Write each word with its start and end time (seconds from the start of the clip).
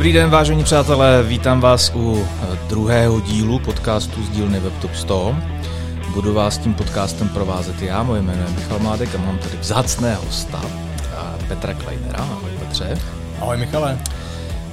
Dobrý 0.00 0.12
den, 0.12 0.30
vážení 0.30 0.64
přátelé, 0.64 1.22
vítám 1.22 1.60
vás 1.60 1.92
u 1.94 2.26
eh, 2.42 2.58
druhého 2.68 3.20
dílu 3.20 3.58
podcastu 3.58 4.22
z 4.22 4.28
dílny 4.28 4.60
WebTop 4.60 4.94
100. 4.94 5.36
Budu 6.14 6.34
vás 6.34 6.58
tím 6.58 6.74
podcastem 6.74 7.28
provázet 7.28 7.82
já, 7.82 8.02
moje 8.02 8.22
jméno 8.22 8.42
je 8.42 8.50
Michal 8.50 8.78
Mádek 8.78 9.14
a 9.14 9.18
mám 9.18 9.38
tady 9.38 9.56
vzácného 9.56 10.22
hosta 10.24 10.60
eh, 10.64 11.46
Petra 11.48 11.74
Kleinera. 11.74 12.18
Ahoj 12.18 12.50
Petře. 12.58 12.98
Ahoj 13.40 13.56
Michale. 13.56 13.98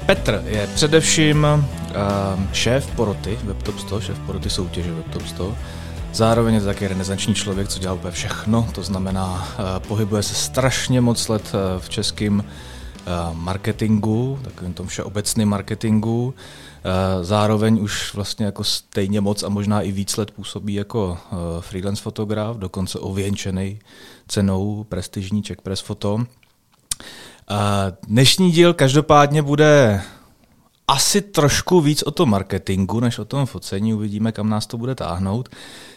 Petr 0.05 0.43
je 0.45 0.67
především 0.75 1.43
uh, 1.43 2.43
šéf 2.53 2.87
poroty 2.95 3.39
WebTop 3.43 3.79
100, 3.79 4.01
šéf 4.01 4.19
poroty 4.19 4.49
soutěže 4.49 4.93
WebTop 4.93 5.27
100. 5.27 5.55
Zároveň 6.13 6.53
je 6.53 6.59
to 6.59 6.65
taky 6.65 6.87
renesanční 6.87 7.35
člověk, 7.35 7.67
co 7.67 7.79
dělá 7.79 7.93
úplně 7.93 8.11
všechno, 8.11 8.67
to 8.71 8.83
znamená, 8.83 9.47
pohybuje 9.87 10.23
se 10.23 10.35
strašně 10.35 11.01
moc 11.01 11.27
let 11.27 11.51
v 11.79 11.89
českém 11.89 12.43
marketingu, 13.33 14.39
takovým 14.43 14.73
tom 14.73 14.87
všeobecným 14.87 15.49
marketingu. 15.49 16.33
Zároveň 17.21 17.79
už 17.81 18.13
vlastně 18.13 18.45
jako 18.45 18.63
stejně 18.63 19.21
moc 19.21 19.43
a 19.43 19.49
možná 19.49 19.81
i 19.81 19.91
víc 19.91 20.17
let 20.17 20.31
působí 20.31 20.73
jako 20.73 21.17
freelance 21.59 22.01
fotograf, 22.01 22.57
dokonce 22.57 22.99
ověnčený 22.99 23.79
cenou 24.27 24.83
prestižní 24.89 25.43
Czech 25.43 25.61
Press 25.61 25.81
Photo. 25.81 26.19
Dnešní 28.07 28.51
díl 28.51 28.73
každopádně 28.73 29.41
bude 29.41 30.01
asi 30.87 31.21
trošku 31.21 31.81
víc 31.81 32.03
o 32.03 32.11
tom 32.11 32.29
marketingu, 32.29 32.99
než 32.99 33.19
o 33.19 33.25
tom 33.25 33.45
focení. 33.45 33.93
Uvidíme, 33.93 34.31
kam 34.31 34.49
nás 34.49 34.67
to 34.67 34.77
bude 34.77 34.95
táhnout. 34.95 35.49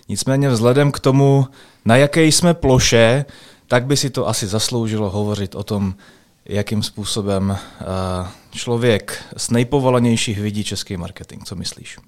Nicméně 0.08 0.48
vzhledem 0.48 0.92
k 0.92 1.00
tomu, 1.00 1.46
na 1.84 1.96
jaké 1.96 2.24
jsme 2.24 2.54
ploše, 2.54 3.24
tak 3.68 3.86
by 3.86 3.96
si 3.96 4.10
to 4.10 4.28
asi 4.28 4.46
zasloužilo 4.46 5.10
hovořit 5.10 5.54
o 5.54 5.62
tom, 5.62 5.94
jakým 6.44 6.82
způsobem 6.82 7.58
člověk 8.50 9.24
z 9.36 9.50
nejpovolanějších 9.50 10.40
vidí 10.40 10.64
český 10.64 10.96
marketing. 10.96 11.44
Co 11.44 11.56
myslíš? 11.56 11.98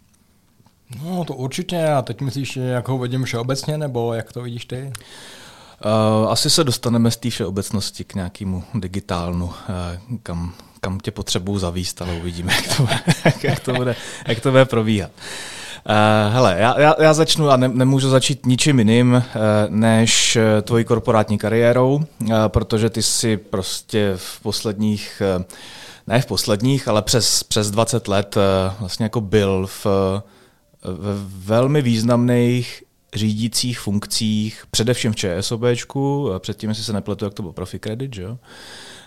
No 1.04 1.24
to 1.24 1.34
určitě. 1.34 1.86
A 1.86 2.02
teď 2.02 2.20
myslíš, 2.20 2.56
jak 2.56 2.88
ho 2.88 2.98
vidím 2.98 3.24
všeobecně, 3.24 3.78
nebo 3.78 4.14
jak 4.14 4.32
to 4.32 4.42
vidíš 4.42 4.64
ty? 4.64 4.92
Uh, 5.84 6.30
asi 6.30 6.50
se 6.50 6.64
dostaneme 6.64 7.10
z 7.10 7.16
té 7.16 7.30
všeobecnosti 7.30 8.04
k 8.04 8.14
nějakému 8.14 8.64
digitálnu, 8.74 9.44
uh, 9.44 9.52
kam, 10.22 10.54
kam 10.80 11.00
tě 11.00 11.10
potřebuju 11.10 11.58
zavíst, 11.58 12.02
ale 12.02 12.14
uvidíme, 12.14 12.54
jak 12.54 12.76
to 12.76 12.82
bude, 12.82 13.00
jak 13.42 13.60
to 13.60 13.72
bude, 13.72 13.96
jak 14.26 14.40
to 14.40 14.50
bude 14.50 14.64
probíhat. 14.64 15.10
Uh, 15.88 16.32
hele, 16.32 16.56
já, 16.58 16.80
já, 16.80 16.94
já 16.98 17.14
začnu 17.14 17.50
a 17.50 17.56
ne, 17.56 17.68
nemůžu 17.68 18.10
začít 18.10 18.46
ničím 18.46 18.78
jiným 18.78 19.12
uh, 19.12 19.22
než 19.68 20.38
tvojí 20.62 20.84
korporátní 20.84 21.38
kariérou, 21.38 21.94
uh, 21.94 22.34
protože 22.48 22.90
ty 22.90 23.02
si 23.02 23.36
prostě 23.36 24.12
v 24.16 24.40
posledních, 24.40 25.22
uh, 25.38 25.44
ne 26.06 26.20
v 26.20 26.26
posledních, 26.26 26.88
ale 26.88 27.02
přes, 27.02 27.42
přes 27.42 27.70
20 27.70 28.08
let 28.08 28.36
uh, 28.36 28.42
vlastně 28.80 29.04
jako 29.04 29.20
byl 29.20 29.66
v, 29.66 29.86
v 30.84 31.46
velmi 31.46 31.82
významných 31.82 32.82
řídících 33.14 33.80
funkcích, 33.80 34.64
především 34.70 35.12
v 35.12 35.16
ČSOBčku, 35.16 36.30
předtím, 36.38 36.68
jestli 36.68 36.84
se 36.84 36.92
nepletu, 36.92 37.24
jak 37.24 37.34
to 37.34 37.42
byl 37.42 37.52
Profi 37.52 37.78
Credit, 37.78 38.14
že? 38.14 38.26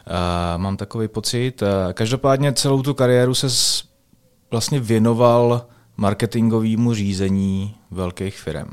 A 0.08 0.58
mám 0.58 0.78
takový 0.78 1.08
pocit. 1.08 1.64
A 1.64 1.94
každopádně 1.94 2.54
celou 2.54 2.82
tu 2.82 2.94
kariéru 2.94 3.34
se 3.34 3.48
vlastně 4.52 4.80
věnoval 4.80 5.66
marketingovému 5.98 6.94
řízení 6.94 7.76
velkých 7.92 8.38
firm. 8.38 8.70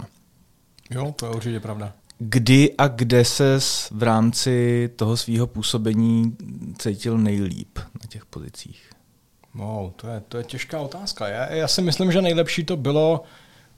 Jo, 0.90 1.14
to 1.16 1.26
je 1.26 1.32
určitě 1.32 1.60
pravda. 1.60 1.92
Kdy 2.18 2.74
a 2.78 2.88
kde 2.88 3.24
se 3.24 3.58
v 3.90 4.02
rámci 4.02 4.90
toho 4.96 5.16
svého 5.16 5.46
působení 5.46 6.36
cítil 6.78 7.18
nejlíp 7.18 7.78
na 7.78 8.08
těch 8.08 8.26
pozicích? 8.26 8.90
No, 9.54 9.92
to 9.96 10.08
je, 10.08 10.22
to 10.28 10.38
je 10.38 10.44
těžká 10.44 10.80
otázka. 10.80 11.28
Já, 11.28 11.52
já 11.52 11.68
si 11.68 11.82
myslím, 11.82 12.12
že 12.12 12.22
nejlepší 12.22 12.64
to 12.64 12.76
bylo 12.76 13.22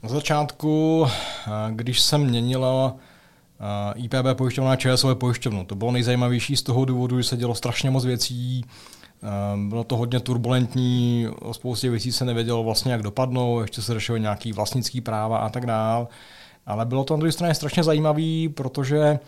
na 0.03 0.09
začátku, 0.09 1.05
eh, 1.07 1.51
když 1.71 2.01
se 2.01 2.17
měnilo 2.17 2.95
eh, 3.95 3.99
IPB 3.99 4.25
pojišťovna 4.33 4.71
a 4.71 4.75
ČSOV 4.75 5.17
pojišťovnu, 5.17 5.65
to 5.65 5.75
bylo 5.75 5.91
nejzajímavější 5.91 6.57
z 6.57 6.63
toho 6.63 6.85
důvodu, 6.85 7.17
že 7.17 7.23
se 7.23 7.37
dělo 7.37 7.55
strašně 7.55 7.89
moc 7.89 8.05
věcí, 8.05 8.65
bylo 9.55 9.83
to 9.83 9.97
hodně 9.97 10.19
turbulentní, 10.19 11.27
o 11.41 11.53
spoustě 11.53 11.89
věcí 11.89 12.11
se 12.11 12.25
nevědělo 12.25 12.63
vlastně, 12.63 12.91
jak 12.91 13.01
dopadnou, 13.01 13.59
ještě 13.59 13.81
se 13.81 13.93
řešilo 13.93 14.17
nějaký 14.17 14.53
vlastnický 14.53 15.01
práva 15.01 15.37
a 15.37 15.49
tak 15.49 15.65
dál. 15.65 16.07
Ale 16.65 16.85
bylo 16.85 17.03
to 17.03 17.13
na 17.13 17.17
druhé 17.17 17.31
straně 17.31 17.53
strašně 17.53 17.83
zajímavé, 17.83 18.49
protože 18.53 19.19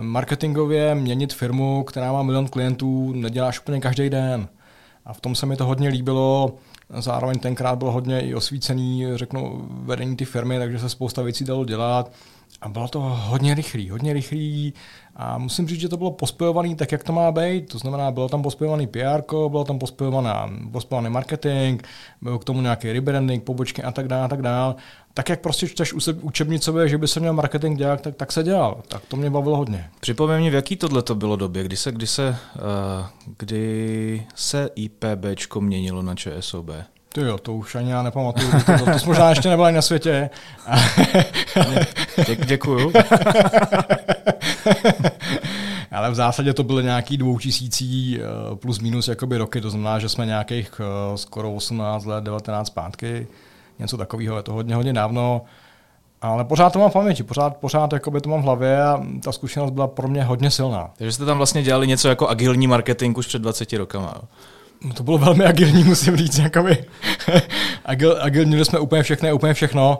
marketingově 0.00 0.94
měnit 0.94 1.32
firmu, 1.32 1.84
která 1.84 2.12
má 2.12 2.22
milion 2.22 2.48
klientů, 2.48 3.12
neděláš 3.12 3.60
úplně 3.60 3.80
každý 3.80 4.10
den. 4.10 4.48
A 5.04 5.12
v 5.12 5.20
tom 5.20 5.34
se 5.34 5.46
mi 5.46 5.56
to 5.56 5.66
hodně 5.66 5.88
líbilo. 5.88 6.52
Zároveň 6.98 7.38
tenkrát 7.38 7.78
bylo 7.78 7.92
hodně 7.92 8.20
i 8.20 8.34
osvícený, 8.34 9.06
řeknu, 9.14 9.68
vedení 9.70 10.16
ty 10.16 10.24
firmy, 10.24 10.58
takže 10.58 10.78
se 10.78 10.88
spousta 10.88 11.22
věcí 11.22 11.44
dalo 11.44 11.64
dělat. 11.64 12.12
A 12.60 12.68
bylo 12.68 12.88
to 12.88 13.00
hodně 13.00 13.54
rychlý, 13.54 13.90
hodně 13.90 14.12
rychlý 14.12 14.74
a 15.16 15.38
musím 15.38 15.68
říct, 15.68 15.80
že 15.80 15.88
to 15.88 15.96
bylo 15.96 16.10
pospojovaný 16.10 16.74
tak, 16.74 16.92
jak 16.92 17.04
to 17.04 17.12
má 17.12 17.32
být. 17.32 17.68
To 17.68 17.78
znamená, 17.78 18.10
bylo 18.10 18.28
tam 18.28 18.42
pospojovaný 18.42 18.86
PR, 18.86 19.22
bylo 19.48 19.64
tam 19.64 19.78
pospojovaný 19.78 21.08
marketing, 21.08 21.82
byl 22.22 22.38
k 22.38 22.44
tomu 22.44 22.60
nějaký 22.60 22.92
rebranding, 22.92 23.44
pobočky 23.44 23.82
a 23.82 23.92
tak 23.92 24.08
dále, 24.08 24.24
a 24.24 24.28
tak 24.28 24.42
dále. 24.42 24.74
Tak, 25.14 25.28
jak 25.28 25.40
prostě 25.40 25.68
čteš 25.68 25.92
učebnicové, 26.22 26.88
že 26.88 26.98
by 26.98 27.08
se 27.08 27.20
měl 27.20 27.32
marketing 27.32 27.78
dělat, 27.78 28.00
tak, 28.00 28.16
tak 28.16 28.32
se 28.32 28.42
dělal. 28.42 28.82
Tak 28.88 29.02
to 29.08 29.16
mě 29.16 29.30
bavilo 29.30 29.56
hodně. 29.56 29.90
Připomeň 30.00 30.42
mi, 30.42 30.50
v 30.50 30.54
jaký 30.54 30.76
tohle 30.76 31.02
to 31.02 31.14
bylo 31.14 31.36
době, 31.36 31.64
kdy 31.64 31.76
se, 31.76 31.92
kdy 31.92 32.06
se, 32.06 32.28
uh, 32.28 33.06
kdy 33.38 34.26
se 34.34 34.70
IPBčko 34.74 35.60
měnilo 35.60 36.02
na 36.02 36.14
ČSOB? 36.14 36.70
Ty 37.14 37.20
jo, 37.20 37.38
to 37.38 37.54
už 37.54 37.74
ani 37.74 37.90
já 37.90 38.02
nepamatuju. 38.02 38.50
To, 38.50 38.58
to, 38.78 38.84
to 38.84 39.06
možná 39.06 39.30
ještě 39.30 39.48
nebylo 39.48 39.66
ani 39.66 39.76
na 39.76 39.82
světě. 39.82 40.30
Dě, 42.26 42.36
děkuju. 42.36 42.92
Ale 45.92 46.10
v 46.10 46.14
zásadě 46.14 46.54
to 46.54 46.64
byly 46.64 46.84
nějaký 46.84 47.16
dvoutisící 47.16 48.18
eh, 48.20 48.22
plus 48.56 48.78
minus 48.78 49.08
jakoby 49.08 49.36
roky, 49.36 49.60
to 49.60 49.70
znamená, 49.70 49.98
že 49.98 50.08
jsme 50.08 50.26
nějakých 50.26 50.80
eh, 50.80 51.18
skoro 51.18 51.54
18 51.54 52.04
let, 52.04 52.24
19 52.24 52.66
zpátky, 52.66 53.26
něco 53.78 53.96
takového, 53.96 54.36
je 54.36 54.42
to 54.42 54.52
hodně, 54.52 54.74
hodně 54.74 54.92
dávno. 54.92 55.42
Ale 56.22 56.44
pořád 56.44 56.72
to 56.72 56.78
mám 56.78 56.90
v 56.90 56.92
paměti, 56.92 57.22
pořád, 57.22 57.56
pořád 57.56 57.92
jakoby 57.92 58.20
to 58.20 58.28
mám 58.28 58.40
v 58.40 58.44
hlavě 58.44 58.82
a 58.82 59.02
ta 59.24 59.32
zkušenost 59.32 59.70
byla 59.70 59.86
pro 59.86 60.08
mě 60.08 60.24
hodně 60.24 60.50
silná. 60.50 60.90
Takže 60.96 61.12
jste 61.12 61.24
tam 61.24 61.36
vlastně 61.36 61.62
dělali 61.62 61.86
něco 61.86 62.08
jako 62.08 62.28
agilní 62.28 62.66
marketing 62.66 63.18
už 63.18 63.26
před 63.26 63.42
20 63.42 63.72
rokama. 63.72 64.14
No 64.84 64.94
to 64.94 65.02
bylo 65.02 65.18
velmi 65.18 65.44
agilní, 65.44 65.84
musím 65.88 66.16
říct. 66.16 66.38
Jakoby. 66.38 66.84
Agil, 67.84 68.18
agilní 68.20 68.64
jsme 68.64 68.78
úplně 68.78 69.02
všechno, 69.02 69.34
úplně 69.34 69.54
všechno. 69.54 69.98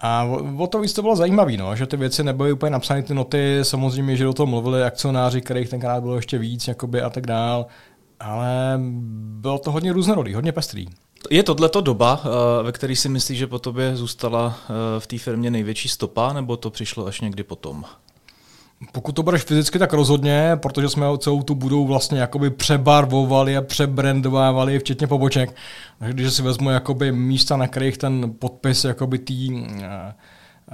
A 0.00 0.24
o, 0.24 0.62
o 0.64 0.66
to 0.66 0.80
víc 0.80 0.92
to 0.92 1.02
bylo 1.02 1.16
zajímavé, 1.16 1.56
no, 1.56 1.76
že 1.76 1.86
ty 1.86 1.96
věci 1.96 2.24
nebyly 2.24 2.52
úplně 2.52 2.70
napsány 2.70 3.02
ty 3.02 3.14
noty, 3.14 3.58
samozřejmě, 3.62 4.16
že 4.16 4.24
do 4.24 4.32
toho 4.32 4.46
mluvili 4.46 4.84
akcionáři, 4.84 5.40
kterých 5.40 5.68
tenkrát 5.68 6.00
bylo 6.00 6.16
ještě 6.16 6.38
víc 6.38 6.68
jakoby, 6.68 7.02
a 7.02 7.10
tak 7.10 7.26
dál, 7.26 7.66
ale 8.20 8.80
bylo 9.14 9.58
to 9.58 9.70
hodně 9.70 9.92
různorodý, 9.92 10.34
hodně 10.34 10.52
pestrý. 10.52 10.86
Je 11.30 11.42
tohleto 11.42 11.80
doba, 11.80 12.22
eh, 12.24 12.62
ve 12.62 12.72
které 12.72 12.96
si 12.96 13.08
myslíš, 13.08 13.38
že 13.38 13.46
po 13.46 13.58
tobě 13.58 13.96
zůstala 13.96 14.58
eh, 14.64 15.00
v 15.00 15.06
té 15.06 15.18
firmě 15.18 15.50
největší 15.50 15.88
stopa, 15.88 16.32
nebo 16.32 16.56
to 16.56 16.70
přišlo 16.70 17.06
až 17.06 17.20
někdy 17.20 17.42
potom? 17.42 17.84
Pokud 18.92 19.12
to 19.12 19.22
budeš 19.22 19.42
fyzicky, 19.42 19.78
tak 19.78 19.92
rozhodně, 19.92 20.52
protože 20.62 20.88
jsme 20.88 21.06
celou 21.18 21.42
tu 21.42 21.54
budou 21.54 21.86
vlastně 21.86 22.20
jakoby 22.20 22.50
přebarvovali 22.50 23.56
a 23.56 23.62
přebrandovávali, 23.62 24.78
včetně 24.78 25.06
poboček. 25.06 25.54
Takže 25.98 26.12
když 26.12 26.32
si 26.32 26.42
vezmu 26.42 26.70
jakoby 26.70 27.12
místa, 27.12 27.56
na 27.56 27.68
kterých 27.68 27.98
ten 27.98 28.34
podpis 28.38 28.84
jakoby 28.84 29.18
tý, 29.18 29.66
eh, 29.82 30.14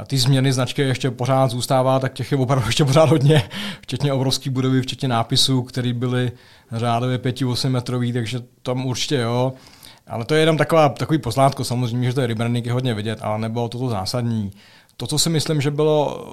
ty 0.07 0.19
změny 0.19 0.53
značky 0.53 0.83
ještě 0.83 1.11
pořád 1.11 1.51
zůstává, 1.51 2.01
tak 2.01 2.13
těch 2.13 2.33
je 2.33 2.39
opravdu 2.39 2.67
ještě 2.67 2.85
pořád 2.85 3.09
hodně, 3.09 3.43
včetně 3.81 4.13
obrovský 4.13 4.51
budovy, 4.51 4.83
včetně 4.83 5.09
nápisů, 5.09 5.63
které 5.63 5.93
byly 5.93 6.33
řádově 6.73 7.19
5-8 7.19 7.73
metrový, 7.73 8.13
takže 8.13 8.41
tam 8.63 8.87
určitě 8.87 9.17
jo. 9.17 9.53
Ale 10.07 10.25
to 10.25 10.35
je 10.35 10.41
jenom 10.41 10.57
taková, 10.57 10.89
takový 10.89 11.19
poslátko, 11.19 11.65
samozřejmě, 11.65 12.09
že 12.09 12.15
to 12.15 12.21
je 12.21 12.27
rebranding 12.27 12.67
je 12.67 12.73
hodně 12.73 12.95
vidět, 12.95 13.19
ale 13.23 13.39
nebylo 13.39 13.69
to 13.69 13.79
to 13.79 13.89
zásadní. 13.89 14.51
To, 14.97 15.07
co 15.07 15.19
si 15.19 15.31
myslím, 15.31 15.61
že 15.61 15.71
bylo 15.71 16.25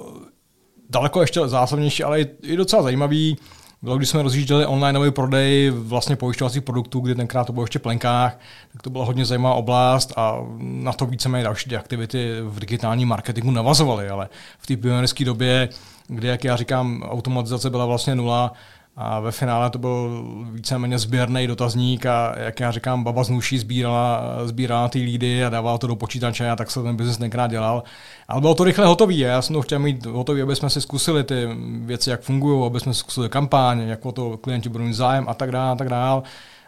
daleko 0.92 1.20
ještě 1.20 1.48
zásadnější, 1.48 2.04
ale 2.04 2.20
i 2.42 2.56
docela 2.56 2.82
zajímavý, 2.82 3.36
bylo, 3.82 3.96
když 3.96 4.08
jsme 4.08 4.22
rozjížděli 4.22 4.66
online 4.66 5.10
prodej 5.10 5.70
vlastně 5.70 6.16
pojišťovacích 6.16 6.62
produktů, 6.62 7.00
kdy 7.00 7.14
tenkrát 7.14 7.44
to 7.44 7.52
bylo 7.52 7.64
ještě 7.64 7.78
plenkách, 7.78 8.38
tak 8.72 8.82
to 8.82 8.90
byla 8.90 9.04
hodně 9.04 9.24
zajímavá 9.24 9.54
oblast 9.54 10.12
a 10.16 10.38
na 10.58 10.92
to 10.92 11.06
víceméně 11.06 11.44
další 11.44 11.76
aktivity 11.76 12.36
v 12.42 12.60
digitálním 12.60 13.08
marketingu 13.08 13.50
navazovaly, 13.50 14.08
ale 14.08 14.28
v 14.58 14.66
té 14.66 14.76
pionierské 14.76 15.24
době, 15.24 15.68
kdy, 16.08 16.28
jak 16.28 16.44
já 16.44 16.56
říkám, 16.56 17.02
automatizace 17.02 17.70
byla 17.70 17.86
vlastně 17.86 18.14
nula, 18.14 18.52
a 18.96 19.20
ve 19.20 19.32
finále 19.32 19.70
to 19.70 19.78
byl 19.78 20.24
víceméně 20.52 20.98
sběrný 20.98 21.46
dotazník 21.46 22.06
a 22.06 22.34
jak 22.38 22.60
já 22.60 22.70
říkám, 22.70 23.04
baba 23.04 23.24
z 23.24 23.28
nuší 23.30 23.58
sbírala, 23.58 24.38
sbírala 24.44 24.88
ty 24.88 24.98
lídy 24.98 25.44
a 25.44 25.48
dávala 25.48 25.78
to 25.78 25.86
do 25.86 25.96
počítače 25.96 26.50
a 26.50 26.56
tak 26.56 26.70
se 26.70 26.82
ten 26.82 26.96
biznis 26.96 27.18
tenkrát 27.18 27.50
dělal. 27.50 27.82
Ale 28.28 28.40
bylo 28.40 28.54
to 28.54 28.64
rychle 28.64 28.86
hotový. 28.86 29.18
Já 29.18 29.42
jsem 29.42 29.54
to 29.54 29.62
chtěl 29.62 29.78
mít 29.78 30.06
hotový, 30.06 30.42
aby 30.42 30.56
jsme 30.56 30.70
si 30.70 30.80
zkusili 30.80 31.24
ty 31.24 31.48
věci, 31.80 32.10
jak 32.10 32.20
fungují, 32.20 32.66
aby 32.66 32.80
jsme 32.80 32.94
si 32.94 33.00
zkusili 33.00 33.28
kampaň, 33.28 33.80
jak 33.80 34.06
o 34.06 34.12
to 34.12 34.36
klienti 34.36 34.68
budou 34.68 34.84
mít 34.84 34.94
zájem 34.94 35.28
a 35.28 35.34
tak 35.34 35.50
dále 35.50 35.72
a 35.72 35.76
tak 35.76 35.88
dále. 35.88 36.22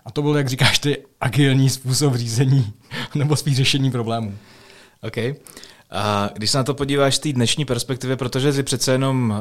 A 0.05 0.11
to 0.11 0.23
byl, 0.23 0.37
jak 0.37 0.49
říkáš 0.49 0.79
ty, 0.79 0.99
agilní 1.21 1.71
způsob 1.71 2.15
řízení 2.15 2.73
nebo 3.15 3.37
spíš 3.37 3.57
řešení 3.57 3.91
problémů. 3.91 4.35
OK. 5.03 5.17
A 5.95 6.31
když 6.35 6.51
se 6.51 6.59
na 6.59 6.65
to 6.65 6.75
podíváš 6.75 7.17
z 7.17 7.19
té 7.19 7.33
dnešní 7.33 7.65
perspektivy, 7.65 8.17
protože 8.17 8.53
si 8.53 8.63
přece 8.63 8.93
jenom, 8.93 9.35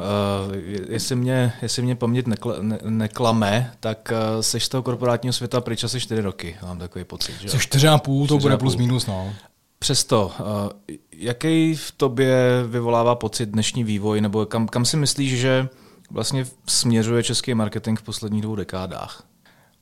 uh, 0.48 0.54
jestli, 0.88 1.16
mě, 1.16 1.52
jestli 1.62 1.82
mě 1.82 1.96
paměť 1.96 2.26
nekl, 2.26 2.56
ne, 2.60 2.78
neklame, 2.82 3.72
tak 3.80 4.12
uh, 4.12 4.40
seš 4.40 4.64
z 4.64 4.68
toho 4.68 4.82
korporátního 4.82 5.32
světa 5.32 5.60
pryč 5.60 5.84
asi 5.84 6.00
čtyři 6.00 6.20
roky, 6.22 6.56
mám 6.62 6.78
takový 6.78 7.04
pocit. 7.04 7.34
Že? 7.40 7.48
A 7.88 7.98
půl, 7.98 8.26
to 8.26 8.38
bude 8.38 8.56
plus 8.56 8.76
minus, 8.76 9.06
no. 9.06 9.34
Přesto, 9.78 10.32
uh, 10.40 10.96
jaký 11.12 11.74
v 11.74 11.92
tobě 11.96 12.64
vyvolává 12.68 13.14
pocit 13.14 13.46
dnešní 13.46 13.84
vývoj, 13.84 14.20
nebo 14.20 14.46
kam, 14.46 14.68
kam 14.68 14.84
si 14.84 14.96
myslíš, 14.96 15.40
že 15.40 15.68
vlastně 16.10 16.46
směřuje 16.66 17.22
český 17.22 17.54
marketing 17.54 17.98
v 17.98 18.02
posledních 18.02 18.42
dvou 18.42 18.56
dekádách? 18.56 19.22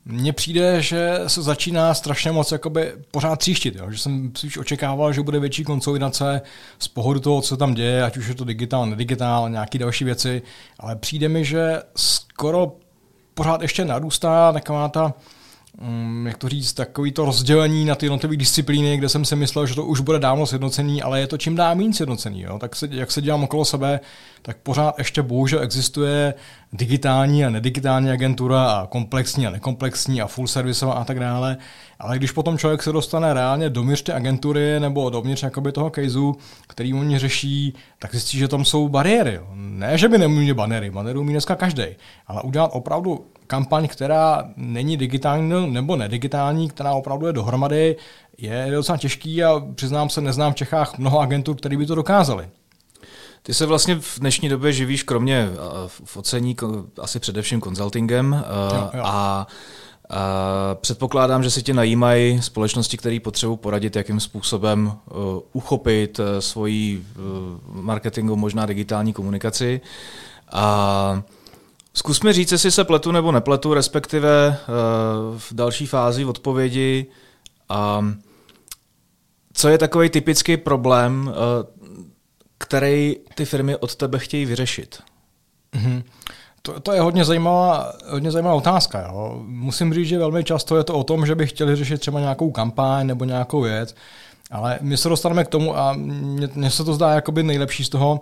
Mně 0.04 0.32
přijde, 0.32 0.82
že 0.82 1.20
se 1.26 1.42
začíná 1.42 1.94
strašně 1.94 2.32
moc 2.32 2.52
jakoby 2.52 2.92
pořád 3.10 3.38
tříštit. 3.38 3.76
Jo? 3.76 3.90
Že 3.90 3.98
jsem 3.98 4.32
spíš 4.36 4.58
očekával, 4.58 5.12
že 5.12 5.22
bude 5.22 5.40
větší 5.40 5.64
konsolidace 5.64 6.40
z 6.78 6.88
pohledu 6.88 7.20
toho, 7.20 7.40
co 7.40 7.56
tam 7.56 7.74
děje, 7.74 8.04
ať 8.04 8.16
už 8.16 8.26
je 8.26 8.34
to 8.34 8.44
digitál, 8.44 8.86
nedigitál, 8.86 9.50
nějaké 9.50 9.78
další 9.78 10.04
věci, 10.04 10.42
ale 10.78 10.96
přijde 10.96 11.28
mi, 11.28 11.44
že 11.44 11.82
skoro 11.96 12.72
pořád 13.34 13.62
ještě 13.62 13.84
narůstá 13.84 14.52
taková 14.52 14.88
ta 14.88 15.14
um, 15.80 16.26
jak 16.26 16.38
to 16.38 16.48
říct, 16.48 16.72
takový 16.72 17.12
to 17.12 17.24
rozdělení 17.24 17.84
na 17.84 17.94
ty 17.94 18.06
jednotlivé 18.06 18.36
disciplíny, 18.36 18.96
kde 18.96 19.08
jsem 19.08 19.24
si 19.24 19.36
myslel, 19.36 19.66
že 19.66 19.74
to 19.74 19.84
už 19.84 20.00
bude 20.00 20.18
dávno 20.18 20.46
sjednocený, 20.46 21.02
ale 21.02 21.20
je 21.20 21.26
to 21.26 21.38
čím 21.38 21.56
dál 21.56 21.74
méně 21.74 21.94
sjednocený. 21.94 22.40
Jo? 22.40 22.58
Tak 22.58 22.76
se, 22.76 22.88
jak 22.90 23.10
se 23.10 23.22
dělám 23.22 23.44
okolo 23.44 23.64
sebe, 23.64 24.00
tak 24.42 24.56
pořád 24.56 24.98
ještě 24.98 25.22
bohužel 25.22 25.62
existuje 25.62 26.34
digitální 26.72 27.44
a 27.44 27.50
nedigitální 27.50 28.10
agentura 28.10 28.72
a 28.72 28.86
komplexní 28.86 29.46
a 29.46 29.50
nekomplexní 29.50 30.22
a 30.22 30.26
full 30.26 30.46
serviceová 30.46 30.94
a 30.94 31.04
tak 31.04 31.20
dále. 31.20 31.56
Ale 31.98 32.18
když 32.18 32.32
potom 32.32 32.58
člověk 32.58 32.82
se 32.82 32.92
dostane 32.92 33.34
reálně 33.34 33.70
dovnitř 33.70 34.02
té 34.02 34.12
agentury 34.12 34.80
nebo 34.80 35.10
dovnitř 35.10 35.42
jakoby 35.42 35.72
toho 35.72 35.90
caseu, 35.90 36.36
který 36.68 36.94
oni 36.94 37.18
řeší, 37.18 37.74
tak 37.98 38.10
zjistí, 38.10 38.38
že 38.38 38.48
tam 38.48 38.64
jsou 38.64 38.88
bariéry. 38.88 39.40
Ne, 39.54 39.98
že 39.98 40.08
by 40.08 40.18
neměli 40.18 40.54
banery, 40.54 40.90
banery 40.90 41.18
umí 41.18 41.32
dneska 41.32 41.56
každý, 41.56 41.84
ale 42.26 42.42
udělat 42.42 42.70
opravdu 42.72 43.26
kampaň, 43.52 43.88
která 43.88 44.44
není 44.56 44.96
digitální 44.96 45.72
nebo 45.72 45.96
nedigitální, 45.96 46.68
která 46.68 46.92
opravdu 46.92 47.26
je 47.26 47.32
dohromady, 47.32 47.96
je 48.38 48.68
docela 48.70 48.98
těžký 48.98 49.44
a 49.44 49.62
přiznám 49.74 50.08
se, 50.08 50.20
neznám 50.20 50.52
v 50.52 50.56
Čechách 50.56 50.98
mnoho 50.98 51.20
agentů, 51.20 51.54
který 51.54 51.76
by 51.76 51.86
to 51.86 51.94
dokázali. 51.94 52.48
Ty 53.42 53.54
se 53.54 53.66
vlastně 53.66 53.94
v 54.00 54.18
dnešní 54.20 54.48
době 54.48 54.72
živíš 54.72 55.02
kromě 55.02 55.48
v 56.04 56.16
ocení 56.16 56.56
asi 57.00 57.20
především 57.20 57.60
konzultingem 57.60 58.44
jo, 58.74 58.90
jo. 58.94 59.02
a 59.04 59.46
a 60.10 60.16
předpokládám, 60.74 61.42
že 61.42 61.50
si 61.50 61.62
tě 61.62 61.74
najímají 61.74 62.42
společnosti, 62.42 62.96
které 62.96 63.18
potřebují 63.20 63.58
poradit, 63.58 63.96
jakým 63.96 64.20
způsobem 64.20 64.92
uchopit 65.52 66.20
svoji 66.38 67.04
marketingu, 67.72 68.36
možná 68.36 68.66
digitální 68.66 69.12
komunikaci. 69.12 69.80
A 70.52 71.22
Zkusme 71.94 72.32
říct, 72.32 72.52
jestli 72.52 72.70
se 72.70 72.84
pletu 72.84 73.12
nebo 73.12 73.32
nepletu, 73.32 73.74
respektive 73.74 74.48
uh, 74.48 75.38
v 75.38 75.52
další 75.52 75.86
fázi 75.86 76.24
odpovědi. 76.24 77.06
Um, 77.98 78.22
co 79.52 79.68
je 79.68 79.78
takový 79.78 80.10
typický 80.10 80.56
problém, 80.56 81.28
uh, 81.28 81.34
který 82.58 83.16
ty 83.34 83.44
firmy 83.44 83.76
od 83.76 83.94
tebe 83.94 84.18
chtějí 84.18 84.46
vyřešit? 84.46 85.02
Mm-hmm. 85.74 86.02
To, 86.62 86.80
to 86.80 86.92
je 86.92 87.00
hodně 87.00 87.24
zajímavá, 87.24 87.92
hodně 88.08 88.30
zajímavá 88.30 88.54
otázka. 88.54 89.00
Jo. 89.08 89.42
Musím 89.46 89.94
říct, 89.94 90.08
že 90.08 90.18
velmi 90.18 90.44
často 90.44 90.76
je 90.76 90.84
to 90.84 90.94
o 90.94 91.04
tom, 91.04 91.26
že 91.26 91.34
by 91.34 91.46
chtěli 91.46 91.76
řešit 91.76 92.00
třeba 92.00 92.20
nějakou 92.20 92.50
kampaň 92.50 93.06
nebo 93.06 93.24
nějakou 93.24 93.60
věc, 93.60 93.94
ale 94.50 94.78
my 94.80 94.96
se 94.96 95.08
dostaneme 95.08 95.44
k 95.44 95.48
tomu 95.48 95.78
a 95.78 95.92
mně 96.54 96.70
se 96.70 96.84
to 96.84 96.94
zdá 96.94 97.14
jakoby 97.14 97.42
nejlepší 97.42 97.84
z 97.84 97.88
toho, 97.88 98.20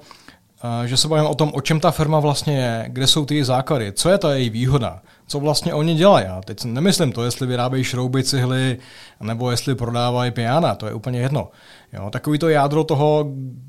že 0.84 0.96
se 0.96 1.08
bavíme 1.08 1.28
o 1.28 1.34
tom, 1.34 1.50
o 1.54 1.60
čem 1.60 1.80
ta 1.80 1.90
firma 1.90 2.20
vlastně 2.20 2.56
je, 2.56 2.84
kde 2.88 3.06
jsou 3.06 3.24
ty 3.24 3.44
základy, 3.44 3.92
co 3.92 4.08
je 4.10 4.18
ta 4.18 4.34
její 4.34 4.50
výhoda, 4.50 5.00
co 5.26 5.40
vlastně 5.40 5.74
oni 5.74 5.94
dělají. 5.94 6.26
Já 6.26 6.40
teď 6.40 6.64
nemyslím 6.64 7.12
to, 7.12 7.24
jestli 7.24 7.46
vyrábějí 7.46 7.84
šrouby, 7.84 8.24
cihly, 8.24 8.78
nebo 9.20 9.50
jestli 9.50 9.74
prodávají 9.74 10.30
piana, 10.30 10.74
to 10.74 10.86
je 10.86 10.94
úplně 10.94 11.20
jedno. 11.20 11.48
Jo, 11.92 12.10
takový 12.10 12.38
to 12.38 12.48
jádro 12.48 12.84
toho, 12.84 13.26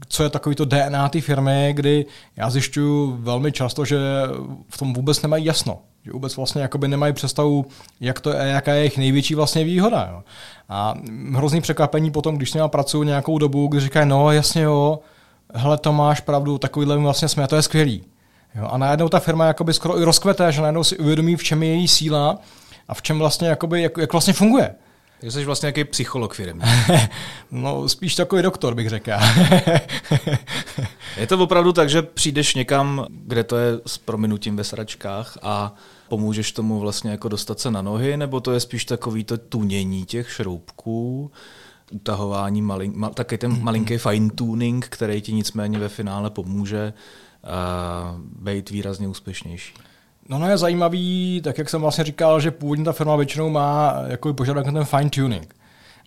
co 0.08 0.24
je 0.24 0.30
takový 0.30 0.56
to 0.56 0.66
DNA 0.66 1.10
té 1.10 1.22
firmy, 1.22 1.74
kdy 1.76 2.06
já 2.36 2.50
zjišťuju 2.50 3.18
velmi 3.22 3.52
často, 3.52 3.86
že 3.86 3.98
v 4.70 4.78
tom 4.78 4.94
vůbec 4.94 5.22
nemají 5.22 5.46
jasno. 5.46 5.80
Že 6.06 6.12
vůbec 6.12 6.36
vlastně 6.36 6.62
jakoby 6.62 6.88
nemají 6.88 7.14
představu, 7.14 7.66
jak 8.00 8.20
to 8.20 8.30
je, 8.30 8.38
jaká 8.48 8.74
je 8.74 8.80
jejich 8.80 8.98
největší 8.98 9.36
vlastně 9.36 9.64
výhoda. 9.64 10.10
Jo. 10.12 10.24
A 10.70 10.94
hrozný 11.36 11.62
překvapení 11.62 12.12
potom, 12.12 12.38
když 12.38 12.52
s 12.52 12.54
nimi 12.54 12.70
pracuju 12.70 13.04
nějakou 13.04 13.38
dobu, 13.38 13.68
kdy 13.68 13.80
říkají, 13.80 14.10
no 14.10 14.32
jasně 14.32 14.62
jo, 14.62 15.00
hele, 15.54 15.78
to 15.78 15.94
máš 15.94 16.20
pravdu, 16.20 16.58
takovýhle 16.58 16.98
vlastně 16.98 17.28
jsme, 17.28 17.48
to 17.48 17.56
je 17.56 17.62
skvělý. 17.62 18.04
Jo, 18.56 18.68
a 18.72 18.78
najednou 18.78 19.10
ta 19.10 19.20
firma 19.20 19.46
jakoby 19.46 19.74
skoro 19.74 20.00
i 20.00 20.04
rozkvete, 20.04 20.52
že 20.52 20.62
najednou 20.62 20.84
si 20.84 20.98
uvědomí, 20.98 21.36
v 21.36 21.44
čem 21.44 21.64
je 21.64 21.70
její 21.70 21.88
síla 21.88 22.40
a 22.88 22.94
v 22.94 23.02
čem 23.02 23.20
vlastně, 23.20 23.48
jakoby, 23.48 23.82
jak, 23.82 23.98
jak 23.98 24.12
vlastně 24.12 24.34
funguje. 24.34 24.76
Takže 25.22 25.40
jsi 25.40 25.46
vlastně 25.46 25.68
nějaký 25.68 25.84
psycholog 25.84 26.34
firmy. 26.34 26.64
no, 27.52 27.90
spíš 27.90 28.16
takový 28.16 28.42
doktor, 28.42 28.76
bych 28.76 28.90
řekl. 28.90 29.12
je 31.18 31.28
to 31.28 31.38
opravdu 31.38 31.74
tak, 31.74 31.90
že 31.90 32.02
přijdeš 32.02 32.56
někam, 32.56 33.06
kde 33.10 33.44
to 33.44 33.58
je 33.58 33.72
s 33.86 33.98
prominutím 33.98 34.56
ve 34.56 34.64
sračkách 34.64 35.38
a 35.42 35.76
pomůžeš 36.10 36.52
tomu 36.52 36.80
vlastně 36.80 37.12
jako 37.12 37.30
dostat 37.30 37.60
se 37.60 37.72
na 37.72 37.82
nohy, 37.82 38.18
nebo 38.18 38.40
to 38.40 38.52
je 38.52 38.60
spíš 38.60 38.86
takový 38.86 39.24
to 39.24 39.38
tunění 39.38 40.06
těch 40.06 40.32
šroubků, 40.32 41.32
utahování, 41.92 42.62
malin, 42.62 42.94
mal, 42.96 43.10
taky 43.10 43.38
ten 43.38 43.64
malinký 43.64 43.98
fine 43.98 44.30
tuning, 44.36 44.88
který 44.90 45.22
ti 45.22 45.34
nicméně 45.34 45.80
ve 45.80 45.90
finále 45.90 46.30
pomůže 46.30 46.94
uh, 47.44 48.20
být 48.44 48.70
výrazně 48.70 49.08
úspěšnější. 49.08 49.74
No, 50.30 50.40
no 50.40 50.50
je 50.50 50.58
zajímavý, 50.58 51.42
tak 51.44 51.58
jak 51.58 51.70
jsem 51.70 51.82
vlastně 51.82 52.04
říkal, 52.04 52.40
že 52.40 52.52
původně 52.52 52.86
ta 52.86 52.92
firma 52.92 53.16
většinou 53.16 53.50
má 53.50 53.96
jako 54.08 54.34
požadavek 54.34 54.66
na 54.66 54.72
ten 54.72 54.86
fine 54.86 55.10
tuning. 55.10 55.56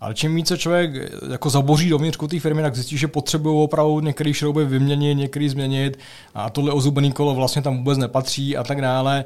Ale 0.01 0.15
čím 0.15 0.35
více 0.35 0.59
člověk 0.59 0.91
jako 1.33 1.51
zaboří 1.51 1.89
dovnitř 1.89 2.19
té 2.29 2.41
firmy, 2.41 2.63
tak 2.63 2.75
zjistí, 2.75 2.99
že 2.99 3.09
potřebují 3.09 3.65
opravdu 3.65 4.01
některé 4.01 4.35
šrouby 4.35 4.65
vyměnit, 4.65 5.15
některé 5.15 5.49
změnit 5.49 5.99
a 6.35 6.51
tohle 6.51 6.73
ozubený 6.73 7.13
kolo 7.13 7.35
vlastně 7.35 7.63
tam 7.63 7.77
vůbec 7.77 7.99
nepatří 7.99 8.57
a 8.57 8.65
tak 8.65 8.81
dále. 8.81 9.25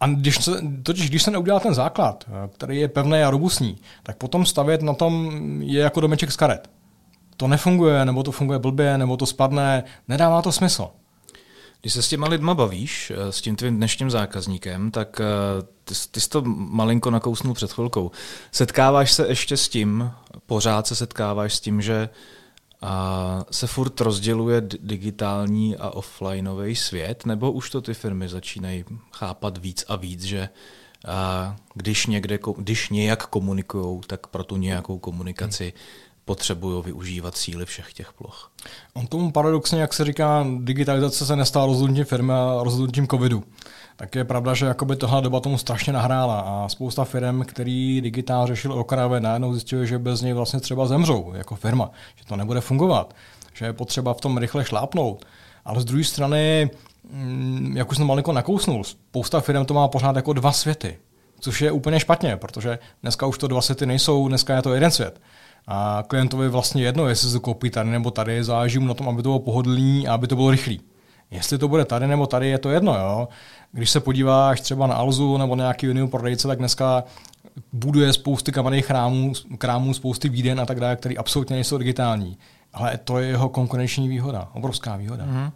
A 0.00 0.06
když 0.06 0.44
se, 0.44 0.60
totiž 0.82 1.08
když 1.08 1.22
se 1.22 1.30
neudělá 1.30 1.60
ten 1.60 1.74
základ, 1.74 2.24
který 2.52 2.80
je 2.80 2.88
pevný 2.88 3.22
a 3.22 3.30
robustní, 3.30 3.76
tak 4.02 4.16
potom 4.16 4.46
stavět 4.46 4.82
na 4.82 4.94
tom 4.94 5.32
je 5.62 5.80
jako 5.80 6.00
domeček 6.00 6.32
z 6.32 6.36
karet. 6.36 6.70
To 7.36 7.48
nefunguje, 7.48 8.04
nebo 8.04 8.22
to 8.22 8.32
funguje 8.32 8.58
blbě, 8.58 8.98
nebo 8.98 9.16
to 9.16 9.26
spadne, 9.26 9.84
nedává 10.08 10.42
to 10.42 10.52
smysl. 10.52 10.88
Když 11.80 11.92
se 11.92 12.02
s 12.02 12.08
těma 12.08 12.28
lidma 12.28 12.54
bavíš, 12.54 13.12
eh, 13.14 13.32
s 13.32 13.40
tím 13.40 13.56
tvým 13.56 13.76
dnešním 13.76 14.10
zákazníkem, 14.10 14.90
tak 14.90 15.20
eh, 15.20 15.24
ty, 15.84 15.94
ty 16.10 16.20
jsi 16.20 16.28
to 16.28 16.42
malinko 16.46 17.10
nakousnul 17.10 17.54
před 17.54 17.72
chvilkou. 17.72 18.10
Setkáváš 18.52 19.12
se 19.12 19.28
ještě 19.28 19.56
s 19.56 19.68
tím, 19.68 20.10
pořád 20.46 20.86
se 20.86 20.96
setkáváš 20.96 21.54
s 21.54 21.60
tím, 21.60 21.82
že 21.82 22.08
a 22.84 23.44
se 23.50 23.66
furt 23.66 24.00
rozděluje 24.00 24.62
digitální 24.80 25.76
a 25.76 25.90
offlineový 25.90 26.76
svět, 26.76 27.26
nebo 27.26 27.52
už 27.52 27.70
to 27.70 27.80
ty 27.80 27.94
firmy 27.94 28.28
začínají 28.28 28.84
chápat 29.12 29.58
víc 29.58 29.84
a 29.88 29.96
víc, 29.96 30.22
že 30.22 30.48
a 31.06 31.56
když, 31.74 32.06
někde, 32.06 32.38
když 32.56 32.90
nějak 32.90 33.26
komunikují, 33.26 34.00
tak 34.06 34.26
pro 34.26 34.44
tu 34.44 34.56
nějakou 34.56 34.98
komunikaci 34.98 35.72
potřebují 36.24 36.82
využívat 36.82 37.36
síly 37.36 37.66
všech 37.66 37.92
těch 37.92 38.12
ploch. 38.12 38.52
On 38.94 39.06
tomu 39.06 39.32
paradoxně, 39.32 39.80
jak 39.80 39.94
se 39.94 40.04
říká, 40.04 40.46
digitalizace 40.58 41.26
se 41.26 41.36
nestala 41.36 41.66
rozhodnutím 41.66 42.04
firmy 42.04 42.32
a 42.32 42.60
rozhodnutím 42.62 43.08
covidu. 43.08 43.44
Tak 43.96 44.14
je 44.14 44.24
pravda, 44.24 44.54
že 44.54 44.66
jakoby 44.66 44.96
tohle 44.96 45.22
doba 45.22 45.40
tomu 45.40 45.58
strašně 45.58 45.92
nahrála 45.92 46.40
a 46.40 46.68
spousta 46.68 47.04
firm, 47.04 47.42
který 47.44 48.00
digitál 48.00 48.46
řešil 48.46 48.72
okrajově, 48.72 49.20
najednou 49.20 49.52
zjistili, 49.52 49.86
že 49.86 49.98
bez 49.98 50.22
něj 50.22 50.32
vlastně 50.32 50.60
třeba 50.60 50.86
zemřou 50.86 51.32
jako 51.34 51.54
firma, 51.54 51.90
že 52.16 52.24
to 52.24 52.36
nebude 52.36 52.60
fungovat, 52.60 53.14
že 53.52 53.64
je 53.64 53.72
potřeba 53.72 54.14
v 54.14 54.20
tom 54.20 54.38
rychle 54.38 54.64
šlápnout. 54.64 55.24
Ale 55.64 55.80
z 55.80 55.84
druhé 55.84 56.04
strany, 56.04 56.70
mm, 57.10 57.76
jak 57.76 57.90
už 57.90 57.96
jsem 57.96 58.06
malinko 58.06 58.32
nakousnul, 58.32 58.84
spousta 58.84 59.40
firm 59.40 59.64
to 59.64 59.74
má 59.74 59.88
pořád 59.88 60.16
jako 60.16 60.32
dva 60.32 60.52
světy, 60.52 60.98
což 61.40 61.62
je 61.62 61.72
úplně 61.72 62.00
špatně, 62.00 62.36
protože 62.36 62.78
dneska 63.02 63.26
už 63.26 63.38
to 63.38 63.48
dva 63.48 63.62
světy 63.62 63.86
nejsou, 63.86 64.28
dneska 64.28 64.56
je 64.56 64.62
to 64.62 64.74
jeden 64.74 64.90
svět. 64.90 65.20
A 65.66 66.04
klientovi 66.06 66.48
vlastně 66.48 66.82
jedno, 66.82 67.08
jestli 67.08 67.30
se 67.30 67.38
koupí 67.38 67.70
tady 67.70 67.90
nebo 67.90 68.10
tady, 68.10 68.44
záleží 68.44 68.78
mu 68.78 68.86
na 68.86 68.94
tom, 68.94 69.08
aby 69.08 69.16
to 69.16 69.28
bylo 69.28 69.38
pohodlný 69.38 70.08
a 70.08 70.14
aby 70.14 70.26
to 70.26 70.36
bylo 70.36 70.50
rychlý. 70.50 70.80
Jestli 71.34 71.58
to 71.58 71.68
bude 71.68 71.84
tady 71.84 72.06
nebo 72.06 72.26
tady, 72.26 72.48
je 72.48 72.58
to 72.58 72.70
jedno. 72.70 72.94
Jo? 72.94 73.28
Když 73.72 73.90
se 73.90 74.00
podíváš 74.00 74.60
třeba 74.60 74.86
na 74.86 74.94
Alzu 74.94 75.38
nebo 75.38 75.56
na 75.56 75.64
nějaký 75.64 75.86
jiný 75.86 76.08
prodejce, 76.08 76.48
tak 76.48 76.58
dneska 76.58 77.04
buduje 77.72 78.12
spousty 78.12 78.52
kamenných 78.52 78.86
chrámů, 78.86 79.32
krámů, 79.58 79.94
spousty 79.94 80.28
výden 80.28 80.60
a 80.60 80.66
tak 80.66 80.80
dále, 80.80 80.96
které 80.96 81.14
absolutně 81.14 81.54
nejsou 81.54 81.78
digitální. 81.78 82.38
Ale 82.72 82.98
to 83.04 83.18
je 83.18 83.28
jeho 83.28 83.48
konkurenční 83.48 84.08
výhoda, 84.08 84.48
obrovská 84.52 84.96
výhoda. 84.96 85.24
Mm-hmm. 85.24 85.50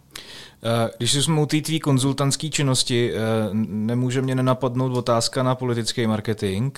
Když 0.97 1.13
jsme 1.13 1.41
u 1.41 1.45
té 1.45 1.61
tvý 1.61 1.79
konzultantské 1.79 2.49
činnosti, 2.49 3.11
eh, 3.13 3.19
nemůže 3.69 4.21
mě 4.21 4.35
nenapadnout 4.35 4.97
otázka 4.97 5.43
na 5.43 5.55
politický 5.55 6.07
marketing. 6.07 6.77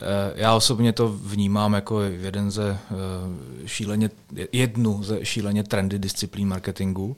Eh, 0.00 0.32
já 0.34 0.54
osobně 0.54 0.92
to 0.92 1.08
vnímám 1.08 1.72
jako 1.72 2.00
jeden 2.00 2.50
ze 2.50 2.78
šíleně, 3.66 4.10
jednu 4.52 5.02
ze 5.02 5.24
šíleně 5.24 5.64
trendy 5.64 5.98
disciplín 5.98 6.48
marketingu. 6.48 7.16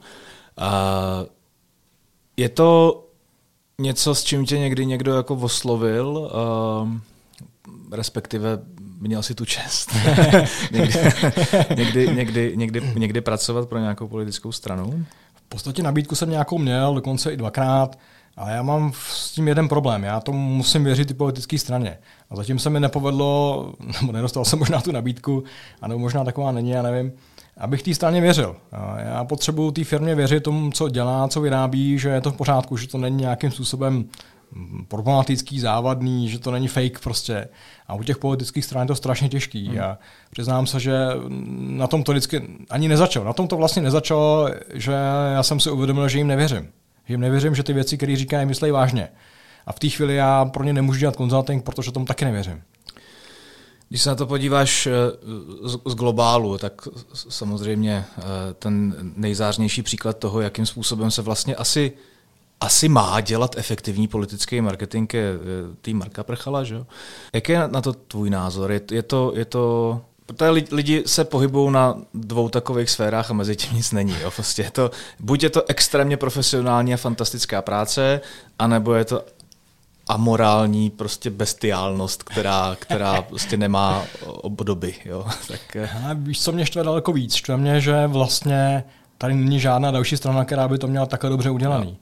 Je 2.37 2.49
to 2.49 3.01
něco, 3.79 4.15
s 4.15 4.25
čím 4.25 4.47
tě 4.47 4.59
někdy 4.59 4.87
někdo 4.87 5.17
jako 5.17 5.35
oslovil, 5.35 6.31
respektive 7.93 8.59
měl 9.01 9.23
si 9.23 9.35
tu 9.35 9.45
čest 9.45 9.91
někdy, 10.73 10.99
někdy, 11.77 12.09
někdy, 12.17 12.53
někdy, 12.57 12.93
někdy 12.97 13.21
pracovat 13.21 13.69
pro 13.69 13.79
nějakou 13.79 14.09
politickou 14.09 14.53
stranu? 14.53 15.07
V 15.35 15.43
podstatě 15.49 15.83
nabídku 15.83 16.15
jsem 16.15 16.31
nějakou 16.31 16.59
měl, 16.59 16.95
dokonce 16.95 17.33
i 17.33 17.37
dvakrát, 17.37 17.99
ale 18.37 18.53
já 18.53 18.63
mám 18.63 18.93
s 18.95 19.31
tím 19.31 19.49
jeden 19.49 19.69
problém. 19.69 20.05
Já 20.05 20.21
tomu 20.21 20.39
musím 20.39 20.85
věřit 20.85 21.11
i 21.11 21.15
politické 21.15 21.59
straně. 21.59 21.99
A 22.31 22.37
zatím 22.37 22.59
se 22.59 22.71
mi 22.71 22.81
nepovedlo, 22.81 23.73
nebo 24.01 24.13
nedostal 24.13 24.45
jsem 24.45 24.59
možná 24.59 24.81
tu 24.81 24.93
nabídku, 24.93 25.45
anebo 25.83 25.99
možná 25.99 26.25
taková 26.25 26.53
není, 26.53 26.71
já 26.71 26.83
nevím, 26.83 27.13
abych 27.59 27.83
té 27.83 27.95
straně 27.95 28.21
věřil. 28.21 28.57
Já 28.99 29.25
potřebuji 29.25 29.71
té 29.71 29.85
firmě 29.85 30.15
věřit 30.15 30.43
tomu, 30.43 30.71
co 30.71 30.89
dělá, 30.89 31.29
co 31.29 31.41
vyrábí, 31.41 31.99
že 31.99 32.09
je 32.09 32.21
to 32.21 32.31
v 32.31 32.37
pořádku, 32.37 32.77
že 32.77 32.89
to 32.89 32.99
není 32.99 33.17
nějakým 33.17 33.51
způsobem 33.51 34.05
problematický, 34.89 35.61
závadný, 35.61 36.29
že 36.29 36.39
to 36.39 36.51
není 36.51 36.69
fake 36.69 37.01
prostě. 37.01 37.49
A 37.89 37.95
u 37.95 38.03
těch 38.03 38.19
politických 38.19 38.65
stran 38.65 38.83
je 38.83 38.87
to 38.87 38.95
strašně 38.95 39.29
těžký. 39.29 39.67
Hmm. 39.67 39.77
Já 39.77 39.99
přiznám 40.31 40.67
se, 40.67 40.81
že 40.81 40.95
na 41.59 41.87
tom 41.87 42.03
to 42.03 42.13
vždycky 42.13 42.43
ani 42.71 42.89
nezačalo. 42.89 43.27
Na 43.27 43.33
tom 43.33 43.49
to 43.49 43.57
vlastně 43.57 43.83
nezačalo, 43.83 44.49
že 44.75 44.93
já 45.35 45.43
jsem 45.43 45.61
si 45.61 45.71
uvědomil, 45.71 46.09
že 46.09 46.19
jim 46.19 46.27
nevěřím. 46.27 46.69
Že 47.07 47.15
jim 47.15 47.21
nevěřím, 47.21 47.55
že 47.55 47.63
ty 47.63 47.73
věci, 47.73 47.97
které 47.97 48.17
říkají, 48.17 48.47
myslí 48.47 48.71
vážně. 48.71 49.09
A 49.67 49.73
v 49.73 49.79
té 49.79 49.89
chvíli 49.89 50.15
já 50.15 50.45
pro 50.45 50.65
ně 50.65 50.73
nemůžu 50.73 50.99
dělat 50.99 51.17
konzulting, 51.17 51.65
protože 51.65 51.93
tomu 51.93 52.07
taky 52.07 52.25
nevěřím. 52.25 52.63
Když 53.89 54.03
se 54.03 54.09
na 54.09 54.17
to 54.17 54.27
podíváš 54.27 54.87
eh, 54.87 54.93
z 55.87 55.95
globálu, 55.95 56.59
tak 56.59 56.89
samozřejmě 57.15 58.05
eh, 58.19 58.23
ten 58.59 58.95
nejzářnější 59.17 59.83
příklad 59.83 60.19
toho, 60.19 60.41
jakým 60.41 60.67
způsobem 60.67 61.11
se 61.11 61.23
vlastně 61.23 61.57
asi 61.57 61.93
asi 62.61 62.89
má 62.89 63.21
dělat 63.21 63.59
efektivní 63.59 64.09
politický 64.09 64.61
marketing 64.61 65.15
je 65.15 65.35
tý 65.81 65.95
Marka 65.95 66.23
Prchala, 66.23 66.65
že? 66.65 66.85
Jaký 67.33 67.53
je 67.53 67.69
na 67.69 67.81
to 67.81 67.93
tvůj 67.93 68.31
názor? 68.31 68.73
Je 68.91 69.03
to, 69.03 69.33
je 69.35 69.45
to 69.45 70.01
Protože 70.27 70.51
lidi 70.73 71.03
se 71.07 71.25
pohybují 71.25 71.73
na 71.73 71.95
dvou 72.15 72.49
takových 72.49 72.91
sférách 72.91 73.31
a 73.31 73.35
mezi 73.35 73.57
tím 73.57 73.77
nic 73.77 73.93
není. 73.93 74.17
Jo. 74.23 74.31
Prostě 74.31 74.63
je 74.63 74.71
to, 74.71 74.91
buď 75.21 75.43
je 75.43 75.51
to 75.51 75.63
extrémně 75.69 76.17
profesionální 76.17 76.95
a 76.95 76.97
fantastická 76.97 77.63
práce, 77.63 78.21
anebo 78.59 78.95
je 78.95 79.05
to 79.05 79.25
amorální 80.09 80.91
prostě 80.91 81.31
bestiálnost, 81.31 82.23
která, 82.23 82.77
která 82.79 83.23
prostě 83.29 83.57
nemá 83.57 84.03
obdoby. 84.27 84.95
Jo. 85.05 85.27
Tak... 85.49 85.77
A 85.77 86.13
víš, 86.13 86.43
co 86.43 86.53
mě 86.53 86.67
štve 86.67 86.83
daleko 86.83 87.13
víc? 87.13 87.35
Štve 87.35 87.57
mě, 87.57 87.81
že 87.81 88.07
vlastně 88.07 88.85
tady 89.19 89.35
není 89.35 89.61
žádná 89.61 89.91
další 89.91 90.17
strana, 90.17 90.45
která 90.45 90.69
by 90.69 90.79
to 90.79 90.87
měla 90.87 91.07
takhle 91.07 91.31
dobře 91.31 91.51
udělaný. 91.51 91.97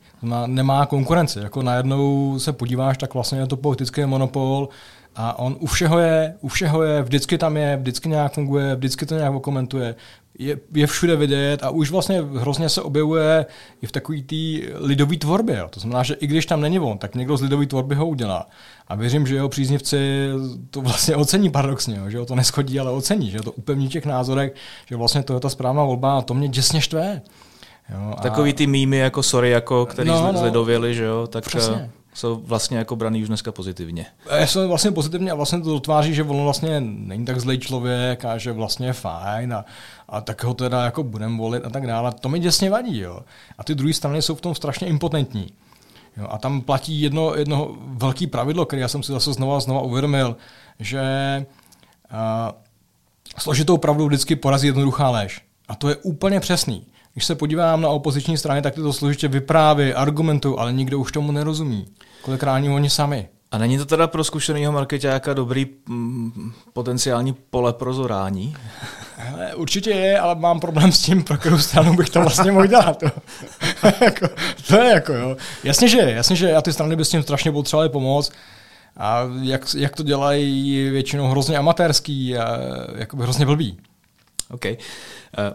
Nemá 0.46 0.86
konkurenci. 0.86 1.38
Jako 1.38 1.62
najednou 1.62 2.38
se 2.38 2.52
podíváš, 2.52 2.98
tak 2.98 3.14
vlastně 3.14 3.38
je 3.38 3.46
to 3.46 3.56
politický 3.56 4.04
monopol 4.04 4.68
a 5.16 5.38
on 5.38 5.56
u 5.60 5.66
všeho 5.66 5.98
je, 5.98 6.34
u 6.40 6.48
všeho 6.48 6.82
je, 6.82 7.02
vždycky 7.02 7.38
tam 7.38 7.56
je, 7.56 7.76
vždycky 7.76 8.08
nějak 8.08 8.32
funguje, 8.32 8.76
vždycky 8.76 9.06
to 9.06 9.14
nějak 9.14 9.40
komentuje 9.40 9.94
je, 10.38 10.58
je 10.74 10.86
všude 10.86 11.16
vidět 11.16 11.62
a 11.62 11.70
už 11.70 11.90
vlastně 11.90 12.22
hrozně 12.36 12.68
se 12.68 12.82
objevuje 12.82 13.46
i 13.82 13.86
v 13.86 13.92
takové 13.92 14.18
té 14.18 14.36
lidové 14.74 15.16
tvorbě. 15.16 15.56
Jo. 15.56 15.66
To 15.70 15.80
znamená, 15.80 16.02
že 16.02 16.14
i 16.14 16.26
když 16.26 16.46
tam 16.46 16.60
není 16.60 16.80
on, 16.80 16.98
tak 16.98 17.14
někdo 17.14 17.36
z 17.36 17.42
lidové 17.42 17.66
tvorby 17.66 17.94
ho 17.94 18.06
udělá. 18.06 18.46
A 18.88 18.94
věřím, 18.94 19.26
že 19.26 19.34
jeho 19.34 19.48
příznivci 19.48 20.28
to 20.70 20.80
vlastně 20.80 21.16
ocení 21.16 21.50
paradoxně, 21.50 21.96
jo, 21.96 22.10
že 22.10 22.18
ho 22.18 22.26
to 22.26 22.34
neschodí, 22.34 22.80
ale 22.80 22.90
ocení, 22.90 23.30
že 23.30 23.38
to 23.38 23.52
upevní 23.52 23.88
těch 23.88 24.06
názorech, 24.06 24.54
že 24.86 24.96
vlastně 24.96 25.22
to 25.22 25.34
je 25.34 25.40
ta 25.40 25.48
správná 25.48 25.84
volba 25.84 26.18
a 26.18 26.22
to 26.22 26.34
mě 26.34 26.48
děsně 26.48 26.80
štve. 26.80 27.22
Jo, 27.90 28.14
a... 28.16 28.20
Takový 28.20 28.52
ty 28.52 28.66
mýmy 28.66 28.96
jako 28.96 29.22
sorry, 29.22 29.50
jako, 29.50 29.86
který 29.86 30.08
no, 30.08 30.32
no, 30.32 30.38
zlidověli, 30.38 30.94
že 30.94 31.04
jo, 31.04 31.26
tak 31.26 31.44
přesně. 31.44 31.90
Jsou 32.14 32.36
vlastně 32.36 32.78
jako 32.78 32.96
braný 32.96 33.22
už 33.22 33.28
dneska 33.28 33.52
pozitivně. 33.52 34.06
Jsou 34.44 34.68
vlastně 34.68 34.90
pozitivně 34.90 35.30
a 35.30 35.34
vlastně 35.34 35.60
to 35.60 35.70
dotváří, 35.70 36.14
že 36.14 36.22
on 36.22 36.42
vlastně 36.42 36.80
není 36.80 37.24
tak 37.24 37.40
zlej 37.40 37.58
člověk 37.58 38.24
a 38.24 38.38
že 38.38 38.52
vlastně 38.52 38.86
je 38.86 38.92
fajn 38.92 39.54
a, 39.54 39.64
a 40.08 40.20
tak 40.20 40.44
ho 40.44 40.54
teda 40.54 40.84
jako 40.84 41.02
budeme 41.02 41.38
volit 41.38 41.64
a 41.64 41.70
tak 41.70 41.86
dále. 41.86 42.12
To 42.20 42.28
mi 42.28 42.38
děsně 42.38 42.70
vadí. 42.70 42.98
Jo. 42.98 43.20
A 43.58 43.64
ty 43.64 43.74
druhé 43.74 43.94
strany 43.94 44.22
jsou 44.22 44.34
v 44.34 44.40
tom 44.40 44.54
strašně 44.54 44.86
impotentní. 44.86 45.46
Jo. 46.16 46.26
A 46.30 46.38
tam 46.38 46.60
platí 46.60 47.00
jedno, 47.00 47.34
jedno 47.34 47.76
velké 47.78 48.26
pravidlo, 48.26 48.66
které 48.66 48.82
já 48.82 48.88
jsem 48.88 49.02
si 49.02 49.12
zase 49.12 49.32
znova 49.32 49.56
a 49.56 49.60
znova 49.60 49.80
uvědomil, 49.80 50.36
že 50.78 51.02
uh, 52.12 52.52
složitou 53.38 53.78
pravdu 53.78 54.06
vždycky 54.06 54.36
porazí 54.36 54.66
jednoduchá 54.66 55.10
lež. 55.10 55.40
A 55.68 55.74
to 55.74 55.88
je 55.88 55.96
úplně 55.96 56.40
přesný. 56.40 56.86
Když 57.12 57.24
se 57.24 57.34
podívám 57.34 57.80
na 57.80 57.88
opoziční 57.88 58.38
strany, 58.38 58.62
tak 58.62 58.74
ty 58.74 58.80
to 58.80 58.92
složitě 58.92 59.28
vypráví, 59.28 59.94
argumentují, 59.94 60.54
ale 60.58 60.72
nikdo 60.72 60.98
už 60.98 61.12
tomu 61.12 61.32
nerozumí. 61.32 61.86
Kolikrát 62.22 62.62
oni 62.74 62.90
sami. 62.90 63.28
A 63.52 63.58
není 63.58 63.78
to 63.78 63.86
teda 63.86 64.06
pro 64.06 64.24
zkušeného 64.24 64.72
marketáka 64.72 65.34
dobrý 65.34 65.66
mm, 65.88 66.52
potenciální 66.72 67.32
pole 67.50 67.72
pro 67.72 67.94
zorání? 67.94 68.56
Hele, 69.16 69.54
určitě 69.54 69.90
je, 69.90 70.20
ale 70.20 70.34
mám 70.34 70.60
problém 70.60 70.92
s 70.92 71.02
tím, 71.02 71.24
pro 71.24 71.38
kterou 71.38 71.58
stranu 71.58 71.96
bych 71.96 72.10
to 72.10 72.20
vlastně 72.20 72.52
mohl 72.52 72.66
dělat. 72.66 72.98
To, 72.98 73.06
jako, 74.04 74.28
to 74.68 74.76
je 74.76 74.90
jako, 74.90 75.12
jo. 75.12 75.36
Jasně, 75.64 75.88
že 75.88 75.98
jasně, 75.98 76.36
že 76.36 76.48
já 76.48 76.62
ty 76.62 76.72
strany 76.72 76.96
by 76.96 77.04
s 77.04 77.08
tím 77.08 77.22
strašně 77.22 77.52
potřebovaly 77.52 77.88
pomoct. 77.88 78.32
A 78.96 79.22
jak, 79.42 79.66
jak 79.76 79.96
to 79.96 80.02
dělají 80.02 80.90
většinou 80.90 81.28
hrozně 81.28 81.58
amatérský 81.58 82.38
a 82.38 82.58
jakoby 82.96 83.22
hrozně 83.22 83.46
blbý. 83.46 83.78
OK. 84.52 84.64
Uh, 84.66 84.74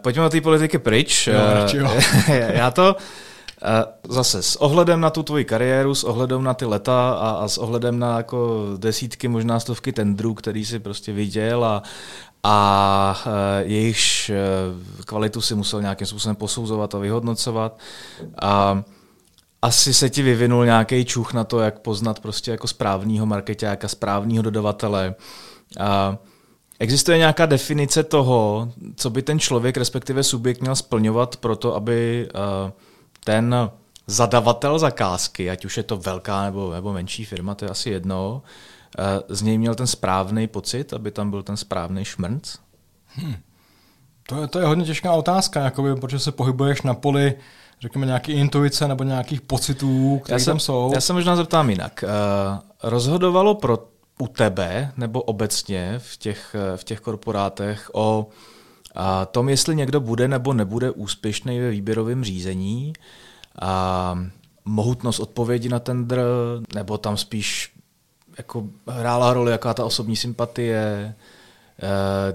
pojďme 0.02 0.24
na 0.24 0.30
té 0.30 0.42
politiky 0.42 0.78
pryč. 0.78 1.28
Jo, 1.28 1.92
uh, 1.92 2.30
já 2.50 2.72
to 2.72 2.96
uh, 2.96 4.14
zase 4.14 4.44
s 4.44 4.56
ohledem 4.56 5.02
na 5.02 5.10
tu 5.10 5.24
tvoji 5.24 5.46
kariéru, 5.46 5.96
s 5.96 6.04
ohledem 6.04 6.44
na 6.44 6.54
ty 6.54 6.66
leta 6.66 7.12
a, 7.12 7.30
a 7.30 7.48
s 7.48 7.58
ohledem 7.58 8.00
na 8.00 8.18
jako 8.18 8.66
desítky, 8.78 9.28
možná 9.28 9.60
stovky 9.60 9.94
tendrů, 9.94 10.34
který 10.34 10.66
si 10.66 10.80
prostě 10.80 11.14
viděl 11.14 11.66
a, 11.66 11.84
a 12.44 13.24
jejichž 13.60 14.32
kvalitu 15.06 15.42
si 15.42 15.56
musel 15.56 15.82
nějakým 15.82 16.08
způsobem 16.08 16.36
posouzovat 16.36 16.96
a 16.96 16.98
vyhodnocovat. 16.98 17.80
A 18.42 18.84
asi 19.62 19.94
se 19.94 20.10
ti 20.10 20.22
vyvinul 20.22 20.66
nějaký 20.66 21.06
čuch 21.06 21.34
na 21.34 21.44
to, 21.44 21.60
jak 21.60 21.80
poznat 21.80 22.20
prostě 22.20 22.52
jako 22.52 22.68
správního 22.68 23.26
marketáka, 23.26 23.88
správního 23.88 24.44
dodavatele. 24.44 25.16
A 25.80 26.18
Existuje 26.80 27.18
nějaká 27.18 27.46
definice 27.46 28.04
toho, 28.04 28.70
co 28.96 29.10
by 29.10 29.22
ten 29.22 29.40
člověk, 29.40 29.78
respektive 29.78 30.24
subjekt 30.24 30.62
měl 30.62 30.76
splňovat 30.76 31.38
pro 31.38 31.56
to, 31.56 31.76
aby 31.76 32.30
uh, 32.36 32.72
ten 33.24 33.56
zadavatel 34.08 34.80
zakázky, 34.80 35.50
ať 35.50 35.66
už 35.66 35.78
je 35.78 35.84
to 35.84 35.98
velká 35.98 36.44
nebo, 36.44 36.72
nebo 36.72 36.94
menší 36.94 37.26
firma, 37.26 37.56
to 37.56 37.66
je 37.66 37.72
asi 37.72 37.90
jedno, 37.90 38.42
uh, 39.00 39.06
z 39.30 39.42
něj 39.42 39.58
měl 39.58 39.76
ten 39.76 39.88
správný 39.88 40.48
pocit, 40.48 40.94
aby 40.94 41.12
tam 41.12 41.30
byl 41.30 41.44
ten 41.44 41.58
správný 41.58 42.06
šmrnc? 42.06 42.56
Hmm. 43.08 43.36
To, 44.28 44.42
je, 44.42 44.48
to 44.48 44.60
je 44.60 44.66
hodně 44.66 44.86
těžká 44.86 45.14
otázka, 45.14 45.64
jakoby, 45.64 45.96
protože 45.96 46.20
se 46.20 46.32
pohybuješ 46.32 46.82
na 46.82 46.94
poli 46.94 47.36
řekněme, 47.82 48.06
nějaké 48.06 48.32
intuice 48.32 48.88
nebo 48.88 49.04
nějakých 49.04 49.42
pocitů, 49.42 50.22
které 50.24 50.46
tam 50.46 50.60
jsou. 50.60 50.92
Já 50.94 51.02
se 51.02 51.14
možná 51.14 51.36
zeptám 51.36 51.70
jinak. 51.70 52.04
Uh, 52.04 52.60
rozhodovalo 52.84 53.56
pro 53.56 53.78
u 54.18 54.28
tebe 54.28 54.92
nebo 54.98 55.22
obecně 55.22 55.96
v 55.98 56.18
těch, 56.18 56.56
v 56.76 56.84
těch 56.84 57.00
korporátech 57.00 57.90
o 57.94 58.28
a 58.96 59.26
tom, 59.26 59.50
jestli 59.50 59.76
někdo 59.76 60.00
bude 60.00 60.28
nebo 60.28 60.54
nebude 60.54 60.92
úspěšný 60.92 61.60
ve 61.60 61.70
výběrovém 61.70 62.24
řízení, 62.24 62.94
a 63.62 64.20
mohutnost 64.66 65.20
odpovědi 65.20 65.70
na 65.70 65.80
tender, 65.80 66.20
nebo 66.76 66.98
tam 66.98 67.18
spíš 67.18 67.74
jako 68.38 68.68
hrála 68.88 69.34
roli 69.34 69.52
jaká 69.52 69.74
ta 69.74 69.86
osobní 69.86 70.16
sympatie, 70.16 70.78
e, 70.78 71.14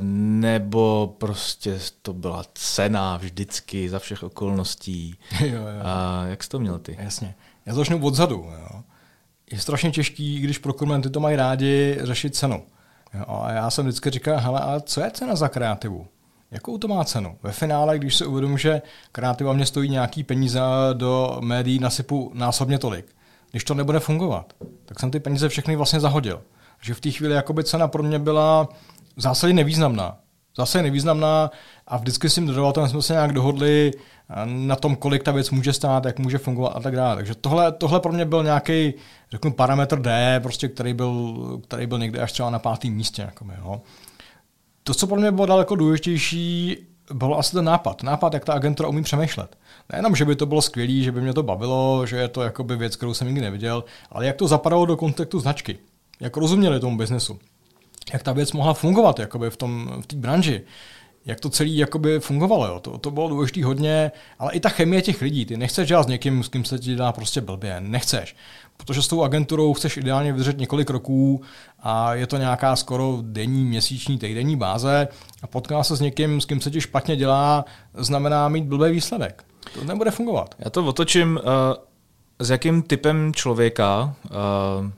nebo 0.00 1.14
prostě 1.18 1.80
to 2.02 2.12
byla 2.12 2.44
cena 2.54 3.16
vždycky 3.16 3.88
za 3.88 3.98
všech 3.98 4.22
okolností. 4.22 5.18
Jo, 5.40 5.46
jo. 5.56 5.80
A 5.82 6.24
jak 6.26 6.42
jsi 6.42 6.48
to 6.48 6.58
měl 6.58 6.78
ty? 6.78 6.96
Jasně. 7.00 7.34
Já 7.66 7.74
začnu 7.74 8.04
odzadu. 8.04 8.34
Jo 8.34 8.82
je 9.52 9.58
strašně 9.58 9.90
těžký, 9.90 10.40
když 10.40 10.58
prokurenty 10.58 11.10
to 11.10 11.20
mají 11.20 11.36
rádi, 11.36 11.98
řešit 12.00 12.34
cenu. 12.34 12.62
Jo, 13.14 13.24
a 13.28 13.52
já 13.52 13.70
jsem 13.70 13.84
vždycky 13.84 14.10
říkal, 14.10 14.38
hele, 14.38 14.60
a 14.60 14.80
co 14.80 15.00
je 15.00 15.10
cena 15.10 15.36
za 15.36 15.48
kreativu? 15.48 16.06
Jakou 16.50 16.78
to 16.78 16.88
má 16.88 17.04
cenu? 17.04 17.38
Ve 17.42 17.52
finále, 17.52 17.98
když 17.98 18.16
se 18.16 18.26
uvědomím, 18.26 18.58
že 18.58 18.82
kreativa 19.12 19.52
mě 19.52 19.66
stojí 19.66 19.90
nějaký 19.90 20.24
peníze 20.24 20.60
do 20.92 21.38
médií, 21.40 21.78
nasypu 21.78 22.30
násobně 22.34 22.78
tolik. 22.78 23.06
Když 23.50 23.64
to 23.64 23.74
nebude 23.74 24.00
fungovat, 24.00 24.52
tak 24.84 25.00
jsem 25.00 25.10
ty 25.10 25.20
peníze 25.20 25.48
všechny 25.48 25.76
vlastně 25.76 26.00
zahodil. 26.00 26.42
Že 26.80 26.94
v 26.94 27.00
té 27.00 27.10
chvíli 27.10 27.34
jakoby 27.34 27.64
cena 27.64 27.88
pro 27.88 28.02
mě 28.02 28.18
byla 28.18 28.68
v 29.16 29.20
zásadě 29.20 29.52
nevýznamná. 29.52 30.18
Zase 30.56 30.82
nevýznamná 30.82 31.50
a 31.86 31.96
vždycky 31.96 32.30
s 32.30 32.34
tím 32.34 32.46
dodavatelem 32.46 32.88
jsme 32.88 33.02
se 33.02 33.12
nějak 33.12 33.32
dohodli 33.32 33.90
na 34.44 34.76
tom, 34.76 34.96
kolik 34.96 35.22
ta 35.22 35.32
věc 35.32 35.50
může 35.50 35.72
stát, 35.72 36.04
jak 36.04 36.18
může 36.18 36.38
fungovat 36.38 36.68
a 36.68 36.80
tak 36.80 36.96
dále. 36.96 37.16
Takže 37.16 37.34
tohle, 37.34 37.72
tohle 37.72 38.00
pro 38.00 38.12
mě 38.12 38.24
byl 38.24 38.44
nějaký, 38.44 38.94
řeknu, 39.30 39.52
parametr 39.52 39.98
D, 39.98 40.40
prostě, 40.42 40.68
který, 40.68 40.94
byl, 40.94 41.60
který 41.64 41.86
byl 41.86 41.98
někde 41.98 42.20
až 42.20 42.32
třeba 42.32 42.50
na 42.50 42.58
pátém 42.58 42.92
místě. 42.92 43.22
Jako 43.22 43.44
my, 43.44 43.54
jo. 43.58 43.80
To, 44.84 44.94
co 44.94 45.06
pro 45.06 45.16
mě 45.16 45.32
bylo 45.32 45.46
daleko 45.46 45.76
důležitější, 45.76 46.76
byl 47.12 47.34
asi 47.34 47.52
ten 47.52 47.64
nápad. 47.64 48.02
Nápad, 48.02 48.34
jak 48.34 48.44
ta 48.44 48.52
agentura 48.52 48.88
umí 48.88 49.02
přemýšlet. 49.02 49.58
Nejenom, 49.92 50.16
že 50.16 50.24
by 50.24 50.36
to 50.36 50.46
bylo 50.46 50.62
skvělé, 50.62 51.02
že 51.02 51.12
by 51.12 51.20
mě 51.20 51.32
to 51.32 51.42
bavilo, 51.42 52.06
že 52.06 52.16
je 52.16 52.28
to 52.28 52.42
jakoby 52.42 52.76
věc, 52.76 52.96
kterou 52.96 53.14
jsem 53.14 53.26
nikdy 53.26 53.40
neviděl, 53.40 53.84
ale 54.10 54.26
jak 54.26 54.36
to 54.36 54.48
zapadalo 54.48 54.86
do 54.86 54.96
kontextu 54.96 55.40
značky. 55.40 55.78
Jak 56.20 56.36
rozuměli 56.36 56.80
tomu 56.80 56.96
biznesu. 56.96 57.38
Jak 58.12 58.22
ta 58.22 58.32
věc 58.32 58.52
mohla 58.52 58.74
fungovat 58.74 59.18
jakoby 59.18 59.50
v 59.50 59.56
té 59.56 59.66
v 60.12 60.16
branži 60.16 60.62
jak 61.26 61.40
to 61.40 61.50
celé 61.50 61.70
jakoby 61.70 62.20
fungovalo. 62.20 62.66
Jo. 62.66 62.80
To, 62.80 62.98
to 62.98 63.10
bylo 63.10 63.28
důležité 63.28 63.64
hodně, 63.64 64.12
ale 64.38 64.52
i 64.52 64.60
ta 64.60 64.68
chemie 64.68 65.02
těch 65.02 65.22
lidí. 65.22 65.46
Ty 65.46 65.56
nechceš 65.56 65.88
dělat 65.88 66.02
s 66.02 66.06
někým, 66.06 66.42
s 66.42 66.48
kým 66.48 66.64
se 66.64 66.78
ti 66.78 66.96
dá 66.96 67.12
prostě 67.12 67.40
blbě. 67.40 67.76
Nechceš. 67.80 68.36
Protože 68.76 69.02
s 69.02 69.08
tou 69.08 69.22
agenturou 69.22 69.72
chceš 69.72 69.96
ideálně 69.96 70.32
vydržet 70.32 70.58
několik 70.58 70.90
roků 70.90 71.42
a 71.80 72.14
je 72.14 72.26
to 72.26 72.36
nějaká 72.36 72.76
skoro 72.76 73.18
denní, 73.22 73.64
měsíční, 73.64 74.18
týdenní 74.18 74.56
báze 74.56 75.08
a 75.42 75.46
potká 75.46 75.82
se 75.82 75.96
s 75.96 76.00
někým, 76.00 76.40
s 76.40 76.44
kým 76.44 76.60
se 76.60 76.70
ti 76.70 76.80
špatně 76.80 77.16
dělá, 77.16 77.64
znamená 77.94 78.48
mít 78.48 78.64
blbý 78.64 78.92
výsledek. 78.92 79.44
To 79.74 79.84
nebude 79.84 80.10
fungovat. 80.10 80.54
Já 80.58 80.70
to 80.70 80.84
otočím, 80.84 81.40
uh, 81.42 81.50
s 82.38 82.50
jakým 82.50 82.82
typem 82.82 83.32
člověka 83.34 84.14
uh, 84.24 84.90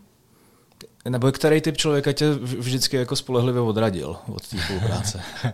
nebo 1.08 1.32
který 1.32 1.60
typ 1.60 1.76
člověka 1.76 2.12
tě 2.12 2.30
vždycky 2.34 2.96
jako 2.96 3.16
spolehlivě 3.16 3.60
odradil 3.60 4.16
od 4.26 4.48
té 4.48 4.58
spolupráce? 4.58 5.22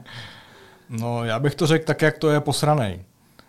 No, 0.92 1.24
já 1.24 1.38
bych 1.38 1.54
to 1.54 1.66
řekl 1.66 1.84
tak, 1.84 2.02
jak 2.02 2.18
to 2.18 2.30
je 2.30 2.40
posranej. 2.40 3.00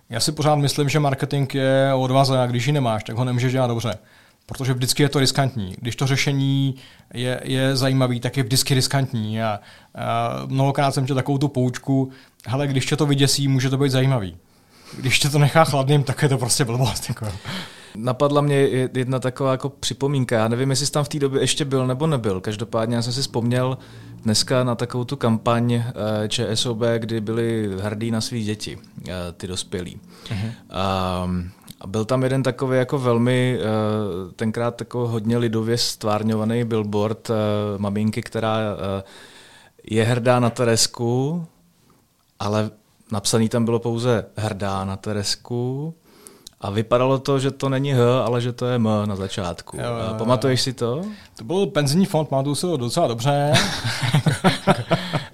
Já 0.10 0.20
si 0.20 0.32
pořád 0.32 0.56
myslím, 0.56 0.90
že 0.90 1.00
marketing 1.00 1.56
je 1.56 1.94
odvaze 1.94 2.40
a 2.40 2.48
když 2.48 2.66
ji 2.66 2.74
nemáš, 2.74 3.04
tak 3.04 3.16
ho 3.16 3.26
nemůžeš 3.26 3.52
dělat 3.52 3.68
dobře. 3.68 3.94
Protože 4.46 4.74
vždycky 4.74 5.04
je 5.04 5.10
to 5.10 5.20
riskantní. 5.20 5.76
Když 5.78 5.96
to 5.96 6.08
řešení 6.08 6.76
je, 7.14 7.42
je 7.44 7.76
zajímavý, 7.76 8.20
tak 8.20 8.38
je 8.38 8.44
vždycky 8.44 8.74
riskantní. 8.74 9.42
A, 9.42 9.60
a 9.96 10.30
mnohokrát 10.46 10.92
jsem 10.92 11.06
tě 11.06 11.14
takovou 11.14 11.38
tu 11.38 11.48
poučku, 11.48 12.12
hele, 12.48 12.68
když 12.68 12.86
tě 12.86 12.96
to 12.96 13.06
vyděsí, 13.06 13.48
může 13.48 13.70
to 13.70 13.78
být 13.78 13.92
zajímavý. 13.92 14.38
Když 14.98 15.20
tě 15.20 15.30
to 15.30 15.40
nechá 15.40 15.64
chladným, 15.64 16.04
tak 16.04 16.22
je 16.22 16.30
to 16.30 16.38
prostě 16.38 16.66
blbost. 16.66 17.10
Jako. 17.10 17.28
Napadla 17.96 18.42
mě 18.42 18.56
jedna 18.94 19.20
taková 19.20 19.52
jako 19.52 19.70
připomínka. 19.70 20.36
Já 20.36 20.48
nevím, 20.48 20.70
jestli 20.70 20.86
jsi 20.86 20.92
tam 20.92 21.04
v 21.04 21.10
té 21.10 21.20
době 21.20 21.42
ještě 21.42 21.66
byl 21.66 21.88
nebo 21.88 22.08
nebyl. 22.08 22.42
Každopádně 22.42 22.96
já 22.96 23.02
jsem 23.02 23.14
si 23.14 23.22
vzpomněl 23.22 23.78
dneska 24.24 24.64
na 24.64 24.76
takovou 24.76 25.04
tu 25.04 25.16
kampaň 25.16 25.74
eh, 25.74 25.84
ČSOB, 26.28 26.80
kdy 26.98 27.22
byli 27.22 27.70
hrdí 27.82 28.12
na 28.12 28.22
svých 28.22 28.46
děti, 28.46 28.78
eh, 29.08 29.12
ty 29.38 29.48
dospělí. 29.48 30.00
Uh-huh. 30.26 30.52
A 31.82 31.88
byl 31.88 32.06
tam 32.06 32.24
jeden 32.24 32.44
takový 32.44 32.78
jako 32.78 33.00
velmi, 33.00 33.60
eh, 33.60 34.32
tenkrát 34.36 34.76
takový 34.76 35.12
hodně 35.12 35.38
lidově 35.38 35.78
stvárňovaný 35.78 36.64
billboard 36.64 37.32
maminky, 37.78 38.22
která 38.22 38.60
je 39.84 40.04
hrdá 40.04 40.40
na 40.40 40.50
Teresku, 40.50 41.46
ale 42.40 42.70
napsaný 43.12 43.50
tam 43.50 43.66
bylo 43.66 43.80
pouze 43.80 44.26
hrdá 44.36 44.86
na 44.86 44.98
Teresku 44.98 45.94
a 46.62 46.70
vypadalo 46.70 47.20
to, 47.20 47.40
že 47.40 47.52
to 47.52 47.70
není 47.70 47.94
H, 47.94 48.24
ale 48.26 48.42
že 48.42 48.54
to 48.54 48.66
je 48.66 48.76
M 48.76 48.90
na 49.06 49.16
začátku. 49.16 49.78
Jo, 49.78 49.84
jo, 49.84 50.08
jo. 50.08 50.16
Pamatuješ 50.18 50.62
si 50.62 50.74
to? 50.74 51.02
To 51.38 51.44
byl 51.44 51.66
penzijní 51.66 52.06
fond, 52.06 52.30
pamatuju 52.30 52.56
si 52.56 52.62
to 52.62 52.78
docela 52.78 53.08
dobře. 53.08 53.54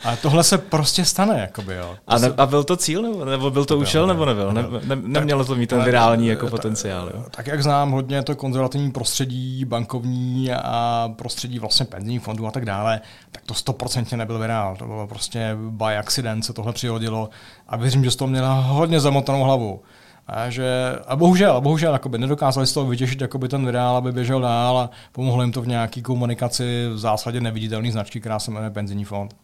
a 0.06 0.16
tohle 0.16 0.44
se 0.44 0.58
prostě 0.58 1.06
stane. 1.06 1.40
Jakoby, 1.40 1.76
jo. 1.76 1.96
a, 2.08 2.18
ne, 2.18 2.34
a 2.38 2.46
byl 2.46 2.64
to 2.64 2.78
cíl, 2.78 3.02
nebo, 3.02 3.26
nebo 3.26 3.52
byl 3.52 3.66
to, 3.66 3.76
to 3.76 3.80
účel, 3.80 4.08
nebo 4.08 4.26
nebyl? 4.26 4.54
Ne, 4.54 4.66
ne, 4.84 4.96
nemělo 4.96 5.46
to 5.46 5.56
mít 5.56 5.68
ten 5.68 5.84
virální 5.84 6.28
jako 6.28 6.48
potenciál. 6.48 7.12
Jo? 7.14 7.24
Tak 7.32 7.48
jak 7.48 7.64
znám 7.64 7.92
hodně 7.92 8.24
to 8.24 8.36
konzervativní 8.36 8.92
prostředí, 8.92 9.66
bankovní 9.66 10.52
a 10.54 11.10
prostředí 11.16 11.60
vlastně 11.60 11.86
penzijních 11.86 12.24
fondů 12.24 12.48
a 12.48 12.52
tak 12.52 12.66
dále, 12.66 13.02
tak 13.32 13.44
to 13.46 13.54
stoprocentně 13.54 14.18
nebyl 14.18 14.40
virál. 14.40 14.76
To 14.76 14.86
bylo 14.86 15.08
prostě 15.08 15.58
by 15.60 15.98
accident 15.98 16.46
se 16.46 16.54
tohle 16.54 16.74
přihodilo 16.74 17.30
a 17.68 17.78
věřím, 17.78 18.04
že 18.04 18.12
z 18.12 18.16
toho 18.16 18.30
měla 18.30 18.54
hodně 18.54 19.00
zamotanou 19.00 19.44
hlavu. 19.44 19.82
A, 20.28 20.50
že, 20.50 20.70
a 21.08 21.16
bohužel, 21.16 21.62
bohužel 21.62 21.94
jakoby 21.94 22.18
nedokázali 22.18 22.68
z 22.68 22.74
toho 22.74 22.86
vytěžit 22.86 23.22
jakoby 23.22 23.48
ten 23.48 23.66
virál, 23.66 23.96
aby 23.96 24.12
běžel 24.12 24.42
dál 24.42 24.78
a 24.78 24.90
pomohlo 25.12 25.44
jim 25.44 25.52
to 25.52 25.62
v 25.62 25.68
nějaké 25.68 26.02
komunikaci 26.02 26.88
v 26.94 26.98
zásadě 26.98 27.42
neviditelné 27.42 27.92
značky, 27.92 28.20
která 28.20 28.40
se 28.40 28.52
jmenuje 28.52 28.70
penzijní 28.70 29.06
fond. 29.06 29.36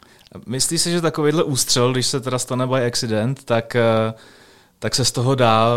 Myslíš 0.46 0.80
si, 0.80 0.90
že 0.90 1.00
takovýhle 1.00 1.42
ústřel, 1.42 1.92
když 1.92 2.06
se 2.06 2.20
teda 2.20 2.38
stane 2.38 2.66
by 2.66 2.86
accident, 2.86 3.44
tak 3.44 3.76
uh 4.08 4.14
tak 4.84 4.94
se 4.94 5.04
z 5.04 5.12
toho 5.12 5.34
dá 5.34 5.68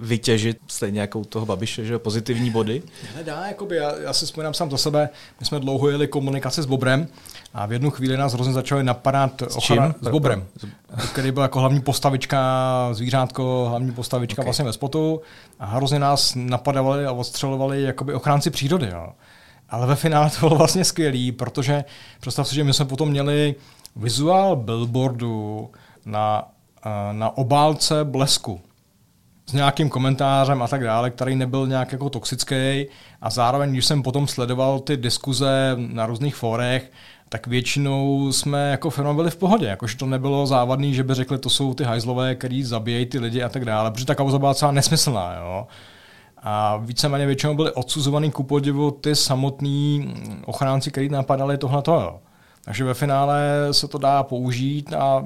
vytěžit 0.00 0.58
stejně 0.66 1.00
jako 1.00 1.18
u 1.18 1.24
toho 1.24 1.46
Babiše, 1.46 1.84
že 1.84 1.98
pozitivní 1.98 2.50
body? 2.50 2.82
Ne, 3.16 3.24
dá, 3.24 3.46
jakoby, 3.46 3.76
já, 3.76 3.98
já 3.98 4.12
si 4.12 4.26
vzpomínám 4.26 4.54
sám 4.54 4.70
za 4.70 4.78
sebe, 4.78 5.08
my 5.40 5.46
jsme 5.46 5.60
dlouho 5.60 5.88
jeli 5.88 6.08
komunikaci 6.08 6.62
s 6.62 6.66
Bobrem 6.66 7.08
a 7.54 7.66
v 7.66 7.72
jednu 7.72 7.90
chvíli 7.90 8.16
nás 8.16 8.32
hrozně 8.32 8.52
začali 8.52 8.84
napadat 8.84 9.42
s, 9.48 9.58
čím? 9.58 9.94
s 10.00 10.08
Bobrem, 10.08 10.44
který 11.12 11.30
byl 11.30 11.42
jako 11.42 11.60
hlavní 11.60 11.80
postavička, 11.80 12.38
zvířátko, 12.92 13.66
hlavní 13.68 13.92
postavička 13.92 14.42
okay. 14.42 14.46
vlastně 14.46 14.64
ve 14.64 14.72
spotu 14.72 15.20
a 15.58 15.66
hrozně 15.66 15.98
nás 15.98 16.32
napadavali 16.36 17.06
a 17.06 17.12
odstřelovali 17.12 17.82
jakoby 17.82 18.14
ochránci 18.14 18.50
přírody. 18.50 18.88
Jo. 18.92 19.08
Ale 19.68 19.86
ve 19.86 19.96
finále 19.96 20.30
to 20.30 20.48
bylo 20.48 20.58
vlastně 20.58 20.84
skvělý, 20.84 21.32
protože 21.32 21.84
představ 22.20 22.48
si, 22.48 22.54
že 22.54 22.64
my 22.64 22.72
jsme 22.72 22.84
potom 22.84 23.08
měli 23.08 23.54
vizuál 23.96 24.56
billboardu 24.56 25.70
na 26.06 26.52
na 27.12 27.36
obálce 27.36 28.04
blesku 28.04 28.60
s 29.46 29.52
nějakým 29.52 29.88
komentářem 29.88 30.62
a 30.62 30.68
tak 30.68 30.84
dále, 30.84 31.10
který 31.10 31.36
nebyl 31.36 31.66
nějak 31.66 31.92
jako 31.92 32.10
toxický 32.10 32.86
a 33.20 33.30
zároveň, 33.30 33.70
když 33.70 33.86
jsem 33.86 34.02
potom 34.02 34.28
sledoval 34.28 34.80
ty 34.80 34.96
diskuze 34.96 35.76
na 35.76 36.06
různých 36.06 36.36
fórech, 36.36 36.90
tak 37.28 37.46
většinou 37.46 38.32
jsme 38.32 38.70
jako 38.70 38.90
firma 38.90 39.14
byli 39.14 39.30
v 39.30 39.36
pohodě, 39.36 39.66
jakože 39.66 39.96
to 39.96 40.06
nebylo 40.06 40.46
závadný, 40.46 40.94
že 40.94 41.04
by 41.04 41.14
řekli, 41.14 41.38
to 41.38 41.50
jsou 41.50 41.74
ty 41.74 41.84
hajzlové, 41.84 42.34
který 42.34 42.64
zabíjejí 42.64 43.06
ty 43.06 43.18
lidi 43.18 43.42
a 43.42 43.48
tak 43.48 43.64
dále, 43.64 43.90
protože 43.90 44.06
ta 44.06 44.14
kauza 44.14 44.38
byla 44.38 44.54
celá 44.54 44.72
nesmyslná. 44.72 45.34
Jo? 45.34 45.66
A 46.42 46.76
víceméně 46.76 47.26
většinou 47.26 47.54
byli 47.54 47.72
odsuzovaný 47.72 48.30
ku 48.30 48.42
podivu 48.42 48.90
ty 48.90 49.16
samotní 49.16 50.14
ochránci, 50.46 50.90
kteří 50.90 51.08
napadali 51.08 51.58
tohleto. 51.58 52.20
Takže 52.64 52.84
ve 52.84 52.94
finále 52.94 53.42
se 53.70 53.88
to 53.88 53.98
dá 53.98 54.22
použít 54.22 54.92
a 54.92 55.24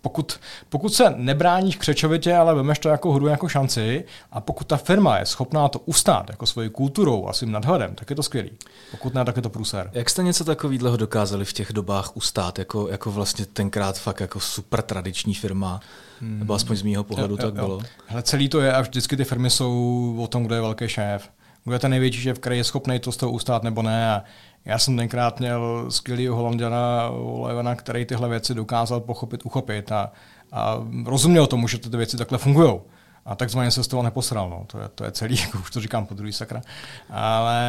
pokud, 0.00 0.40
pokud 0.68 0.94
se 0.94 1.14
nebráníš 1.16 1.76
křečovitě, 1.76 2.34
ale 2.34 2.54
vemeš 2.54 2.78
to 2.78 2.88
jako 2.88 3.12
hru, 3.12 3.26
jako 3.26 3.48
šanci 3.48 4.04
a 4.32 4.40
pokud 4.40 4.66
ta 4.66 4.76
firma 4.76 5.18
je 5.18 5.26
schopná 5.26 5.68
to 5.68 5.78
ustát 5.78 6.30
jako 6.30 6.46
svojí 6.46 6.70
kulturou 6.70 7.26
a 7.26 7.32
svým 7.32 7.52
nadhledem, 7.52 7.94
tak 7.94 8.10
je 8.10 8.16
to 8.16 8.22
skvělý. 8.22 8.50
Pokud 8.90 9.14
ne, 9.14 9.24
tak 9.24 9.36
je 9.36 9.42
to 9.42 9.50
průser. 9.50 9.90
Jak 9.92 10.10
jste 10.10 10.22
něco 10.22 10.44
takového 10.44 10.96
dokázali 10.96 11.44
v 11.44 11.52
těch 11.52 11.72
dobách 11.72 12.16
ustát, 12.16 12.58
jako, 12.58 12.88
jako 12.88 13.10
vlastně 13.10 13.46
tenkrát 13.46 13.98
fakt 13.98 14.20
jako 14.20 14.40
super 14.40 14.82
tradiční 14.82 15.34
firma, 15.34 15.80
hmm. 16.20 16.38
nebo 16.38 16.54
aspoň 16.54 16.76
z 16.76 16.82
mýho 16.82 17.04
pohledu 17.04 17.34
jo, 17.34 17.38
jo, 17.40 17.50
tak 17.50 17.54
jo. 17.54 17.66
bylo? 17.66 17.80
Hele, 18.06 18.22
celý 18.22 18.48
to 18.48 18.60
je 18.60 18.72
a 18.72 18.80
vždycky 18.80 19.16
ty 19.16 19.24
firmy 19.24 19.50
jsou 19.50 20.16
o 20.20 20.26
tom, 20.26 20.44
kdo 20.44 20.54
je 20.54 20.60
velký 20.60 20.88
šéf. 20.88 21.30
Kdo 21.64 21.72
je 21.72 21.78
ten 21.78 21.90
největší 21.90 22.20
šéf, 22.20 22.38
který 22.38 22.56
je 22.56 22.64
schopný 22.64 22.98
to 22.98 23.12
z 23.12 23.16
toho 23.16 23.32
ustát 23.32 23.62
nebo 23.62 23.82
ne. 23.82 24.10
A 24.10 24.22
já 24.64 24.78
jsem 24.78 24.96
tenkrát 24.96 25.40
měl 25.40 25.86
skvělého 25.88 26.36
holanděna 26.36 27.10
Levena, 27.40 27.74
který 27.74 28.04
tyhle 28.04 28.28
věci 28.28 28.54
dokázal 28.54 29.00
pochopit, 29.00 29.40
uchopit 29.44 29.92
a, 29.92 30.12
a 30.52 30.76
rozuměl 31.04 31.46
tomu, 31.46 31.68
že 31.68 31.78
ty 31.78 31.96
věci 31.96 32.16
takhle 32.16 32.38
fungují. 32.38 32.80
A 33.24 33.34
takzvaně 33.34 33.70
se 33.70 33.84
z 33.84 33.88
toho 33.88 34.02
neposral, 34.02 34.50
no. 34.50 34.64
to, 34.66 34.78
je, 34.78 34.88
to 34.88 35.04
je 35.04 35.12
celý, 35.12 35.40
jako 35.40 35.58
už 35.58 35.70
to 35.70 35.80
říkám 35.80 36.06
po 36.06 36.14
druhý 36.14 36.32
sakra. 36.32 36.62
Ale 37.10 37.60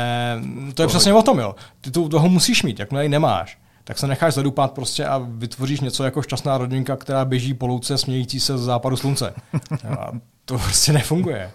to 0.73 0.81
je 0.81 0.87
přesně 0.87 1.13
o 1.13 1.23
tom, 1.23 1.39
jo. 1.39 1.55
Ty 1.81 1.91
tu, 1.91 2.09
toho 2.09 2.29
musíš 2.29 2.63
mít, 2.63 2.79
jakmile 2.79 3.03
ji 3.05 3.09
nemáš, 3.09 3.59
tak 3.83 3.99
se 3.99 4.07
necháš 4.07 4.33
zadupat 4.33 4.71
prostě 4.71 5.05
a 5.05 5.17
vytvoříš 5.17 5.79
něco 5.79 6.03
jako 6.03 6.21
šťastná 6.21 6.57
rodinka, 6.57 6.95
která 6.95 7.25
běží 7.25 7.53
po 7.53 7.67
louce 7.67 7.97
smějící 7.97 8.39
se 8.39 8.57
z 8.57 8.61
západu 8.61 8.97
slunce. 8.97 9.33
A 9.99 10.11
to 10.45 10.57
prostě 10.57 10.93
nefunguje. 10.93 11.51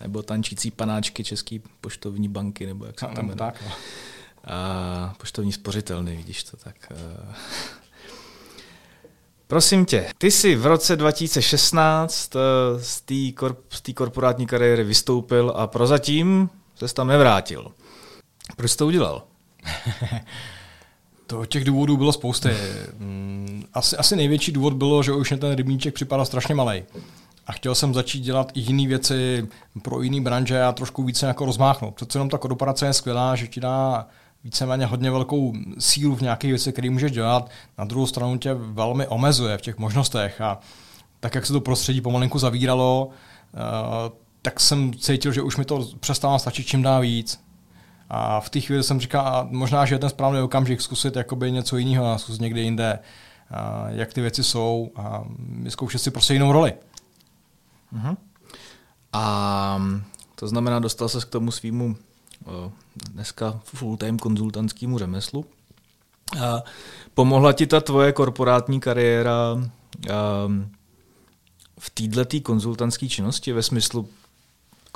Nebo 0.00 0.22
tančící 0.22 0.70
panáčky 0.70 1.24
České 1.24 1.58
poštovní 1.80 2.28
banky, 2.28 2.66
nebo 2.66 2.86
jak 2.86 3.00
se 3.00 3.06
tam 3.06 3.28
tak, 3.30 3.62
no 3.64 3.72
a 4.46 5.14
poštovní 5.18 5.52
spořitelny, 5.52 6.16
vidíš 6.16 6.44
to 6.44 6.56
tak. 6.56 6.74
Eh. 6.90 7.34
Prosím 9.46 9.84
tě, 9.84 10.06
ty 10.18 10.30
jsi 10.30 10.56
v 10.56 10.66
roce 10.66 10.96
2016 10.96 12.36
eh, 12.36 12.38
z 12.82 13.00
té 13.00 13.14
korp- 13.14 13.94
korporátní 13.94 14.46
kariéry 14.46 14.84
vystoupil 14.84 15.52
a 15.56 15.66
prozatím 15.66 16.50
se 16.76 16.94
tam 16.94 17.08
nevrátil. 17.08 17.72
Proč 18.56 18.70
jsi 18.70 18.76
to 18.76 18.86
udělal? 18.86 19.22
to 21.26 21.46
těch 21.46 21.64
důvodů 21.64 21.96
bylo 21.96 22.12
spousty. 22.12 22.50
Mm, 22.98 23.64
asi, 23.74 23.96
asi 23.96 24.16
největší 24.16 24.52
důvod 24.52 24.72
bylo, 24.72 25.02
že 25.02 25.12
už 25.12 25.30
mě 25.30 25.38
ten 25.38 25.54
rybníček 25.54 25.94
připadal 25.94 26.26
strašně 26.26 26.54
malý. 26.54 26.84
A 27.46 27.52
chtěl 27.52 27.74
jsem 27.74 27.94
začít 27.94 28.20
dělat 28.20 28.52
i 28.54 28.60
jiné 28.60 28.88
věci 28.88 29.48
pro 29.82 30.02
jiné 30.02 30.20
branže 30.20 30.62
a 30.62 30.72
trošku 30.72 31.02
více 31.02 31.26
jako 31.26 31.44
rozmáchnout. 31.44 31.94
Přece 31.94 32.16
jenom 32.18 32.28
ta 32.28 32.38
korporace 32.38 32.86
je 32.86 32.92
skvělá, 32.92 33.36
že 33.36 33.46
ti 33.46 33.60
dá 33.60 34.06
víceméně 34.46 34.86
hodně 34.86 35.10
velkou 35.10 35.52
sílu 35.78 36.16
v 36.16 36.20
nějakých 36.20 36.50
věcech, 36.50 36.74
které 36.74 36.90
můžeš 36.90 37.12
dělat, 37.12 37.50
na 37.78 37.84
druhou 37.84 38.06
stranu 38.06 38.38
tě 38.38 38.54
velmi 38.54 39.06
omezuje 39.06 39.58
v 39.58 39.60
těch 39.60 39.78
možnostech 39.78 40.40
a 40.40 40.58
tak, 41.20 41.34
jak 41.34 41.46
se 41.46 41.52
to 41.52 41.60
prostředí 41.60 42.00
pomalinku 42.00 42.38
zavíralo, 42.38 43.06
uh, 43.06 43.60
tak 44.42 44.60
jsem 44.60 44.94
cítil, 44.94 45.32
že 45.32 45.42
už 45.42 45.56
mi 45.56 45.64
to 45.64 45.88
přestává 46.00 46.38
stačit 46.38 46.66
čím 46.66 46.82
dá 46.82 47.00
víc. 47.00 47.40
A 48.10 48.40
v 48.40 48.50
té 48.50 48.60
chvíli 48.60 48.82
jsem 48.82 49.00
říkal, 49.00 49.48
možná, 49.50 49.84
že 49.84 49.94
je 49.94 49.98
ten 49.98 50.10
správný 50.10 50.40
okamžik 50.40 50.80
zkusit 50.80 51.16
jakoby 51.16 51.52
něco 51.52 51.76
jiného 51.76 52.18
zkusit 52.18 52.40
někde 52.40 52.60
jinde, 52.60 52.98
a 53.50 53.86
jak 53.88 54.12
ty 54.12 54.20
věci 54.20 54.44
jsou 54.44 54.90
a 54.96 55.24
vyzkoušet 55.62 56.02
si 56.02 56.10
prostě 56.10 56.32
jinou 56.32 56.52
roli. 56.52 56.72
Uh-huh. 57.94 58.16
A 59.12 59.82
to 60.34 60.48
znamená, 60.48 60.78
dostal 60.78 61.08
se 61.08 61.20
k 61.20 61.24
tomu 61.24 61.50
svýmu 61.50 61.96
dneska 63.12 63.60
full-time 63.64 64.18
konzultantskému 64.18 64.98
řemeslu. 64.98 65.44
A 66.42 66.62
pomohla 67.14 67.52
ti 67.52 67.66
ta 67.66 67.80
tvoje 67.80 68.12
korporátní 68.12 68.80
kariéra 68.80 69.56
v 71.78 71.90
této 71.90 72.40
konzultantské 72.42 73.08
činnosti 73.08 73.52
ve 73.52 73.62
smyslu 73.62 74.08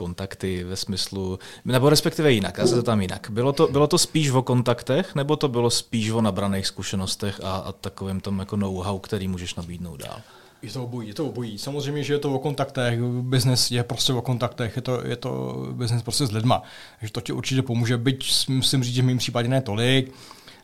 kontakty 0.01 0.65
ve 0.65 0.77
smyslu, 0.77 1.39
nebo 1.65 1.91
respektive 1.91 2.33
jinak, 2.33 2.59
já 2.59 2.67
se 2.67 2.75
to 2.75 2.83
tam 2.83 3.01
jinak. 3.01 3.31
Bylo 3.31 3.53
to, 3.53 3.69
bylo 3.69 3.87
to 3.87 3.99
spíš 3.99 4.31
o 4.31 4.43
kontaktech, 4.43 5.15
nebo 5.15 5.37
to 5.37 5.49
bylo 5.49 5.71
spíš 5.71 6.11
o 6.11 6.21
nabraných 6.21 6.67
zkušenostech 6.67 7.41
a, 7.45 7.57
a 7.57 7.73
takovém 7.73 8.21
tom 8.21 8.39
jako 8.39 8.57
know-how, 8.57 8.99
který 8.99 9.29
můžeš 9.29 9.55
nabídnout 9.55 10.01
dál? 10.01 10.21
Je 10.63 10.73
to 10.73 10.85
obojí, 10.85 11.09
je 11.09 11.15
to 11.15 11.27
obojí. 11.27 11.59
Samozřejmě, 11.59 12.03
že 12.05 12.13
je 12.13 12.19
to 12.19 12.35
o 12.35 12.39
kontaktech, 12.39 13.01
business 13.03 13.71
je 13.71 13.85
prostě 13.85 14.13
o 14.13 14.23
kontaktech, 14.23 14.77
je 14.77 14.83
to, 14.83 15.07
je 15.07 15.17
to 15.17 15.57
business 15.73 16.03
prostě 16.03 16.27
s 16.27 16.33
lidma. 16.33 16.63
Takže 17.01 17.13
to 17.13 17.21
ti 17.21 17.33
určitě 17.33 17.63
pomůže, 17.63 17.99
byť 17.99 18.49
musím 18.49 18.85
říct, 18.85 18.95
že 18.95 19.03
v 19.03 19.05
mém 19.05 19.19
případě 19.19 19.49
ne 19.49 19.61
tolik. 19.63 20.13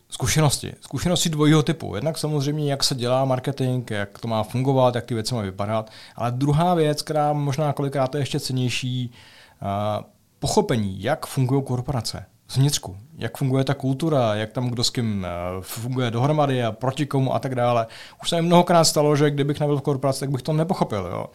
Zkušenosti. 0.08 0.72
Zkušenosti 0.80 1.28
dvojího 1.28 1.62
typu. 1.62 1.94
Jednak 1.94 2.18
samozřejmě, 2.18 2.70
jak 2.70 2.84
se 2.84 2.94
dělá 2.94 3.24
marketing, 3.24 3.90
jak 3.90 4.18
to 4.18 4.28
má 4.28 4.42
fungovat, 4.42 4.94
jak 4.94 5.04
ty 5.04 5.14
věci 5.14 5.34
mají 5.34 5.46
vypadat. 5.46 5.90
Ale 6.16 6.32
druhá 6.32 6.74
věc, 6.74 7.02
která 7.02 7.32
možná 7.32 7.72
kolikrát 7.72 8.14
je 8.14 8.20
ještě 8.20 8.40
cenější, 8.40 9.12
pochopení, 10.38 11.02
jak 11.02 11.26
fungují 11.26 11.62
korporace 11.64 12.26
zvnitřku, 12.50 12.96
jak 13.18 13.36
funguje 13.36 13.64
ta 13.64 13.74
kultura, 13.74 14.34
jak 14.34 14.52
tam 14.52 14.68
kdo 14.68 14.84
s 14.84 14.90
kým 14.90 15.26
funguje 15.60 16.10
dohromady 16.10 16.64
a 16.64 16.72
proti 16.72 17.06
komu 17.06 17.34
a 17.34 17.38
tak 17.38 17.54
dále. 17.54 17.86
Už 18.22 18.28
se 18.28 18.36
mi 18.36 18.42
mnohokrát 18.42 18.84
stalo, 18.84 19.16
že 19.16 19.30
kdybych 19.30 19.60
nebyl 19.60 19.76
v 19.76 19.82
korporaci, 19.82 20.20
tak 20.20 20.30
bych 20.30 20.42
to 20.42 20.52
nepochopil. 20.52 21.08
Jo. 21.10 21.26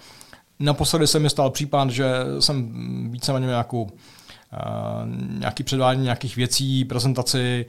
Naposledy 0.59 1.07
se 1.07 1.19
mi 1.19 1.29
stal 1.29 1.49
případ, 1.49 1.89
že 1.89 2.11
jsem 2.39 2.71
víceméně 3.11 3.47
nějakou, 3.47 3.83
uh, 3.83 3.89
nějaký 5.39 5.63
předvádění 5.63 6.03
nějakých 6.03 6.35
věcí, 6.35 6.85
prezentaci, 6.85 7.65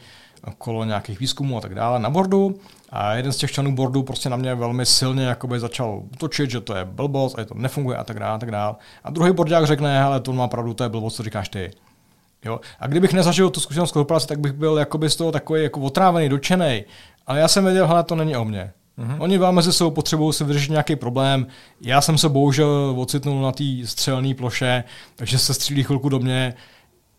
okolo 0.47 0.85
nějakých 0.85 1.21
výzkumů 1.21 1.59
a 1.59 1.61
tak 1.61 1.75
dále 1.75 1.99
na 1.99 2.11
bordu 2.11 2.57
a 2.91 3.15
jeden 3.15 3.33
z 3.33 3.37
těch 3.37 3.53
členů 3.53 3.75
bordu 3.75 4.03
prostě 4.03 4.29
na 4.29 4.37
mě 4.37 4.55
velmi 4.55 4.87
silně 4.87 5.25
jakoby 5.25 5.61
začal 5.61 6.03
točit, 6.19 6.51
že 6.51 6.61
to 6.61 6.75
je 6.75 6.85
blbost 6.85 7.39
a 7.39 7.41
že 7.43 7.47
to 7.47 7.55
nefunguje 7.55 7.97
a 7.97 8.05
tak 8.05 8.19
dále 8.19 8.35
a 8.35 8.39
tak 8.39 8.51
dále. 8.51 8.75
A 9.05 9.11
druhý 9.11 9.33
bordák 9.33 9.67
řekne, 9.67 10.03
ale 10.03 10.21
to 10.21 10.33
má 10.33 10.49
pravdu, 10.49 10.75
to 10.75 10.83
je 10.83 10.89
blbost, 10.89 11.17
co 11.17 11.23
říkáš 11.23 11.49
ty. 11.49 11.71
Jo? 12.45 12.61
A 12.81 12.87
kdybych 12.87 13.13
nezažil 13.13 13.51
tu 13.51 13.61
zkušenost 13.61 13.93
korporace, 13.93 14.27
tak 14.27 14.41
bych 14.41 14.53
byl 14.53 14.79
jakoby 14.79 15.11
z 15.11 15.17
toho 15.17 15.33
takový 15.33 15.63
jako 15.63 15.81
otrávený, 15.81 16.29
dočený. 16.29 16.85
Ale 17.27 17.39
já 17.39 17.49
jsem 17.49 17.65
věděl, 17.65 17.87
hele, 17.87 18.05
to 18.05 18.15
není 18.15 18.37
o 18.37 18.45
mně. 18.45 18.73
Mm-hmm. 18.99 19.17
Oni 19.19 19.39
vám 19.39 19.55
mezi 19.55 19.73
sebou 19.73 19.91
potřebují 19.91 20.33
si 20.33 20.45
vyřešit 20.45 20.71
nějaký 20.71 20.97
problém. 20.97 21.47
Já 21.81 22.01
jsem 22.01 22.19
se 22.19 22.29
bohužel 22.29 22.95
ocitnul 22.99 23.43
na 23.43 23.53
té 23.53 23.65
střelné 23.85 24.35
ploše, 24.35 24.85
takže 25.17 25.39
se 25.39 25.55
střílí 25.55 25.83
chvilku 25.83 26.09
do 26.09 26.19
mě. 26.19 26.55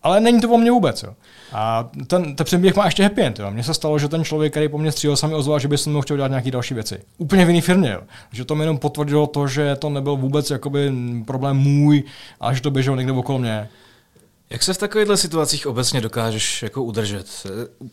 Ale 0.03 0.19
není 0.19 0.41
to 0.41 0.49
o 0.49 0.57
mně 0.57 0.71
vůbec. 0.71 1.03
Jo. 1.03 1.13
A 1.53 1.89
ten, 2.07 2.35
ten 2.35 2.45
příběh 2.45 2.75
má 2.75 2.85
ještě 2.85 3.03
happy 3.03 3.21
end. 3.21 3.39
Jo. 3.39 3.51
Mně 3.51 3.63
se 3.63 3.73
stalo, 3.73 3.99
že 3.99 4.07
ten 4.07 4.23
člověk, 4.23 4.53
který 4.53 4.69
po 4.69 4.77
mně 4.77 4.91
střílel, 4.91 5.17
sami 5.17 5.33
ozval, 5.33 5.59
že 5.59 5.67
by 5.67 5.77
se 5.77 5.89
mnou 5.89 6.01
chtěl 6.01 6.17
dělat 6.17 6.27
nějaké 6.27 6.51
další 6.51 6.73
věci. 6.73 6.99
Úplně 7.17 7.45
v 7.45 7.49
jiné 7.49 7.61
firmě. 7.61 7.91
Jo. 7.91 8.01
Že 8.31 8.45
to 8.45 8.55
mi 8.55 8.63
jenom 8.63 8.77
potvrdilo 8.77 9.27
to, 9.27 9.47
že 9.47 9.75
to 9.75 9.89
nebyl 9.89 10.15
vůbec 10.15 10.49
jakoby 10.49 10.91
problém 11.25 11.57
můj, 11.57 12.03
ale 12.39 12.55
že 12.55 12.61
to 12.61 12.71
běželo 12.71 12.95
někde 12.95 13.11
okolo 13.11 13.39
mě. 13.39 13.69
Jak 14.53 14.63
se 14.63 14.73
v 14.73 14.77
takovýchto 14.77 15.17
situacích 15.17 15.67
obecně 15.67 16.01
dokážeš 16.01 16.63
jako 16.63 16.83
udržet? 16.83 17.47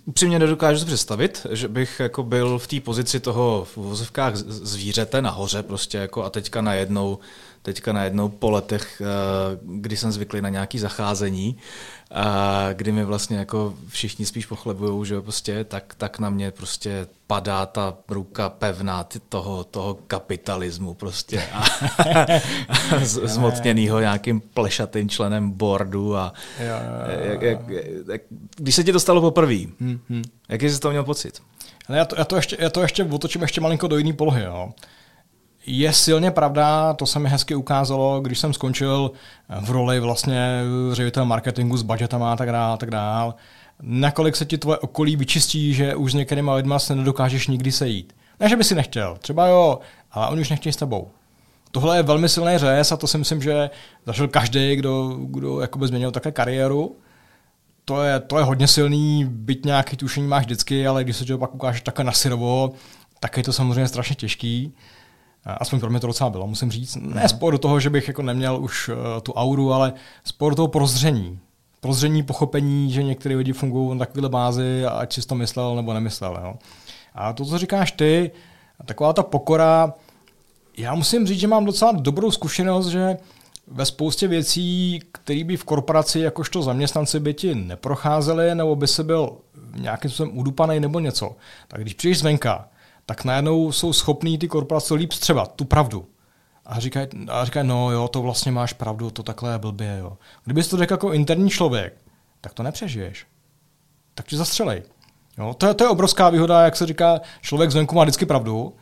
Upřímně 0.04 0.38
nedokážu 0.38 0.80
si 0.80 0.86
představit, 0.86 1.46
že 1.50 1.68
bych 1.68 2.00
jako 2.00 2.22
byl 2.22 2.58
v 2.58 2.66
té 2.66 2.80
pozici 2.80 3.20
toho 3.20 3.64
v 3.64 3.76
vozovkách 3.76 4.36
zvířete 4.36 5.22
nahoře 5.22 5.62
prostě 5.62 5.98
jako 5.98 6.24
a 6.24 6.30
teďka 6.30 6.60
najednou, 6.60 7.18
teďka 7.62 7.92
najednou 7.92 8.28
po 8.28 8.50
letech, 8.50 9.02
eh, 9.04 9.58
kdy 9.62 9.96
jsem 9.96 10.12
zvyklý 10.12 10.40
na 10.40 10.48
nějaký 10.48 10.78
zacházení, 10.78 11.56
a 12.14 12.68
kdy 12.72 12.92
mi 12.92 13.04
vlastně 13.04 13.38
jako 13.38 13.74
všichni 13.88 14.26
spíš 14.26 14.46
pochlebují, 14.46 15.06
že 15.06 15.20
prostě 15.20 15.64
tak, 15.64 15.94
tak 15.98 16.18
na 16.18 16.30
mě 16.30 16.50
prostě 16.50 17.06
padá 17.26 17.66
ta 17.66 17.94
ruka 18.08 18.48
pevná 18.48 19.06
toho, 19.28 19.64
toho 19.64 19.94
kapitalismu 19.94 20.94
prostě 20.94 21.42
a, 21.52 21.64
a 22.96 23.04
zmotněnýho 23.04 24.00
nějakým 24.00 24.40
plešatým 24.40 25.08
členem 25.08 25.50
boardu 25.50 26.16
a 26.16 26.32
jak, 26.58 27.42
jak, 27.42 27.58
jak, 28.08 28.22
když 28.56 28.74
se 28.74 28.84
ti 28.84 28.92
to 28.92 29.00
stalo 29.00 29.20
poprvé, 29.20 29.58
hmm, 29.80 30.00
hmm. 30.08 30.22
jaký 30.48 30.70
jsi 30.70 30.80
to 30.80 30.90
měl 30.90 31.04
pocit? 31.04 31.42
Ale 31.88 31.98
já 31.98 32.04
to, 32.04 32.16
já, 32.18 32.24
to 32.24 32.36
ještě, 32.36 32.56
já 32.60 32.70
to 32.70 32.82
ještě 32.82 33.04
otočím 33.04 33.42
ještě 33.42 33.60
malinko 33.60 33.88
do 33.88 33.98
jiné 33.98 34.12
polohy. 34.12 34.42
Jo. 34.42 34.72
Je 35.66 35.92
silně 35.92 36.30
pravda, 36.30 36.94
to 36.94 37.06
se 37.06 37.18
mi 37.18 37.28
hezky 37.28 37.54
ukázalo, 37.54 38.20
když 38.20 38.38
jsem 38.38 38.52
skončil 38.52 39.10
v 39.60 39.70
roli 39.70 40.00
vlastně 40.00 40.60
ředitel 40.92 41.24
marketingu 41.24 41.76
s 41.76 41.82
budgetama 41.82 42.32
a 42.32 42.36
tak 42.36 42.52
dále, 42.52 42.74
a 42.74 42.76
tak 42.76 42.90
dále. 42.90 43.34
Nakolik 43.82 44.36
se 44.36 44.44
ti 44.44 44.58
tvoje 44.58 44.78
okolí 44.78 45.16
vyčistí, 45.16 45.74
že 45.74 45.94
už 45.94 46.12
s 46.12 46.14
některýma 46.14 46.54
lidma 46.54 46.78
se 46.78 46.96
nedokážeš 46.96 47.46
nikdy 47.46 47.72
sejít. 47.72 48.12
Ne, 48.40 48.48
že 48.48 48.56
by 48.56 48.64
si 48.64 48.74
nechtěl, 48.74 49.16
třeba 49.20 49.46
jo, 49.46 49.78
ale 50.12 50.28
oni 50.28 50.40
už 50.40 50.50
nechtějí 50.50 50.72
s 50.72 50.76
tebou. 50.76 51.08
Tohle 51.70 51.96
je 51.96 52.02
velmi 52.02 52.28
silný 52.28 52.58
řez 52.58 52.92
a 52.92 52.96
to 52.96 53.06
si 53.06 53.18
myslím, 53.18 53.42
že 53.42 53.70
zažil 54.06 54.28
každý, 54.28 54.76
kdo, 54.76 55.08
kdo 55.08 55.60
jakoby 55.60 55.86
změnil 55.86 56.10
také 56.10 56.32
kariéru. 56.32 56.96
To 57.84 58.02
je, 58.02 58.20
to 58.20 58.38
je 58.38 58.44
hodně 58.44 58.66
silný, 58.66 59.24
byť 59.28 59.64
nějaký 59.64 59.96
tušení 59.96 60.26
máš 60.26 60.44
vždycky, 60.44 60.86
ale 60.86 61.04
když 61.04 61.16
se 61.16 61.24
to 61.24 61.38
pak 61.38 61.54
ukážeš 61.54 61.80
takhle 61.80 62.04
na 62.04 62.12
syrovo, 62.12 62.72
tak 63.20 63.36
je 63.36 63.42
to 63.42 63.52
samozřejmě 63.52 63.88
strašně 63.88 64.16
těžký. 64.16 64.74
Aspoň 65.44 65.80
pro 65.80 65.90
mě 65.90 66.00
to 66.00 66.06
docela 66.06 66.30
bylo, 66.30 66.46
musím 66.46 66.70
říct. 66.70 66.96
Ne 67.00 67.28
sport 67.28 67.52
do 67.52 67.58
toho, 67.58 67.80
že 67.80 67.90
bych 67.90 68.08
jako 68.08 68.22
neměl 68.22 68.62
už 68.62 68.88
uh, 68.88 68.96
tu 69.22 69.32
auru, 69.32 69.72
ale 69.72 69.92
sport 70.24 70.54
toho 70.54 70.68
prozření. 70.68 71.38
Prozření, 71.80 72.22
pochopení, 72.22 72.92
že 72.92 73.02
některé 73.02 73.36
lidi 73.36 73.52
fungují 73.52 73.98
na 73.98 74.06
takové 74.06 74.28
bázi, 74.28 74.86
ať 74.86 75.12
si 75.12 75.26
to 75.26 75.34
myslel 75.34 75.76
nebo 75.76 75.94
nemyslel. 75.94 76.38
Jo. 76.42 76.54
A 77.14 77.32
to, 77.32 77.44
co 77.44 77.58
říkáš 77.58 77.92
ty, 77.92 78.30
taková 78.86 79.12
ta 79.12 79.22
pokora, 79.22 79.94
já 80.78 80.94
musím 80.94 81.26
říct, 81.26 81.40
že 81.40 81.46
mám 81.46 81.64
docela 81.64 81.92
dobrou 81.92 82.30
zkušenost, 82.30 82.86
že 82.86 83.16
ve 83.66 83.84
spoustě 83.86 84.28
věcí, 84.28 85.00
které 85.12 85.44
by 85.44 85.56
v 85.56 85.64
korporaci 85.64 86.20
jakožto 86.20 86.62
zaměstnanci 86.62 87.20
by 87.20 87.34
ti 87.34 87.54
neprocházely, 87.54 88.54
nebo 88.54 88.76
by 88.76 88.86
se 88.86 89.04
byl 89.04 89.36
nějakým 89.76 90.10
způsobem 90.10 90.38
udupaný 90.38 90.80
nebo 90.80 91.00
něco, 91.00 91.36
tak 91.68 91.80
když 91.80 91.94
přijdeš 91.94 92.18
zvenka, 92.18 92.68
tak 93.10 93.24
najednou 93.24 93.72
jsou 93.72 93.92
schopní 93.92 94.38
ty 94.38 94.48
korporace 94.48 94.94
líp 94.94 95.12
střebat 95.12 95.52
tu 95.54 95.64
pravdu. 95.64 96.06
A 96.66 96.80
říkají, 96.80 97.06
a 97.28 97.44
říkaj, 97.44 97.64
no 97.64 97.90
jo, 97.90 98.08
to 98.08 98.22
vlastně 98.22 98.52
máš 98.52 98.72
pravdu, 98.72 99.10
to 99.10 99.22
takhle 99.22 99.52
je 99.52 99.58
blbě. 99.58 99.96
Jo. 100.00 100.18
Kdybys 100.44 100.68
to 100.68 100.76
řekl 100.76 100.94
jako 100.94 101.12
interní 101.12 101.50
člověk, 101.50 101.94
tak 102.40 102.54
to 102.54 102.62
nepřežiješ. 102.62 103.26
Tak 104.14 104.26
tě 104.26 104.36
zastřelej. 104.36 104.82
Jo, 105.38 105.54
to, 105.54 105.66
je, 105.66 105.74
to 105.74 105.84
je 105.84 105.90
obrovská 105.90 106.30
výhoda, 106.30 106.64
jak 106.64 106.76
se 106.76 106.86
říká, 106.86 107.20
člověk 107.40 107.70
zvenku 107.70 107.94
má 107.94 108.02
vždycky 108.02 108.26
pravdu. 108.26 108.74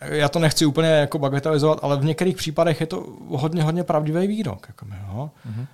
Já 0.00 0.28
to 0.28 0.38
nechci 0.38 0.66
úplně 0.66 0.88
jako 0.88 1.18
bagatelizovat, 1.18 1.78
ale 1.82 1.96
v 1.96 2.04
některých 2.04 2.36
případech 2.36 2.80
je 2.80 2.86
to 2.86 3.06
hodně, 3.28 3.62
hodně 3.62 3.84
pravdivý 3.84 4.26
výrok. 4.26 4.66
Jako, 4.68 4.86
jo. 4.86 5.30
Mm-hmm. 5.48 5.66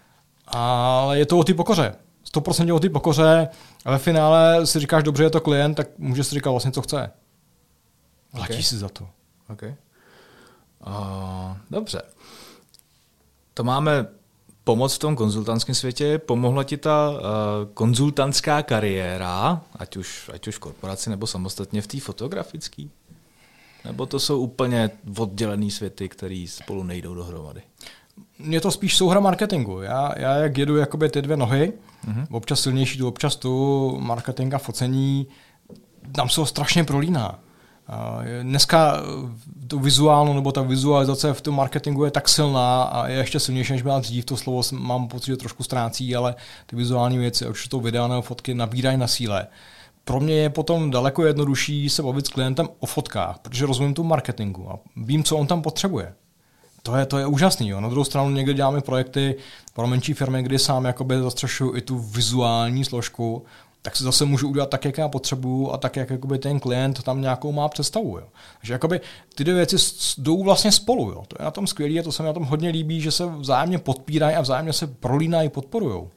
Ale 0.46 1.18
je 1.18 1.27
to 1.27 1.38
o 1.38 1.44
té 1.44 1.55
pokoře. 1.55 1.94
100% 2.35 2.75
o 2.75 2.81
té 2.81 2.88
pokoře 2.88 3.49
a 3.85 3.90
ve 3.90 3.99
finále 3.99 4.66
si 4.66 4.81
říkáš, 4.81 5.03
dobře, 5.03 5.23
je 5.23 5.31
to 5.31 5.40
klient, 5.40 5.75
tak 5.75 5.88
může 5.99 6.25
si 6.25 6.35
říkat 6.35 6.51
vlastně, 6.51 6.73
co 6.73 6.83
chce. 6.83 7.11
Platí 8.30 8.52
okay. 8.52 8.62
si 8.62 8.78
za 8.78 8.88
to. 8.88 9.08
Okay. 9.48 9.74
Uh, 10.86 11.56
dobře. 11.70 12.02
To 13.54 13.64
máme 13.64 14.06
pomoc 14.64 14.94
v 14.94 14.98
tom 14.98 15.16
konzultantském 15.16 15.74
světě. 15.74 16.18
Pomohla 16.18 16.64
ti 16.64 16.76
ta 16.76 17.10
uh, 17.10 17.16
konzultantská 17.74 18.62
kariéra, 18.62 19.62
ať 19.78 19.96
už, 19.96 20.30
ať 20.34 20.48
už 20.48 20.56
v 20.56 20.58
korporaci 20.58 21.10
nebo 21.10 21.26
samostatně 21.26 21.82
v 21.82 21.86
té 21.86 22.00
fotografické? 22.00 22.84
Nebo 23.84 24.06
to 24.06 24.20
jsou 24.20 24.40
úplně 24.40 24.90
oddělené 25.18 25.70
světy, 25.70 26.08
které 26.08 26.44
spolu 26.48 26.82
nejdou 26.82 27.14
dohromady? 27.14 27.62
Je 28.38 28.60
to 28.60 28.70
spíš 28.70 28.96
souhra 28.96 29.20
marketingu. 29.20 29.80
Já, 29.80 30.18
já 30.18 30.36
jak 30.36 30.58
jedu 30.58 30.76
jakoby 30.76 31.08
ty 31.08 31.22
dvě 31.22 31.36
nohy, 31.36 31.72
mm-hmm. 32.08 32.26
občas 32.30 32.60
silnější 32.60 32.98
tu, 32.98 33.08
občas 33.08 33.36
tu, 33.36 33.96
marketing 34.00 34.54
a 34.54 34.58
focení, 34.58 35.26
tam 36.12 36.28
jsou 36.28 36.46
strašně 36.46 36.84
prolíná. 36.84 37.38
Dneska 38.42 38.96
to 39.68 39.79
vizuálno 39.79 40.35
nebo 40.35 40.53
ta 40.53 40.62
vizualizace 40.62 41.35
v 41.35 41.40
tom 41.40 41.55
marketingu 41.55 42.05
je 42.05 42.11
tak 42.11 42.29
silná 42.29 42.83
a 42.83 43.09
je 43.09 43.16
ještě 43.16 43.40
silnější, 43.40 43.72
než 43.72 43.83
byla 43.83 44.00
dřív. 44.00 44.24
To 44.24 44.37
slovo 44.37 44.62
mám 44.72 45.09
pocit, 45.09 45.26
že 45.26 45.37
trošku 45.37 45.62
ztrácí, 45.62 46.16
ale 46.16 46.35
ty 46.66 46.76
vizuální 46.76 47.18
věci, 47.18 47.48
už 47.48 47.68
to 47.68 47.81
videa 47.81 48.09
nebo 48.09 48.22
fotky 48.22 48.55
nabírají 48.55 48.98
na 48.98 49.07
síle. 49.07 49.46
Pro 50.05 50.20
mě 50.20 50.35
je 50.35 50.50
potom 50.50 50.90
daleko 50.90 51.24
jednodušší 51.24 51.88
se 51.88 52.03
bavit 52.03 52.26
s 52.26 52.29
klientem 52.29 52.68
o 52.81 52.87
fotkách, 52.87 53.38
protože 53.38 53.66
rozumím 53.66 53.94
tu 53.94 54.05
marketingu 54.05 54.70
a 54.70 54.79
vím, 54.96 55.24
co 55.24 55.37
on 55.37 55.46
tam 55.46 55.62
potřebuje. 55.62 56.14
To 56.83 56.96
je, 56.96 57.07
to 57.07 57.18
je 57.18 57.26
úžasný. 57.26 57.68
Jo. 57.68 57.81
Na 57.81 57.88
druhou 57.88 58.05
stranu 58.05 58.31
někdy 58.31 58.55
děláme 58.55 58.81
projekty 58.81 59.35
pro 59.74 59.87
menší 59.87 60.14
firmy, 60.14 60.42
kdy 60.42 60.59
sám 60.59 60.94
zastřešuju 61.22 61.76
i 61.76 61.81
tu 61.81 61.98
vizuální 61.98 62.85
složku, 62.85 63.44
tak 63.82 63.96
si 63.96 64.04
zase 64.04 64.24
můžu 64.24 64.48
udělat 64.48 64.70
tak, 64.70 64.84
jak 64.84 64.98
já 64.98 65.08
potřebuju 65.08 65.70
a 65.70 65.76
tak, 65.76 65.96
jak 65.96 66.10
jakoby 66.10 66.38
ten 66.38 66.60
klient 66.60 67.02
tam 67.02 67.20
nějakou 67.20 67.52
má 67.52 67.68
představu. 67.68 68.18
Jo. 68.18 68.26
Takže 68.60 68.72
jakoby 68.72 69.00
ty 69.34 69.44
dvě 69.44 69.56
věci 69.56 69.76
jdou 70.18 70.42
vlastně 70.42 70.72
spolu. 70.72 71.10
Jo. 71.10 71.24
To 71.28 71.36
je 71.38 71.44
na 71.44 71.50
tom 71.50 71.66
skvělé 71.66 72.00
a 72.00 72.02
to 72.02 72.12
se 72.12 72.22
mi 72.22 72.26
na 72.26 72.32
tom 72.32 72.44
hodně 72.44 72.68
líbí, 72.68 73.00
že 73.00 73.10
se 73.10 73.26
vzájemně 73.26 73.78
podpírají 73.78 74.36
a 74.36 74.40
vzájemně 74.40 74.72
se 74.72 74.86
prolínají, 74.86 75.48
podporují. 75.48 76.08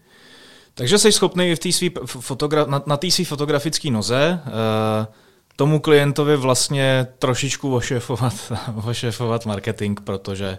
Takže 0.73 0.97
jsi 0.97 1.11
schopný 1.11 1.55
v 1.55 1.59
tý 1.59 1.71
svý 1.73 1.89
fotogra- 2.05 2.67
na, 2.67 2.83
na 2.85 2.97
té 2.97 3.11
své 3.11 3.25
fotografické 3.25 3.91
noze 3.91 4.39
uh, 4.45 5.13
tomu 5.55 5.79
klientovi 5.79 6.37
vlastně 6.37 7.07
trošičku 7.19 7.75
ošefovat, 7.75 8.33
ošefovat 8.85 9.45
marketing, 9.45 9.99
protože 10.03 10.57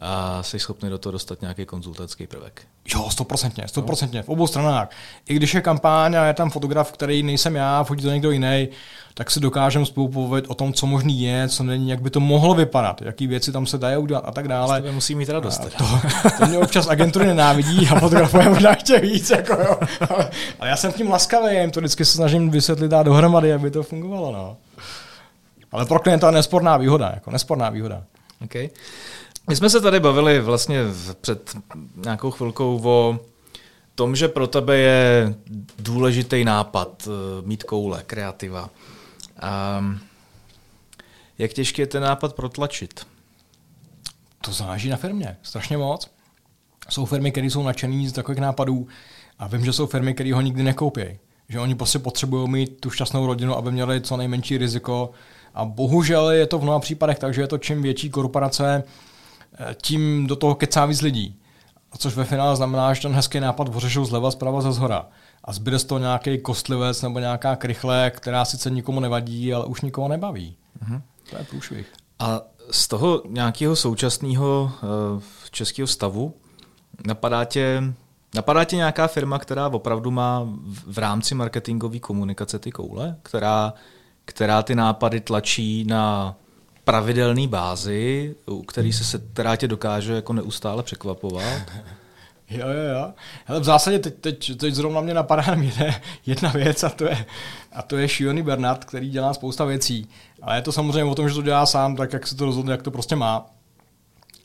a 0.00 0.42
jsi 0.42 0.58
schopný 0.58 0.90
do 0.90 0.98
toho 0.98 1.12
dostat 1.12 1.40
nějaký 1.40 1.64
konzultační 1.64 2.26
prvek. 2.26 2.62
Jo, 2.94 3.10
stoprocentně, 3.10 3.68
stoprocentně, 3.68 4.22
v 4.22 4.28
obou 4.28 4.46
stranách. 4.46 4.90
I 5.28 5.34
když 5.34 5.54
je 5.54 5.60
kampaň 5.60 6.16
a 6.16 6.26
je 6.26 6.34
tam 6.34 6.50
fotograf, 6.50 6.92
který 6.92 7.22
nejsem 7.22 7.56
já, 7.56 7.84
fotí 7.84 8.02
to 8.02 8.10
někdo 8.10 8.30
jiný, 8.30 8.68
tak 9.14 9.30
si 9.30 9.40
dokážeme 9.40 9.86
spolu 9.86 10.08
povědět 10.08 10.50
o 10.50 10.54
tom, 10.54 10.72
co 10.72 10.86
možný 10.86 11.22
je, 11.22 11.48
co 11.48 11.62
není, 11.62 11.90
jak 11.90 12.02
by 12.02 12.10
to 12.10 12.20
mohlo 12.20 12.54
vypadat, 12.54 13.02
jaký 13.02 13.26
věci 13.26 13.52
tam 13.52 13.66
se 13.66 13.78
dají 13.78 13.96
udělat 13.96 14.24
a 14.26 14.32
tak 14.32 14.48
dále. 14.48 14.82
To 14.82 14.92
musí 14.92 15.14
mít 15.14 15.28
radost. 15.28 15.60
To, 15.78 15.84
to 16.38 16.46
mě 16.46 16.58
občas 16.58 16.88
agentury 16.88 17.26
nenávidí 17.26 17.88
a 17.88 18.00
fotografuje 18.00 18.48
možná 18.48 18.74
chtějí 18.74 19.00
víc. 19.00 19.30
Jako 19.30 19.52
jo. 19.52 19.78
Ale, 20.10 20.30
ale, 20.60 20.68
já 20.68 20.76
jsem 20.76 20.92
tím 20.92 21.10
laskavý, 21.10 21.56
jim 21.56 21.70
to 21.70 21.80
vždycky 21.80 22.04
se 22.04 22.12
snažím 22.12 22.50
vysvětlit 22.50 22.88
dát 22.88 23.02
dohromady, 23.02 23.52
aby 23.52 23.70
to 23.70 23.82
fungovalo. 23.82 24.32
No. 24.32 24.56
Ale 25.72 25.86
pro 25.86 25.98
klienta 25.98 26.30
nesporná 26.30 26.76
výhoda, 26.76 27.10
jako 27.14 27.30
nesporná 27.30 27.70
výhoda. 27.70 28.02
Okay. 28.44 28.68
My 29.48 29.56
jsme 29.56 29.70
se 29.70 29.80
tady 29.80 30.00
bavili 30.00 30.40
vlastně 30.40 30.80
před 31.20 31.56
nějakou 31.96 32.30
chvilkou 32.30 32.80
o 32.84 33.20
tom, 33.94 34.16
že 34.16 34.28
pro 34.28 34.46
tebe 34.46 34.76
je 34.76 35.34
důležitý 35.78 36.44
nápad 36.44 37.08
eh, 37.08 37.46
mít 37.46 37.64
koule, 37.64 38.02
kreativa. 38.06 38.70
A 39.40 39.84
jak 41.38 41.52
těžké 41.52 41.82
je 41.82 41.86
ten 41.86 42.02
nápad 42.02 42.34
protlačit? 42.34 43.06
To 44.40 44.52
záleží 44.52 44.88
na 44.88 44.96
firmě, 44.96 45.36
strašně 45.42 45.76
moc. 45.76 46.10
Jsou 46.88 47.04
firmy, 47.04 47.32
které 47.32 47.46
jsou 47.46 47.62
nadšený 47.62 48.08
z 48.08 48.12
takových 48.12 48.40
nápadů 48.40 48.86
a 49.38 49.46
vím, 49.46 49.64
že 49.64 49.72
jsou 49.72 49.86
firmy, 49.86 50.14
které 50.14 50.34
ho 50.34 50.40
nikdy 50.40 50.62
nekoupí. 50.62 51.02
Že 51.48 51.60
oni 51.60 51.74
prostě 51.74 51.98
potřebují 51.98 52.48
mít 52.48 52.80
tu 52.80 52.90
šťastnou 52.90 53.26
rodinu, 53.26 53.56
aby 53.56 53.72
měli 53.72 54.00
co 54.00 54.16
nejmenší 54.16 54.58
riziko. 54.58 55.10
A 55.54 55.64
bohužel 55.64 56.30
je 56.30 56.46
to 56.46 56.58
v 56.58 56.62
mnoha 56.62 56.78
případech 56.78 57.18
tak, 57.18 57.34
že 57.34 57.40
je 57.40 57.46
to 57.46 57.58
čím 57.58 57.82
větší 57.82 58.10
korporace, 58.10 58.84
tím 59.82 60.26
do 60.26 60.36
toho 60.36 60.54
kecá 60.54 60.86
víc 60.86 61.00
lidí. 61.02 61.36
A 61.92 61.98
což 61.98 62.14
ve 62.14 62.24
finále 62.24 62.56
znamená, 62.56 62.94
že 62.94 63.02
ten 63.02 63.12
hezký 63.12 63.40
nápad 63.40 63.68
ořešou 63.76 64.04
zleva, 64.04 64.30
zprava, 64.30 64.60
ze 64.60 64.72
zhora. 64.72 65.06
A 65.44 65.52
zbyde 65.52 65.78
z 65.78 65.84
toho 65.84 65.98
nějaký 65.98 66.38
kostlivec 66.38 67.02
nebo 67.02 67.18
nějaká 67.18 67.56
krychle, 67.56 68.12
která 68.14 68.44
sice 68.44 68.70
nikomu 68.70 69.00
nevadí, 69.00 69.54
ale 69.54 69.64
už 69.64 69.80
nikoho 69.80 70.08
nebaví. 70.08 70.56
Mm-hmm. 70.82 71.02
To 71.30 71.36
je 71.38 71.44
průšvih. 71.44 71.92
A 72.18 72.40
z 72.70 72.88
toho 72.88 73.22
nějakého 73.28 73.76
současného 73.76 74.72
uh, 75.14 75.22
českého 75.50 75.86
stavu 75.86 76.34
napadá 77.06 77.44
tě, 77.44 77.82
napadá 78.34 78.64
tě 78.64 78.76
nějaká 78.76 79.06
firma, 79.06 79.38
která 79.38 79.68
opravdu 79.68 80.10
má 80.10 80.42
v, 80.42 80.92
v 80.92 80.98
rámci 80.98 81.34
marketingové 81.34 81.98
komunikace 81.98 82.58
ty 82.58 82.72
koule, 82.72 83.16
která, 83.22 83.74
která 84.24 84.62
ty 84.62 84.74
nápady 84.74 85.20
tlačí 85.20 85.84
na 85.84 86.34
pravidelné 86.88 87.48
bázi, 87.48 88.34
u 88.46 88.62
který 88.62 88.92
se, 88.92 89.18
která 89.32 89.56
tě 89.56 89.68
dokáže 89.68 90.12
jako 90.12 90.32
neustále 90.32 90.82
překvapovat. 90.82 91.44
Jo, 92.50 92.68
jo, 92.68 92.94
jo. 92.94 93.12
Ale 93.46 93.60
v 93.60 93.64
zásadě 93.64 93.98
teď, 93.98 94.14
teď, 94.20 94.56
teď 94.56 94.74
zrovna 94.74 95.00
mě 95.00 95.14
napadá 95.14 95.44
jedna, 95.60 95.94
jedna 96.26 96.50
věc 96.50 96.84
a 96.84 96.88
to 96.88 97.04
je, 97.04 97.26
a 97.72 97.82
to 97.82 97.96
je 97.96 98.08
šílený 98.08 98.42
Bernard, 98.42 98.84
který 98.84 99.10
dělá 99.10 99.34
spousta 99.34 99.64
věcí. 99.64 100.08
Ale 100.42 100.56
je 100.56 100.62
to 100.62 100.72
samozřejmě 100.72 101.04
o 101.04 101.14
tom, 101.14 101.28
že 101.28 101.34
to 101.34 101.42
dělá 101.42 101.66
sám, 101.66 101.96
tak 101.96 102.12
jak 102.12 102.26
se 102.26 102.36
to 102.36 102.44
rozhodne, 102.44 102.72
jak 102.72 102.82
to 102.82 102.90
prostě 102.90 103.16
má. 103.16 103.46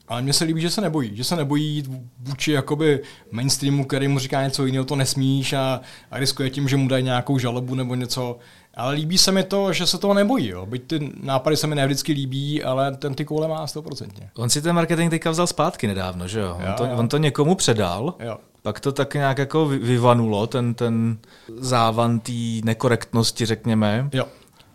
Ale 0.07 0.21
mně 0.21 0.33
se 0.33 0.45
líbí, 0.45 0.61
že 0.61 0.69
se 0.69 0.81
nebojí. 0.81 1.15
Že 1.15 1.23
se 1.23 1.35
nebojí 1.35 1.75
jít 1.75 1.89
vůči 2.19 2.51
jakoby 2.51 3.01
mainstreamu, 3.31 3.85
který 3.85 4.07
mu 4.07 4.19
říká 4.19 4.43
něco 4.43 4.65
jiného, 4.65 4.85
to 4.85 4.95
nesmíš 4.95 5.53
a, 5.53 5.81
a 6.11 6.19
riskuje 6.19 6.49
tím, 6.49 6.69
že 6.69 6.77
mu 6.77 6.87
dají 6.87 7.03
nějakou 7.03 7.39
žalobu 7.39 7.75
nebo 7.75 7.95
něco. 7.95 8.37
Ale 8.73 8.93
líbí 8.93 9.17
se 9.17 9.31
mi 9.31 9.43
to, 9.43 9.73
že 9.73 9.87
se 9.87 9.97
toho 9.97 10.13
nebojí. 10.13 10.47
Jo. 10.47 10.65
Byť 10.65 10.87
ty 10.87 11.11
nápady 11.21 11.57
se 11.57 11.67
mi 11.67 11.75
nevždycky 11.75 12.13
líbí, 12.13 12.63
ale 12.63 12.97
ten 12.97 13.15
ty 13.15 13.25
koule 13.25 13.47
má 13.47 13.65
100%. 13.65 14.09
On 14.35 14.49
si 14.49 14.61
ten 14.61 14.75
marketing 14.75 15.09
teďka 15.09 15.31
vzal 15.31 15.47
zpátky 15.47 15.87
nedávno, 15.87 16.27
že 16.27 16.39
jo? 16.39 16.55
On, 16.59 16.65
jo, 16.65 16.73
to, 16.77 16.85
jo. 16.85 16.91
on 16.95 17.07
to 17.07 17.17
někomu 17.17 17.55
předal, 17.55 18.13
jo. 18.19 18.37
pak 18.61 18.79
to 18.79 18.91
tak 18.91 19.13
nějak 19.13 19.37
jako 19.37 19.65
vyvanulo, 19.65 20.47
ten, 20.47 20.73
ten 20.73 21.17
závan 21.57 22.19
té 22.19 22.31
nekorektnosti, 22.63 23.45
řekněme. 23.45 24.09
Jo. 24.13 24.25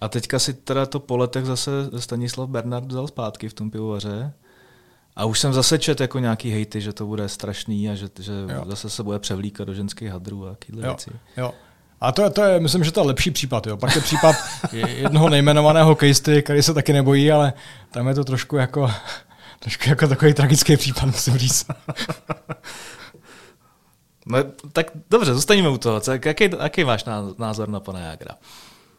A 0.01 0.09
teďka 0.09 0.39
si 0.39 0.55
teda 0.55 0.87
to 0.87 1.01
po 1.01 1.17
letech 1.17 1.45
zase 1.45 1.71
Stanislav 1.99 2.49
Bernard 2.49 2.87
vzal 2.87 3.07
zpátky 3.07 3.49
v 3.49 3.55
tom 3.55 3.71
pivovaře. 3.71 4.33
A 5.17 5.25
už 5.25 5.39
jsem 5.39 5.53
zase 5.53 5.79
čet 5.79 6.01
jako 6.01 6.19
nějaký 6.19 6.51
hejty, 6.51 6.81
že 6.81 6.93
to 6.93 7.07
bude 7.07 7.29
strašný 7.29 7.91
a 7.91 7.95
že, 7.95 8.09
že 8.21 8.33
zase 8.67 8.91
se 8.91 9.03
bude 9.03 9.19
převlíkat 9.19 9.67
do 9.67 9.75
ženských 9.75 10.11
hadrů 10.11 10.47
a 10.47 10.55
takovéhle 10.55 10.89
věci. 10.89 11.11
Jo. 11.37 11.53
A 12.01 12.13
to, 12.13 12.31
to 12.31 12.43
je, 12.43 12.61
myslím, 12.61 12.85
že 12.85 12.93
to 12.93 13.01
je 13.01 13.07
lepší 13.07 13.31
případ. 13.31 13.67
Jo. 13.67 13.77
Pak 13.77 13.95
je 13.95 14.01
případ 14.01 14.37
jednoho 14.73 15.29
nejmenovaného 15.29 15.89
hokejisty, 15.89 16.43
který 16.43 16.63
se 16.63 16.75
taky 16.75 16.93
nebojí, 16.93 17.33
ale 17.33 17.53
tam 17.91 18.09
je 18.09 18.15
to 18.15 18.25
trošku 18.25 18.57
jako, 18.57 18.91
trošku 19.59 19.89
jako 19.89 20.09
takový 20.09 20.35
tragický 20.35 20.77
případ, 20.77 21.07
musím 21.07 21.39
říct. 21.39 21.67
No, 24.27 24.39
tak 24.73 24.87
dobře, 25.11 25.35
zůstaneme 25.35 25.69
u 25.69 25.79
toho. 25.79 26.01
Jaký, 26.25 26.51
jaký 26.63 26.85
máš 26.85 27.05
názor 27.39 27.69
na 27.69 27.81
pana 27.81 28.01
Jagra? 28.01 28.35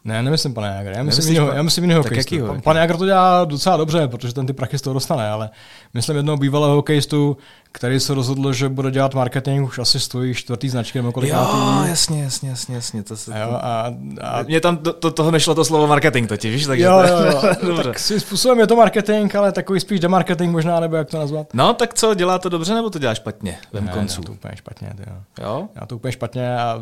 Ne, 0.04 0.22
nemyslím 0.22 0.54
pana 0.54 0.66
Jagra, 0.66 0.96
já 0.96 1.02
myslím 1.02 1.28
jiného, 1.28 1.52
já 1.52 1.62
myslím 1.62 1.84
jiného 1.84 2.02
hokejistu. 2.02 2.46
Pan, 2.46 2.60
pan 2.60 2.76
Jagr 2.76 2.96
to 2.96 3.06
dělá 3.06 3.44
docela 3.44 3.76
dobře, 3.76 4.08
protože 4.08 4.34
ten 4.34 4.46
ty 4.46 4.52
prachy 4.52 4.78
z 4.78 4.82
toho 4.82 4.94
dostane, 4.94 5.28
ale 5.28 5.50
myslím 5.94 6.16
jednoho 6.16 6.36
bývalého 6.36 6.74
hokejistu, 6.74 7.36
který 7.72 8.00
se 8.00 8.14
rozhodl, 8.14 8.52
že 8.52 8.68
bude 8.68 8.90
dělat 8.90 9.14
marketing 9.14 9.68
už 9.68 9.78
asi 9.78 10.00
stojí 10.00 10.34
čtvrtý 10.34 10.68
značky 10.68 10.98
nebo 10.98 11.12
kolik 11.12 11.30
Jo, 11.30 11.84
jasně, 11.86 12.22
jasně, 12.22 12.48
jasně, 12.48 12.74
jasně. 12.74 13.02
To 13.02 13.16
se, 13.16 13.40
jo, 13.40 13.50
a, 13.50 13.94
a... 14.20 14.42
Mně 14.42 14.60
tam 14.60 14.76
do, 14.76 14.94
do, 15.00 15.10
toho 15.10 15.30
nešlo 15.30 15.54
to 15.54 15.64
slovo 15.64 15.86
marketing 15.86 16.28
totiž, 16.28 16.54
víš? 16.54 16.66
Takže 16.66 16.84
jo, 16.84 16.98
jo, 16.98 17.24
jo. 17.24 17.42
dobře. 17.66 17.82
tak 17.82 17.98
si 17.98 18.20
způsobem 18.20 18.58
je 18.58 18.66
to 18.66 18.76
marketing, 18.76 19.36
ale 19.36 19.52
takový 19.52 19.80
spíš 19.80 20.00
demarketing 20.00 20.52
možná, 20.52 20.80
nebo 20.80 20.96
jak 20.96 21.08
to 21.10 21.18
nazvat. 21.18 21.54
No, 21.54 21.74
tak 21.74 21.94
co, 21.94 22.14
dělá 22.14 22.38
to 22.38 22.48
dobře, 22.48 22.74
nebo 22.74 22.90
to 22.90 22.98
dělá 22.98 23.14
špatně 23.14 23.58
v 23.72 23.80
ne, 23.80 23.92
koncu? 23.92 24.20
Ne, 24.20 24.26
to 24.26 24.32
úplně 24.32 24.56
špatně, 24.56 24.92
jo. 25.06 25.16
jo. 25.40 25.68
Já 25.80 25.86
to 25.86 25.96
úplně 25.96 26.12
špatně 26.12 26.56
a 26.56 26.78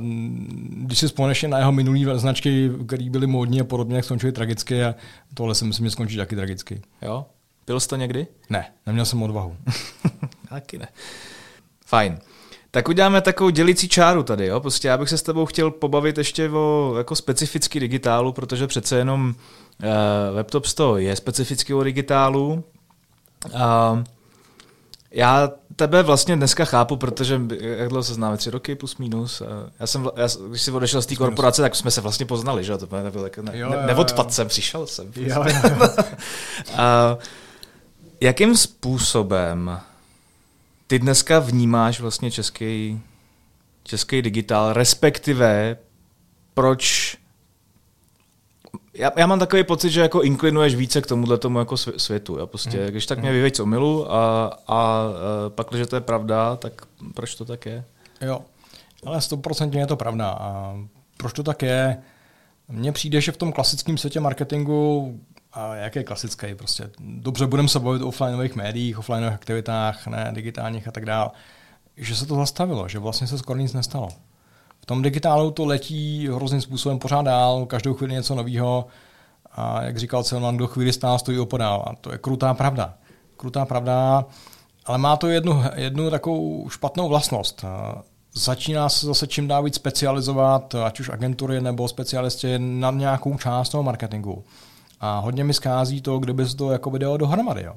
když 0.70 0.98
si 0.98 1.06
vzpomeneš 1.06 1.42
na 1.42 1.58
jeho 1.58 1.72
minulý 1.72 2.06
značky, 2.14 2.70
které 2.86 3.10
byly 3.10 3.26
módní 3.26 3.60
a 3.60 3.64
podobně, 3.64 3.96
jak 3.96 4.04
skončily 4.04 4.32
tragicky 4.32 4.84
a 4.84 4.94
tohle 5.34 5.54
si 5.54 5.64
myslím, 5.64 5.86
že 5.86 5.90
skončí 5.90 6.16
taky 6.16 6.36
tragicky. 6.36 6.80
Jo? 7.02 7.26
Pil 7.64 7.80
jsi 7.80 7.88
to 7.88 7.96
někdy? 7.96 8.26
Ne, 8.50 8.66
neměl 8.86 9.04
jsem 9.04 9.22
odvahu. 9.22 9.56
taky 10.48 10.78
ne. 10.78 10.88
Fajn. 11.86 12.18
Tak 12.70 12.88
uděláme 12.88 13.20
takovou 13.20 13.50
dělicí 13.50 13.88
čáru 13.88 14.22
tady. 14.22 14.46
Jo? 14.46 14.60
Prostě 14.60 14.88
já 14.88 14.98
bych 14.98 15.08
se 15.08 15.18
s 15.18 15.22
tebou 15.22 15.46
chtěl 15.46 15.70
pobavit 15.70 16.18
ještě 16.18 16.50
o 16.50 16.94
jako 16.98 17.16
specifický 17.16 17.80
digitálu, 17.80 18.32
protože 18.32 18.66
přece 18.66 18.96
jenom 18.96 19.34
uh, 19.82 20.36
Webtop 20.36 20.66
100 20.66 20.96
je 20.96 21.16
specifický 21.16 21.74
o 21.74 21.82
digitálu. 21.82 22.64
Uh, 23.54 24.04
já 25.10 25.50
tebe 25.76 26.02
vlastně 26.02 26.36
dneska 26.36 26.64
chápu, 26.64 26.96
protože 26.96 27.40
jak 27.60 27.88
dlouho 27.88 28.02
se 28.02 28.14
známe, 28.14 28.36
tři 28.36 28.50
roky 28.50 28.74
plus 28.74 28.96
minus. 28.96 29.42
Já 29.80 29.86
jsem, 29.86 30.08
já, 30.16 30.28
když 30.48 30.62
jsi 30.62 30.70
odešel 30.70 31.02
z 31.02 31.06
té 31.06 31.16
korporace, 31.16 31.62
tak 31.62 31.76
jsme 31.76 31.90
se 31.90 32.00
vlastně 32.00 32.26
poznali, 32.26 32.64
že? 32.64 32.78
To 32.78 33.02
nebyl 33.02 33.22
tak, 33.22 33.38
ne, 33.38 33.58
jo, 33.58 33.70
ne, 33.70 33.86
neodpad 33.86 34.32
jsem, 34.32 34.48
přišel 34.48 34.86
jsem. 34.86 35.12
Jo, 35.16 35.44
jo, 35.44 35.70
jo. 35.80 35.88
A, 36.76 37.18
jakým 38.20 38.56
způsobem 38.56 39.80
ty 40.88 40.98
dneska 40.98 41.38
vnímáš 41.38 42.00
vlastně 42.00 42.30
český, 42.30 43.00
český 43.82 44.22
digitál, 44.22 44.72
respektive 44.72 45.76
proč 46.54 47.16
já, 48.94 49.12
já 49.16 49.26
mám 49.26 49.38
takový 49.38 49.64
pocit, 49.64 49.90
že 49.90 50.00
jako 50.00 50.22
inklinuješ 50.22 50.74
více 50.74 51.00
k 51.00 51.06
tomuhle 51.06 51.38
tomu 51.38 51.58
jako 51.58 51.76
světu. 51.76 52.36
Jo? 52.38 52.46
Prostě, 52.46 52.78
hmm. 52.78 52.86
Když 52.86 53.06
tak 53.06 53.18
mě 53.18 53.28
hmm. 53.28 53.36
vyveď 53.36 53.56
z 53.56 53.60
omilu 53.60 54.12
a, 54.12 54.46
a, 54.46 54.76
a 54.76 55.10
pak, 55.48 55.66
když 55.70 55.86
to 55.88 55.96
je 55.96 56.00
pravda, 56.00 56.56
tak 56.56 56.82
proč 57.14 57.34
to 57.34 57.44
tak 57.44 57.66
je? 57.66 57.84
Jo, 58.20 58.40
ale 59.06 59.18
100% 59.18 59.78
je 59.78 59.86
to 59.86 59.96
pravda. 59.96 60.30
A 60.30 60.76
proč 61.16 61.32
to 61.32 61.42
tak 61.42 61.62
je? 61.62 62.02
Mně 62.68 62.92
přijde, 62.92 63.20
že 63.20 63.32
v 63.32 63.36
tom 63.36 63.52
klasickém 63.52 63.98
světě 63.98 64.20
marketingu 64.20 65.20
a 65.52 65.74
jak 65.74 65.96
je 65.96 66.04
klasický, 66.04 66.54
prostě 66.54 66.90
dobře 66.98 67.46
budeme 67.46 67.68
se 67.68 67.80
bavit 67.80 68.02
o 68.02 68.08
offlineových 68.08 68.56
médiích, 68.56 68.98
offlineových 68.98 69.34
aktivitách, 69.34 70.06
ne 70.06 70.30
digitálních 70.34 70.88
a 70.88 70.92
tak 70.92 71.04
dále, 71.04 71.30
že 71.96 72.16
se 72.16 72.26
to 72.26 72.36
zastavilo, 72.36 72.88
že 72.88 72.98
vlastně 72.98 73.26
se 73.26 73.38
skoro 73.38 73.58
nic 73.58 73.72
nestalo. 73.72 74.08
V 74.80 74.86
tom 74.86 75.02
digitálu 75.02 75.50
to 75.50 75.64
letí 75.64 76.28
hrozným 76.28 76.60
způsobem 76.60 76.98
pořád 76.98 77.22
dál, 77.22 77.66
každou 77.66 77.94
chvíli 77.94 78.14
něco 78.14 78.34
nového 78.34 78.86
a 79.52 79.82
jak 79.82 79.98
říkal 79.98 80.24
Celman, 80.24 80.56
kdo 80.56 80.66
chvíli 80.66 80.92
stál, 80.92 81.18
stojí 81.18 81.38
opodál. 81.38 81.84
A 81.86 81.94
to 81.94 82.12
je 82.12 82.18
krutá 82.18 82.54
pravda. 82.54 82.94
Krutá 83.36 83.64
pravda, 83.64 84.24
ale 84.86 84.98
má 84.98 85.16
to 85.16 85.26
jednu, 85.28 85.62
jednu 85.74 86.10
takovou 86.10 86.68
špatnou 86.68 87.08
vlastnost. 87.08 87.64
Začíná 88.32 88.88
se 88.88 89.06
zase 89.06 89.26
čím 89.26 89.48
dál 89.48 89.62
víc 89.62 89.74
specializovat, 89.74 90.74
ať 90.74 91.00
už 91.00 91.08
agentury 91.08 91.60
nebo 91.60 91.88
specialisti, 91.88 92.58
na 92.58 92.90
nějakou 92.90 93.38
část 93.38 93.68
toho 93.68 93.82
marketingu. 93.82 94.44
A 95.00 95.18
hodně 95.18 95.44
mi 95.44 95.54
skází 95.54 96.00
to, 96.00 96.18
kdyby 96.18 96.46
se 96.46 96.56
to 96.56 96.70
jako 96.70 96.90
video 96.90 97.16
dohromady. 97.16 97.62
Jo. 97.62 97.76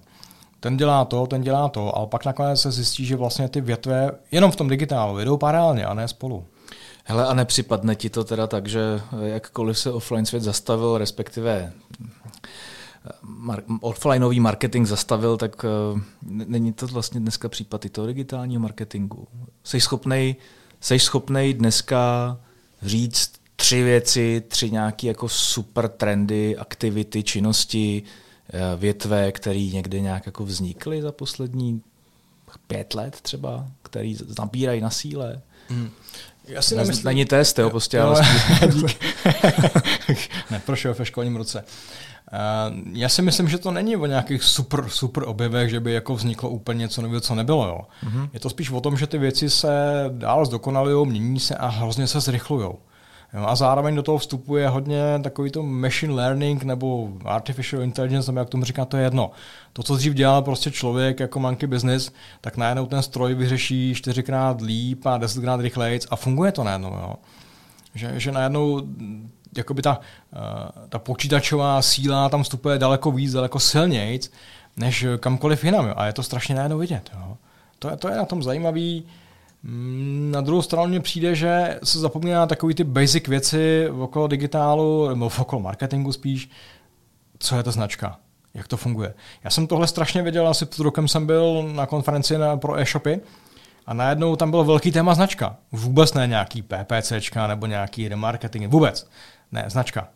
Ten 0.60 0.78
dělá 0.78 1.06
to, 1.06 1.28
ten 1.28 1.42
dělá 1.42 1.70
to, 1.70 1.98
ale 1.98 2.08
pak 2.08 2.26
nakonec 2.26 2.62
se 2.62 2.72
zjistí, 2.72 3.06
že 3.06 3.16
vlastně 3.16 3.50
ty 3.50 3.62
větve 3.62 4.12
jenom 4.32 4.52
v 4.52 4.56
tom 4.56 4.68
digitálu 4.68 5.20
jdou 5.20 5.38
paralelně 5.38 5.86
a 5.86 5.94
ne 5.94 6.08
spolu. 6.08 6.46
Hele, 7.04 7.28
a 7.28 7.34
nepřipadne 7.34 7.96
ti 7.96 8.10
to 8.10 8.24
teda 8.24 8.48
tak, 8.48 8.68
že 8.68 9.02
jakkoliv 9.24 9.80
se 9.80 9.92
offline 9.92 10.26
svět 10.26 10.44
zastavil, 10.44 10.98
respektive 10.98 11.74
mar- 13.24 13.64
offlineový 13.82 14.40
marketing 14.40 14.88
zastavil, 14.88 15.38
tak 15.38 15.66
uh, 15.94 16.02
není 16.24 16.74
to 16.74 16.88
vlastně 16.88 17.20
dneska 17.20 17.50
případ 17.50 17.86
i 17.86 17.90
toho 17.90 18.08
digitálního 18.08 18.62
marketingu. 18.62 19.28
Jsi 19.64 19.82
schopnej, 19.82 20.36
jsi 20.80 21.00
schopnej 21.00 21.54
dneska 21.54 22.38
říct 22.82 23.41
tři 23.62 23.84
věci, 23.84 24.44
tři 24.48 24.72
nějaké 24.72 25.08
jako 25.08 25.30
super 25.30 25.88
trendy, 25.88 26.58
aktivity, 26.58 27.24
činnosti, 27.24 28.04
uh, 28.54 28.80
větve, 28.80 29.32
které 29.32 29.60
někde 29.60 30.00
nějak 30.00 30.26
jako 30.26 30.46
vznikly 30.46 31.02
za 31.02 31.12
poslední 31.12 31.82
pět 32.68 32.94
let 32.94 33.22
třeba, 33.22 33.68
který 33.84 34.18
nabírají 34.40 34.82
na 34.82 34.90
síle. 34.90 35.42
Hmm. 35.70 35.90
Já 36.46 36.62
si 36.62 36.76
nemyslím... 36.76 37.06
Není 37.06 37.26
test, 37.26 37.60
jo, 37.60 37.70
prostě. 37.70 38.00
No, 38.00 38.08
ale... 38.08 38.22
Neprošel 40.52 40.94
ve 40.94 41.06
školním 41.06 41.36
roce. 41.36 41.64
Já 42.94 43.10
si 43.10 43.22
myslím, 43.22 43.50
že 43.50 43.58
to 43.58 43.72
není 43.72 43.98
o 43.98 44.06
nějakých 44.06 44.44
super, 44.44 44.90
super 44.90 45.24
objevech, 45.24 45.70
že 45.70 45.80
by 45.80 45.94
jako 45.94 46.16
vzniklo 46.16 46.50
úplně 46.50 46.80
něco 46.80 47.02
nového, 47.02 47.22
co 47.22 47.36
nebylo. 47.36 47.68
Jo. 47.68 47.82
Mm-hmm. 48.10 48.30
Je 48.34 48.40
to 48.40 48.50
spíš 48.50 48.72
o 48.72 48.82
tom, 48.82 48.98
že 48.98 49.08
ty 49.08 49.18
věci 49.18 49.50
se 49.50 49.70
dál 50.10 50.46
zdokonalují, 50.46 51.08
mění 51.08 51.40
se 51.40 51.56
a 51.56 51.68
hrozně 51.68 52.08
se 52.08 52.20
zrychlují. 52.20 52.68
Jo, 53.34 53.46
a 53.48 53.56
zároveň 53.56 53.96
do 53.96 54.04
toho 54.04 54.18
vstupuje 54.18 54.70
hodně 54.70 55.02
takový 55.24 55.52
to 55.52 55.64
machine 55.64 56.14
learning 56.14 56.64
nebo 56.64 57.10
artificial 57.26 57.82
intelligence, 57.82 58.32
nebo 58.32 58.40
jak 58.40 58.50
tomu 58.50 58.64
říká, 58.64 58.86
to 58.86 58.98
je 58.98 59.04
jedno. 59.04 59.32
To, 59.74 59.84
co 59.84 59.96
dřív 59.96 60.14
dělal 60.14 60.42
prostě 60.42 60.72
člověk 60.72 61.20
jako 61.20 61.40
monkey 61.40 61.68
business, 61.68 62.12
tak 62.42 62.58
najednou 62.58 62.86
ten 62.86 63.02
stroj 63.02 63.36
vyřeší 63.36 63.96
čtyřikrát 63.96 64.62
líp 64.62 65.06
a 65.06 65.18
desetkrát 65.18 65.60
rychleji 65.60 66.00
a 66.10 66.16
funguje 66.16 66.52
to 66.52 66.64
najednou. 66.64 66.94
Jo. 66.94 67.16
Že, 67.96 68.20
že 68.20 68.32
najednou 68.32 68.82
jakoby 69.58 69.82
ta, 69.82 70.00
uh, 70.00 70.88
ta 70.90 71.00
počítačová 71.00 71.82
síla 71.82 72.30
tam 72.30 72.44
vstupuje 72.44 72.80
daleko 72.80 73.12
víc, 73.12 73.34
daleko 73.34 73.60
silnějc, 73.60 74.32
než 74.78 75.06
kamkoliv 75.20 75.64
jinam. 75.64 75.88
Jo. 75.88 75.94
A 75.98 76.06
je 76.06 76.14
to 76.14 76.24
strašně 76.24 76.56
najednou 76.56 76.78
vidět. 76.78 77.12
Jo. 77.14 77.38
To, 77.80 77.90
je, 77.90 77.98
to 77.98 78.10
je 78.10 78.16
na 78.16 78.26
tom 78.26 78.44
zajímavý. 78.44 79.04
Na 80.32 80.42
druhou 80.42 80.62
stranu 80.62 80.88
mně 80.88 81.00
přijde, 81.00 81.36
že 81.36 81.80
se 81.84 82.00
zapomíná 82.00 82.40
na 82.40 82.48
takové 82.48 82.74
ty 82.74 82.84
basic 82.84 83.28
věci 83.28 83.90
okolo 83.90 84.28
digitálu, 84.28 85.10
nebo 85.10 85.32
okolo 85.40 85.62
marketingu 85.62 86.12
spíš, 86.12 86.50
co 87.40 87.58
je 87.58 87.64
ta 87.64 87.72
značka, 87.72 88.20
jak 88.54 88.68
to 88.68 88.78
funguje. 88.78 89.14
Já 89.44 89.50
jsem 89.50 89.68
tohle 89.68 89.88
strašně 89.88 90.22
věděl, 90.24 90.48
asi 90.48 90.66
před 90.66 90.84
rokem 90.84 91.08
jsem 91.08 91.26
byl 91.26 91.70
na 91.74 91.86
konferenci 91.86 92.38
na, 92.38 92.58
pro 92.58 92.80
e-shopy 92.80 93.22
a 93.86 93.94
najednou 93.94 94.36
tam 94.36 94.52
bylo 94.52 94.64
velký 94.64 94.92
téma 94.92 95.16
značka. 95.16 95.56
Vůbec 95.72 96.14
ne 96.14 96.28
nějaký 96.28 96.62
PPCčka 96.62 97.48
nebo 97.48 97.66
nějaký 97.66 98.08
remarketing, 98.08 98.72
vůbec. 98.72 99.10
Ne, 99.52 99.66
značka. 99.68 100.08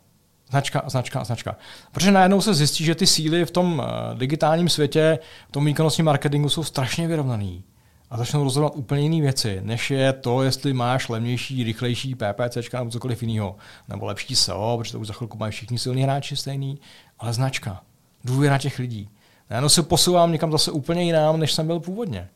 Značka, 0.50 0.82
značka, 0.86 1.24
značka. 1.24 1.56
Protože 1.92 2.10
najednou 2.10 2.40
se 2.40 2.54
zjistí, 2.54 2.84
že 2.84 2.94
ty 2.94 3.06
síly 3.06 3.44
v 3.44 3.50
tom 3.50 3.82
eh, 3.84 4.14
digitálním 4.14 4.68
světě, 4.68 5.18
v 5.48 5.52
tom 5.52 5.64
výkonnostním 5.64 6.04
marketingu 6.04 6.48
jsou 6.48 6.64
strašně 6.64 7.08
vyrovnaný. 7.08 7.64
A 8.10 8.16
začnou 8.16 8.44
rozhodovat 8.44 8.72
úplně 8.76 9.02
jiné 9.02 9.20
věci, 9.20 9.60
než 9.62 9.90
je 9.90 10.12
to, 10.12 10.42
jestli 10.42 10.72
máš 10.72 11.08
levnější, 11.08 11.64
rychlejší 11.64 12.14
PPC 12.14 12.72
nebo 12.72 12.90
cokoliv 12.90 13.22
jiného. 13.22 13.56
Nebo 13.88 14.06
lepší 14.06 14.36
SEO, 14.36 14.78
protože 14.78 14.92
to 14.92 15.00
už 15.00 15.06
za 15.06 15.12
chvilku 15.12 15.38
mají 15.38 15.52
všichni 15.52 15.78
silní 15.78 16.02
hráči 16.02 16.36
stejný, 16.36 16.78
ale 17.18 17.32
značka. 17.32 17.82
Důvěra 18.24 18.58
těch 18.58 18.78
lidí. 18.78 19.08
Najednou 19.50 19.68
se 19.68 19.82
posouvám 19.82 20.32
někam 20.32 20.52
zase 20.52 20.70
úplně 20.70 21.02
jinam, 21.02 21.40
než 21.40 21.52
jsem 21.52 21.66
byl 21.66 21.80
původně. 21.80 22.28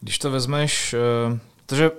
Když 0.00 0.18
to 0.18 0.30
vezmeš, 0.30 0.94
eh, 0.94 1.38
protože 1.66 1.90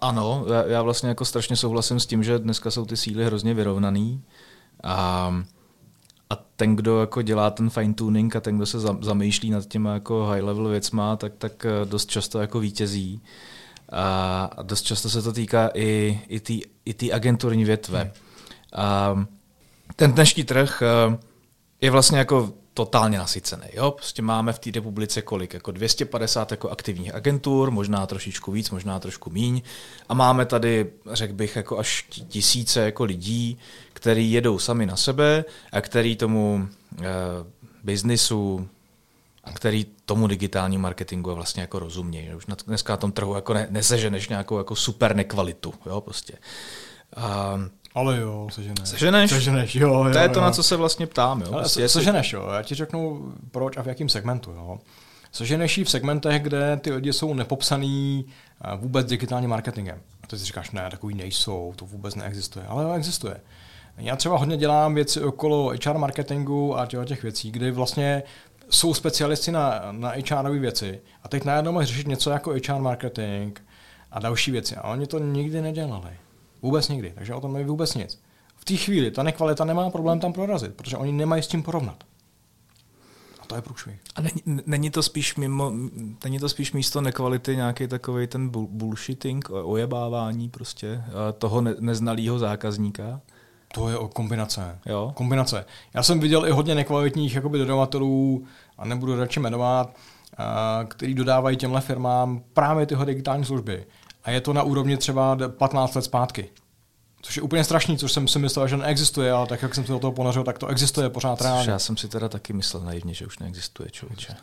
ano, 0.00 0.44
já, 0.52 0.64
já 0.64 0.82
vlastně 0.82 1.08
jako 1.08 1.24
strašně 1.24 1.56
souhlasím 1.56 2.00
s 2.00 2.06
tím, 2.06 2.24
že 2.24 2.38
dneska 2.38 2.70
jsou 2.70 2.84
ty 2.84 2.96
síly 2.96 3.24
hrozně 3.24 3.54
vyrovnaný 3.54 4.22
a, 4.84 5.34
a 6.32 6.38
ten, 6.56 6.76
kdo 6.76 7.00
jako 7.00 7.22
dělá 7.22 7.50
ten 7.50 7.70
fine 7.70 7.94
tuning 7.94 8.36
a 8.36 8.40
ten, 8.40 8.56
kdo 8.56 8.66
se 8.66 8.80
zamýšlí 8.80 9.50
nad 9.50 9.66
těma 9.66 9.94
jako 9.94 10.26
high 10.26 10.42
level 10.42 10.68
věcma, 10.68 11.16
tak, 11.16 11.32
tak 11.38 11.66
eh, 11.66 11.84
dost 11.84 12.10
často 12.10 12.40
jako 12.40 12.60
vítězí. 12.60 13.22
A 13.92 14.50
dost 14.62 14.82
často 14.82 15.10
se 15.10 15.22
to 15.22 15.32
týká 15.32 15.70
i, 15.74 16.20
i 16.28 16.40
té 16.40 16.54
i 16.84 16.94
tý 16.94 17.12
agenturní 17.12 17.64
větve. 17.64 18.02
Hmm. 18.02 18.12
A 18.74 19.26
ten 19.96 20.12
dnešní 20.12 20.44
trh 20.44 20.82
eh, 20.82 21.18
je 21.80 21.90
vlastně 21.90 22.18
jako 22.18 22.52
totálně 22.74 23.18
nasycený. 23.18 23.66
Jo? 23.72 23.90
Prostě 23.90 24.22
máme 24.22 24.52
v 24.52 24.58
té 24.58 24.70
republice 24.70 25.22
kolik? 25.22 25.54
Jako 25.54 25.70
250 25.70 26.50
jako 26.50 26.70
aktivních 26.70 27.14
agentur, 27.14 27.70
možná 27.70 28.06
trošičku 28.06 28.52
víc, 28.52 28.70
možná 28.70 29.00
trošku 29.00 29.30
míň. 29.30 29.62
A 30.08 30.14
máme 30.14 30.46
tady, 30.46 30.90
řekl 31.12 31.34
bych, 31.34 31.56
jako 31.56 31.78
až 31.78 32.06
tisíce 32.28 32.80
jako 32.80 33.04
lidí, 33.04 33.58
kteří 33.92 34.32
jedou 34.32 34.58
sami 34.58 34.86
na 34.86 34.96
sebe 34.96 35.44
a 35.72 35.80
který 35.80 36.16
tomu 36.16 36.68
eh, 37.00 37.04
biznisu 37.82 38.68
a 39.44 39.52
který 39.52 39.86
tomu 40.04 40.26
digitální 40.26 40.78
marketingu 40.78 41.34
vlastně 41.34 41.60
jako 41.60 41.78
rozumějí. 41.78 42.34
Už 42.34 42.44
dneska 42.66 42.92
na 42.92 42.96
tom 42.96 43.12
trhu 43.12 43.34
jako 43.34 43.54
ne, 43.54 43.66
neseženeš 43.70 44.28
nějakou 44.28 44.58
jako 44.58 44.76
super 44.76 45.16
nekvalitu. 45.16 45.74
Jo? 45.86 46.00
Prostě. 46.00 46.38
A, 47.16 47.60
ale 47.94 48.16
jo, 48.20 48.48
seženeš. 48.52 48.88
Seženeš? 48.88 49.30
Seženeš, 49.30 49.74
jo, 49.74 50.04
jo. 50.04 50.12
To 50.12 50.18
je 50.18 50.28
to, 50.28 50.38
jo. 50.38 50.44
na 50.44 50.50
co 50.50 50.62
se 50.62 50.76
vlastně 50.76 51.06
ptám. 51.06 51.40
Jo. 51.40 51.52
Ale 51.52 51.68
se, 51.68 51.88
seženeš, 51.88 52.32
jo. 52.32 52.48
Já 52.54 52.62
ti 52.62 52.74
řeknu, 52.74 53.32
proč 53.50 53.76
a 53.76 53.82
v 53.82 53.86
jakém 53.86 54.08
segmentu. 54.08 54.50
Jo. 54.50 54.78
Seženeš 55.32 55.78
v 55.78 55.90
segmentech, 55.90 56.42
kde 56.42 56.76
ty 56.76 56.92
lidi 56.92 57.12
jsou 57.12 57.34
nepopsaný 57.34 58.26
vůbec 58.76 59.06
digitálním 59.06 59.50
marketingem. 59.50 60.00
A 60.22 60.26
ty 60.26 60.38
si 60.38 60.44
říkáš, 60.44 60.70
ne, 60.70 60.90
takový 60.90 61.14
nejsou, 61.14 61.72
to 61.76 61.86
vůbec 61.86 62.14
neexistuje. 62.14 62.66
Ale 62.66 62.84
to 62.84 62.92
existuje. 62.92 63.40
Já 63.96 64.16
třeba 64.16 64.38
hodně 64.38 64.56
dělám 64.56 64.94
věci 64.94 65.20
okolo 65.20 65.72
HR 65.84 65.98
marketingu 65.98 66.78
a 66.78 66.86
těch 66.86 67.22
věcí, 67.22 67.50
kdy 67.50 67.70
vlastně 67.70 68.22
jsou 68.70 68.94
specialisti 68.94 69.52
na, 69.52 69.88
na 69.90 70.12
HR 70.30 70.50
věci 70.50 71.00
a 71.22 71.28
teď 71.28 71.44
najednou 71.44 71.72
mají 71.72 71.86
řešit 71.86 72.08
něco 72.08 72.30
jako 72.30 72.50
HR 72.50 72.78
marketing 72.78 73.58
a 74.10 74.20
další 74.20 74.50
věci. 74.50 74.76
A 74.76 74.82
oni 74.82 75.06
to 75.06 75.18
nikdy 75.18 75.62
nedělali. 75.62 76.10
Vůbec 76.62 76.88
nikdy. 76.88 77.12
Takže 77.14 77.34
o 77.34 77.40
tom 77.40 77.52
neví 77.52 77.64
vůbec 77.64 77.94
nic. 77.94 78.20
V 78.56 78.64
té 78.64 78.76
chvíli 78.76 79.10
ta 79.10 79.22
nekvalita 79.22 79.64
nemá 79.64 79.90
problém 79.90 80.20
tam 80.20 80.32
prorazit, 80.32 80.74
protože 80.74 80.96
oni 80.96 81.12
nemají 81.12 81.42
s 81.42 81.46
tím 81.46 81.62
porovnat. 81.62 82.04
A 83.40 83.46
to 83.46 83.54
je 83.54 83.62
průšvih. 83.62 84.00
A 84.14 84.20
není, 84.20 84.62
není, 84.66 84.90
to 84.90 85.02
spíš 85.02 85.36
mimo, 85.36 85.72
není 86.24 86.38
to 86.38 86.48
spíš 86.48 86.72
místo 86.72 87.00
nekvality 87.00 87.56
nějaký 87.56 87.88
takový 87.88 88.26
ten 88.26 88.48
bullshitting, 88.48 89.50
ojebávání 89.50 90.48
prostě 90.48 91.04
toho 91.38 91.60
ne, 91.60 91.74
neznalého 91.78 92.38
zákazníka? 92.38 93.20
To 93.74 93.88
je 93.88 93.96
o 93.96 94.08
kombinace. 94.08 94.78
Jo? 94.86 95.12
Kombinace. 95.14 95.64
Já 95.94 96.02
jsem 96.02 96.20
viděl 96.20 96.46
i 96.46 96.50
hodně 96.50 96.74
nekvalitních 96.74 97.34
jakoby 97.34 97.58
dodavatelů, 97.58 98.44
a 98.78 98.84
nebudu 98.84 99.16
radši 99.16 99.40
jmenovat, 99.40 99.96
eh, 100.32 100.84
který 100.84 101.14
dodávají 101.14 101.56
těmhle 101.56 101.80
firmám 101.80 102.42
právě 102.52 102.86
tyhle 102.86 103.06
digitální 103.06 103.44
služby 103.44 103.86
a 104.24 104.30
je 104.30 104.40
to 104.40 104.52
na 104.52 104.62
úrovni 104.62 104.96
třeba 104.96 105.38
15 105.48 105.94
let 105.94 106.02
zpátky. 106.02 106.48
Což 107.22 107.36
je 107.36 107.42
úplně 107.42 107.64
strašný, 107.64 107.98
což 107.98 108.12
jsem 108.12 108.28
si 108.28 108.38
myslel, 108.38 108.68
že 108.68 108.76
neexistuje, 108.76 109.32
ale 109.32 109.46
tak, 109.46 109.62
jak 109.62 109.74
jsem 109.74 109.86
se 109.86 109.92
do 109.92 109.98
toho 109.98 110.12
ponořil, 110.12 110.44
tak 110.44 110.58
to 110.58 110.66
existuje 110.66 111.10
pořád 111.10 111.38
což 111.38 111.46
reálně. 111.46 111.70
Já 111.70 111.78
jsem 111.78 111.96
si 111.96 112.08
teda 112.08 112.28
taky 112.28 112.52
myslel 112.52 112.82
naivně, 112.82 113.14
že 113.14 113.26
už 113.26 113.38
neexistuje, 113.38 113.90
člověče. 113.90 114.36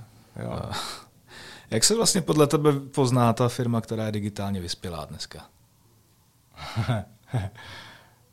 Jo. 0.44 0.52
A, 0.52 0.72
jak 1.72 1.84
se 1.84 1.96
vlastně 1.96 2.22
podle 2.22 2.48
tebe 2.48 2.72
pozná 2.80 3.34
ta 3.34 3.50
firma, 3.50 3.82
která 3.82 4.06
je 4.06 4.12
digitálně 4.12 4.62
vyspělá 4.62 5.06
dneska? 5.06 5.46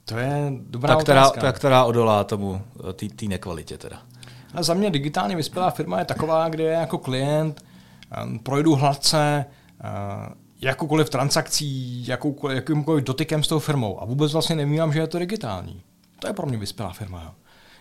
to 0.04 0.18
je 0.18 0.52
dobrá 0.60 0.96
ta, 0.96 1.02
která, 1.02 1.22
otázka. 1.26 1.40
Ta, 1.40 1.52
která 1.52 1.84
odolá 1.84 2.24
tomu, 2.24 2.62
té 3.16 3.26
nekvalitě 3.26 3.78
teda. 3.78 4.02
A 4.54 4.62
za 4.62 4.74
mě 4.74 4.90
digitálně 4.90 5.36
vyspělá 5.36 5.70
firma 5.70 5.98
je 5.98 6.04
taková, 6.04 6.48
kde 6.48 6.64
je 6.64 6.72
jako 6.72 6.98
klient, 6.98 7.64
um, 8.22 8.38
projdu 8.38 8.74
hladce, 8.74 9.44
uh, 9.84 10.45
jakoukoliv 10.60 11.10
transakcí, 11.10 12.06
jakoukoliv, 12.06 12.56
jakýmkoliv 12.56 13.04
dotykem 13.04 13.42
s 13.42 13.48
tou 13.48 13.58
firmou 13.58 14.02
a 14.02 14.04
vůbec 14.04 14.32
vlastně 14.32 14.56
nevnímám, 14.56 14.92
že 14.92 15.00
je 15.00 15.06
to 15.06 15.18
digitální. 15.18 15.82
To 16.18 16.26
je 16.26 16.32
pro 16.32 16.46
mě 16.46 16.58
vyspělá 16.58 16.92
firma. 16.92 17.22
Jo. 17.24 17.30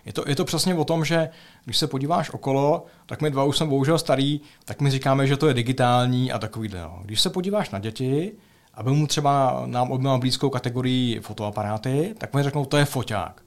Je 0.05 0.13
to, 0.13 0.23
je 0.27 0.35
to 0.35 0.45
přesně 0.45 0.75
o 0.75 0.83
tom, 0.83 1.05
že 1.05 1.29
když 1.65 1.77
se 1.77 1.87
podíváš 1.87 2.29
okolo, 2.29 2.85
tak 3.05 3.21
my 3.21 3.31
dva 3.31 3.43
už 3.43 3.57
jsme 3.57 3.65
bohužel 3.65 3.99
starý, 3.99 4.41
tak 4.65 4.81
my 4.81 4.91
říkáme, 4.91 5.27
že 5.27 5.37
to 5.37 5.47
je 5.47 5.53
digitální 5.53 6.31
a 6.31 6.39
takovýhle. 6.39 6.81
No. 6.81 6.99
Když 7.03 7.21
se 7.21 7.29
podíváš 7.29 7.69
na 7.69 7.79
děti, 7.79 8.31
aby 8.73 8.91
mu 8.91 9.07
třeba 9.07 9.63
nám 9.65 9.91
oběma 9.91 10.17
blízkou 10.17 10.49
kategorii 10.49 11.19
fotoaparáty, 11.19 12.15
tak 12.17 12.33
mi 12.33 12.43
řeknou, 12.43 12.65
to 12.65 12.77
je 12.77 12.85
foťák. 12.85 13.41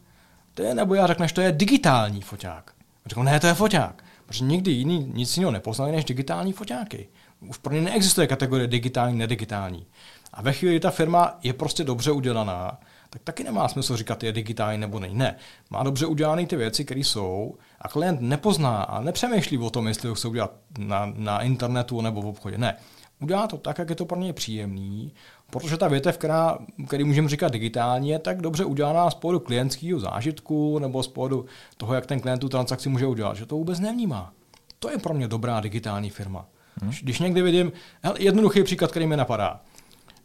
To 0.55 0.63
je, 0.63 0.75
nebo 0.75 0.95
já 0.95 1.07
řekneš, 1.07 1.33
to 1.33 1.41
je 1.41 1.53
digitální 1.53 2.21
foťák. 2.21 2.73
Řeknou, 3.07 3.23
ne, 3.23 3.41
to 3.41 3.47
je 3.47 3.55
foťák. 3.55 4.05
Protože 4.27 4.45
nikdy 4.45 4.71
jiný, 4.71 5.11
nic 5.15 5.37
jiného 5.37 5.53
nepoznali 5.53 5.93
než 5.93 6.05
digitální 6.05 6.53
foťáky. 6.53 7.09
Už 7.41 7.59
pro 7.59 7.75
ně 7.75 7.81
neexistuje 7.81 8.27
kategorie 8.27 8.67
digitální, 8.67 9.19
nedigitální. 9.19 9.87
A 10.33 10.43
ve 10.43 10.53
chvíli, 10.53 10.75
kdy 10.75 10.81
ta 10.81 10.91
firma 10.91 11.39
je 11.43 11.53
prostě 11.53 11.85
dobře 11.85 12.11
udělaná, 12.11 12.79
tak 13.11 13.23
taky 13.23 13.45
nemá 13.45 13.69
smysl 13.69 13.97
říkat, 13.97 14.23
je 14.23 14.33
digitální 14.33 14.79
nebo 14.79 14.99
není. 14.99 15.15
Ne. 15.15 15.37
Má 15.71 15.83
dobře 15.83 16.07
udělané 16.07 16.47
ty 16.47 16.57
věci, 16.57 16.85
které 16.85 17.01
jsou, 17.01 17.55
a 17.81 17.89
klient 17.89 18.21
nepozná 18.21 18.83
a 18.83 19.01
nepřemýšlí 19.01 19.59
o 19.59 19.71
tom, 19.71 19.89
jestli 19.89 20.09
to 20.09 20.15
chce 20.15 20.29
udělat 20.29 20.53
na, 20.79 21.13
na 21.17 21.43
internetu 21.43 22.01
nebo 22.01 22.23
v 22.23 22.27
obchodě. 22.27 22.59
Ne. 22.59 22.77
Udělá 23.21 23.47
to 23.47 23.57
tak, 23.57 23.79
jak 23.79 23.91
je 23.91 23.97
to 23.97 24.07
pro 24.07 24.19
něj 24.19 24.33
příjemný, 24.33 25.13
protože 25.51 25.77
ta 25.77 25.89
větev, 25.89 26.19
která, 26.19 26.59
který 26.87 27.05
můžeme 27.05 27.29
říkat 27.29 27.53
digitální, 27.53 28.09
je 28.09 28.19
tak 28.19 28.43
dobře 28.43 28.65
udělaná 28.65 29.11
z 29.11 29.15
pohledu 29.15 29.41
klientského 29.41 30.01
zážitku 30.01 30.79
nebo 30.79 31.03
z 31.03 31.09
pohledu 31.09 31.47
toho, 31.77 31.95
jak 31.95 32.07
ten 32.07 32.21
klient 32.21 32.39
tu 32.39 32.49
transakci 32.49 32.89
může 32.89 33.07
udělat, 33.07 33.37
že 33.37 33.47
to 33.47 33.55
vůbec 33.55 33.81
nevnímá. 33.81 34.33
To 34.79 34.91
je 34.91 34.99
pro 34.99 35.15
mě 35.15 35.29
dobrá 35.29 35.61
digitální 35.61 36.11
firma. 36.11 36.47
Hmm. 36.83 36.93
Když 37.03 37.19
někdy 37.19 37.43
vidím, 37.43 37.73
jednoduchý 38.19 38.63
příklad, 38.63 38.91
který 38.91 39.07
mi 39.07 39.17
napadá. 39.17 39.61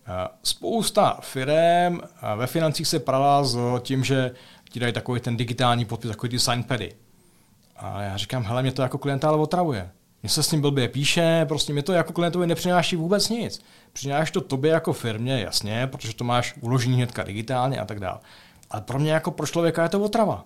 Eh, 0.07 0.27
spousta 0.43 1.17
firm 1.21 1.53
eh, 2.01 2.35
ve 2.35 2.47
financích 2.47 2.87
se 2.87 2.99
prala 2.99 3.43
s 3.43 3.57
tím, 3.79 4.03
že 4.03 4.31
ti 4.69 4.79
dají 4.79 4.93
takový 4.93 5.19
ten 5.19 5.37
digitální 5.37 5.85
podpis, 5.85 6.11
takový 6.11 6.29
ty 6.29 6.39
signpady. 6.39 6.93
A 7.75 8.01
já 8.01 8.17
říkám, 8.17 8.43
hele, 8.43 8.61
mě 8.61 8.71
to 8.71 8.81
jako 8.81 8.97
klienta 8.97 9.27
ale 9.27 9.37
otravuje. 9.37 9.89
Mně 10.23 10.29
se 10.29 10.43
s 10.43 10.49
tím 10.49 10.61
blbě 10.61 10.87
píše, 10.87 11.45
prostě 11.47 11.73
mě 11.73 11.83
to 11.83 11.93
jako 11.93 12.13
klientovi 12.13 12.47
nepřináší 12.47 12.95
vůbec 12.95 13.29
nic. 13.29 13.63
Přináší 13.93 14.31
to 14.31 14.41
tobě 14.41 14.71
jako 14.71 14.93
firmě, 14.93 15.41
jasně, 15.41 15.87
protože 15.87 16.15
to 16.15 16.23
máš 16.23 16.55
uložený 16.61 16.95
hnedka 16.95 17.23
digitálně 17.23 17.79
a 17.79 17.85
tak 17.85 17.99
dále. 17.99 18.19
Ale 18.69 18.81
pro 18.81 18.99
mě 18.99 19.11
jako 19.11 19.31
pro 19.31 19.47
člověka 19.47 19.83
je 19.83 19.89
to 19.89 20.01
otrava. 20.01 20.45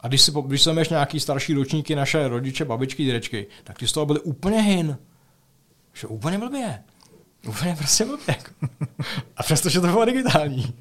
A 0.00 0.08
když 0.08 0.22
si, 0.22 0.32
když 0.46 0.62
si 0.62 0.70
nějaký 0.90 1.20
starší 1.20 1.54
ročníky, 1.54 1.96
naše 1.96 2.28
rodiče, 2.28 2.64
babičky, 2.64 3.04
dědečky, 3.04 3.46
tak 3.64 3.78
ty 3.78 3.88
z 3.88 3.92
toho 3.92 4.06
byly 4.06 4.20
úplně 4.20 4.62
hin. 4.62 4.98
Že 5.94 6.06
úplně 6.06 6.38
blbě. 6.38 6.82
Úplně 7.48 7.76
prostě 7.76 8.04
blbě. 8.04 8.36
A 9.36 9.42
přesto, 9.42 9.68
že 9.68 9.80
to 9.80 9.86
bylo 9.86 10.04
digitální. 10.04 10.74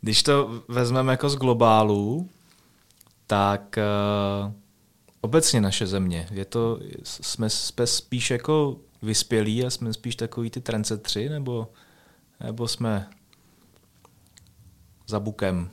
Když 0.00 0.22
to 0.22 0.62
vezmeme 0.68 1.12
jako 1.12 1.28
z 1.30 1.36
globálu, 1.36 2.28
tak 3.26 3.78
uh, 4.46 4.52
obecně 5.20 5.60
naše 5.60 5.86
země, 5.86 6.28
je 6.30 6.44
to, 6.44 6.80
jsme, 7.02 7.50
jsme 7.50 7.86
spíš 7.86 8.30
jako 8.30 8.76
vyspělí 9.02 9.64
a 9.64 9.70
jsme 9.70 9.92
spíš 9.92 10.16
takový 10.16 10.50
ty 10.50 10.60
trendsetři, 10.60 11.28
nebo, 11.28 11.68
nebo 12.40 12.68
jsme 12.68 13.08
za 15.06 15.20
bukem 15.20 15.70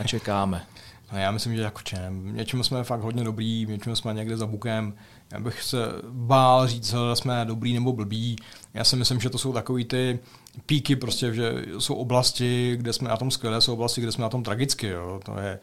a 0.00 0.02
čekáme. 0.02 0.66
No 1.14 1.20
já 1.20 1.30
myslím, 1.30 1.56
že 1.56 1.62
jako 1.62 1.80
čem. 1.82 2.36
Něčemu 2.36 2.62
jsme 2.62 2.84
fakt 2.84 3.00
hodně 3.00 3.24
dobrý, 3.24 3.66
něčemu 3.66 3.96
jsme 3.96 4.14
někde 4.14 4.36
za 4.36 4.46
bukem. 4.46 4.94
Já 5.32 5.40
bych 5.40 5.62
se 5.62 5.78
bál 6.10 6.66
říct, 6.66 6.90
že 6.90 6.96
jsme 7.14 7.44
dobrý 7.44 7.74
nebo 7.74 7.92
blbý. 7.92 8.36
Já 8.74 8.84
si 8.84 8.96
myslím, 8.96 9.20
že 9.20 9.30
to 9.30 9.38
jsou 9.38 9.52
takový 9.52 9.84
ty 9.84 10.18
píky, 10.66 10.96
prostě, 10.96 11.34
že 11.34 11.52
jsou 11.78 11.94
oblasti, 11.94 12.76
kde 12.76 12.92
jsme 12.92 13.08
na 13.08 13.16
tom 13.16 13.30
skvěle, 13.30 13.60
jsou 13.60 13.72
oblasti, 13.72 14.00
kde 14.00 14.12
jsme 14.12 14.22
na 14.22 14.28
tom 14.28 14.42
tragicky. 14.42 14.86
Jo. 14.86 15.20
To, 15.24 15.38
je, 15.38 15.58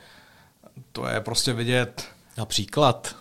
to 0.92 1.08
je 1.08 1.22
prostě 1.22 1.54
vidět. 1.54 2.08
Například. 2.38 3.16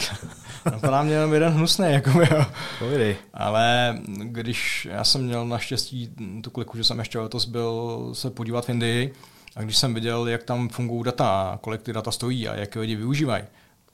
Napadá 0.64 1.02
mě 1.02 1.14
jenom 1.14 1.32
jeden 1.32 1.52
hnusný, 1.52 1.92
jako 1.92 2.10
jo. 2.10 2.46
Povídej. 2.78 3.16
Ale 3.34 3.98
když 4.06 4.88
já 4.90 5.04
jsem 5.04 5.24
měl 5.24 5.46
naštěstí 5.46 6.14
tu 6.42 6.50
kliku, 6.50 6.76
že 6.76 6.84
jsem 6.84 6.98
ještě 6.98 7.18
letos 7.18 7.44
byl 7.44 8.00
se 8.12 8.30
podívat 8.30 8.66
v 8.66 8.68
Indii, 8.68 9.14
a 9.56 9.62
když 9.62 9.76
jsem 9.76 9.94
viděl, 9.94 10.28
jak 10.28 10.42
tam 10.42 10.68
fungují 10.68 11.04
data, 11.04 11.58
kolik 11.60 11.82
ty 11.82 11.92
data 11.92 12.10
stojí 12.10 12.48
a 12.48 12.54
jak 12.54 12.74
je 12.74 12.80
lidi 12.80 12.96
využívají, 12.96 13.44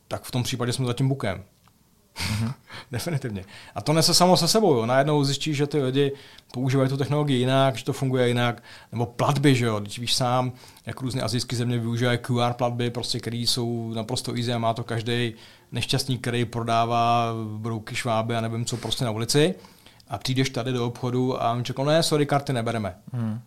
tak 0.09 0.24
v 0.24 0.30
tom 0.30 0.42
případě 0.42 0.72
jsme 0.72 0.86
za 0.86 0.92
tím 0.92 1.09
bukem. 1.09 1.44
Mm-hmm. 2.16 2.52
Definitivně. 2.92 3.44
A 3.74 3.80
to 3.80 3.92
nese 3.92 4.14
samo 4.14 4.36
se 4.36 4.48
sebou. 4.48 4.74
Jo. 4.74 4.86
Najednou 4.86 5.24
zjistíš, 5.24 5.57
že 5.57 5.66
ty 5.66 5.82
lidi 5.82 6.12
používají 6.52 6.88
tu 6.88 6.96
technologii 6.96 7.38
jinak, 7.38 7.76
že 7.76 7.84
to 7.84 7.92
funguje 7.92 8.28
jinak, 8.28 8.62
nebo 8.92 9.07
platby, 9.07 9.54
že 9.54 9.66
jo. 9.66 9.80
Když 9.80 9.98
víš 9.98 10.14
sám, 10.14 10.52
jak 10.86 11.00
různé 11.00 11.22
azijské 11.22 11.57
země 11.57 11.78
využívají 11.78 12.18
QR 12.18 12.52
platby, 12.52 12.90
prostě, 12.90 13.20
které 13.20 13.36
jsou 13.36 13.92
naprosto 13.94 14.34
easy 14.36 14.52
a 14.52 14.59
má 14.59 14.74
to 14.74 14.84
každý 14.84 15.34
nešťastník, 15.72 16.20
který 16.20 16.44
prodává 16.44 17.32
brouky, 17.57 17.94
šváby 17.94 18.36
a 18.36 18.40
nevím 18.40 18.64
co 18.64 18.76
prostě 18.76 19.04
na 19.04 19.11
ulici. 19.11 19.54
A 20.09 20.18
přijdeš 20.18 20.50
tady 20.50 20.72
do 20.72 20.86
obchodu 20.86 21.42
a 21.42 21.52
on 21.52 21.64
čekal, 21.64 21.84
ne, 21.84 22.02
sorry, 22.02 22.26
karty 22.26 22.52
nebereme. 22.52 22.94
Mm. 23.12 23.40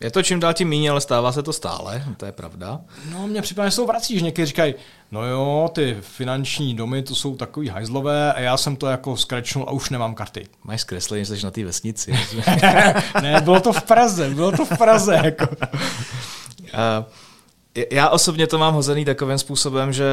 Je 0.00 0.10
to 0.10 0.22
čím 0.22 0.40
dál 0.40 0.54
tím 0.54 0.68
méně, 0.68 0.90
ale 0.90 1.00
stává 1.00 1.32
se 1.32 1.42
to 1.42 1.52
stále, 1.52 2.04
to 2.16 2.26
je 2.26 2.32
pravda. 2.32 2.80
No, 3.12 3.26
mně 3.26 3.42
připadá, 3.42 3.68
že 3.68 3.74
se 3.74 3.84
vracíš. 3.86 4.22
Někdy 4.22 4.46
říkají, 4.46 4.74
no 5.10 5.26
jo, 5.26 5.70
ty 5.74 5.96
finanční 6.00 6.74
domy, 6.74 7.02
to 7.02 7.14
jsou 7.14 7.36
takový 7.36 7.68
hajzlové 7.68 8.32
a 8.32 8.40
já 8.40 8.56
jsem 8.56 8.76
to 8.76 8.86
jako 8.86 9.16
skrečnul 9.16 9.64
a 9.68 9.72
už 9.72 9.90
nemám 9.90 10.14
karty. 10.14 10.46
Máš 10.64 10.80
zkreslení, 10.80 11.24
že 11.24 11.36
jsi 11.36 11.44
na 11.44 11.50
té 11.50 11.64
vesnici. 11.64 12.12
ne, 13.22 13.40
bylo 13.40 13.60
to 13.60 13.72
v 13.72 13.82
Praze, 13.82 14.30
bylo 14.30 14.52
to 14.52 14.64
v 14.64 14.78
Praze. 14.78 15.20
Jako. 15.24 15.46
Uh, 15.54 17.04
já 17.90 18.08
osobně 18.08 18.46
to 18.46 18.58
mám 18.58 18.74
hozený 18.74 19.04
takovým 19.04 19.38
způsobem, 19.38 19.92
že 19.92 20.04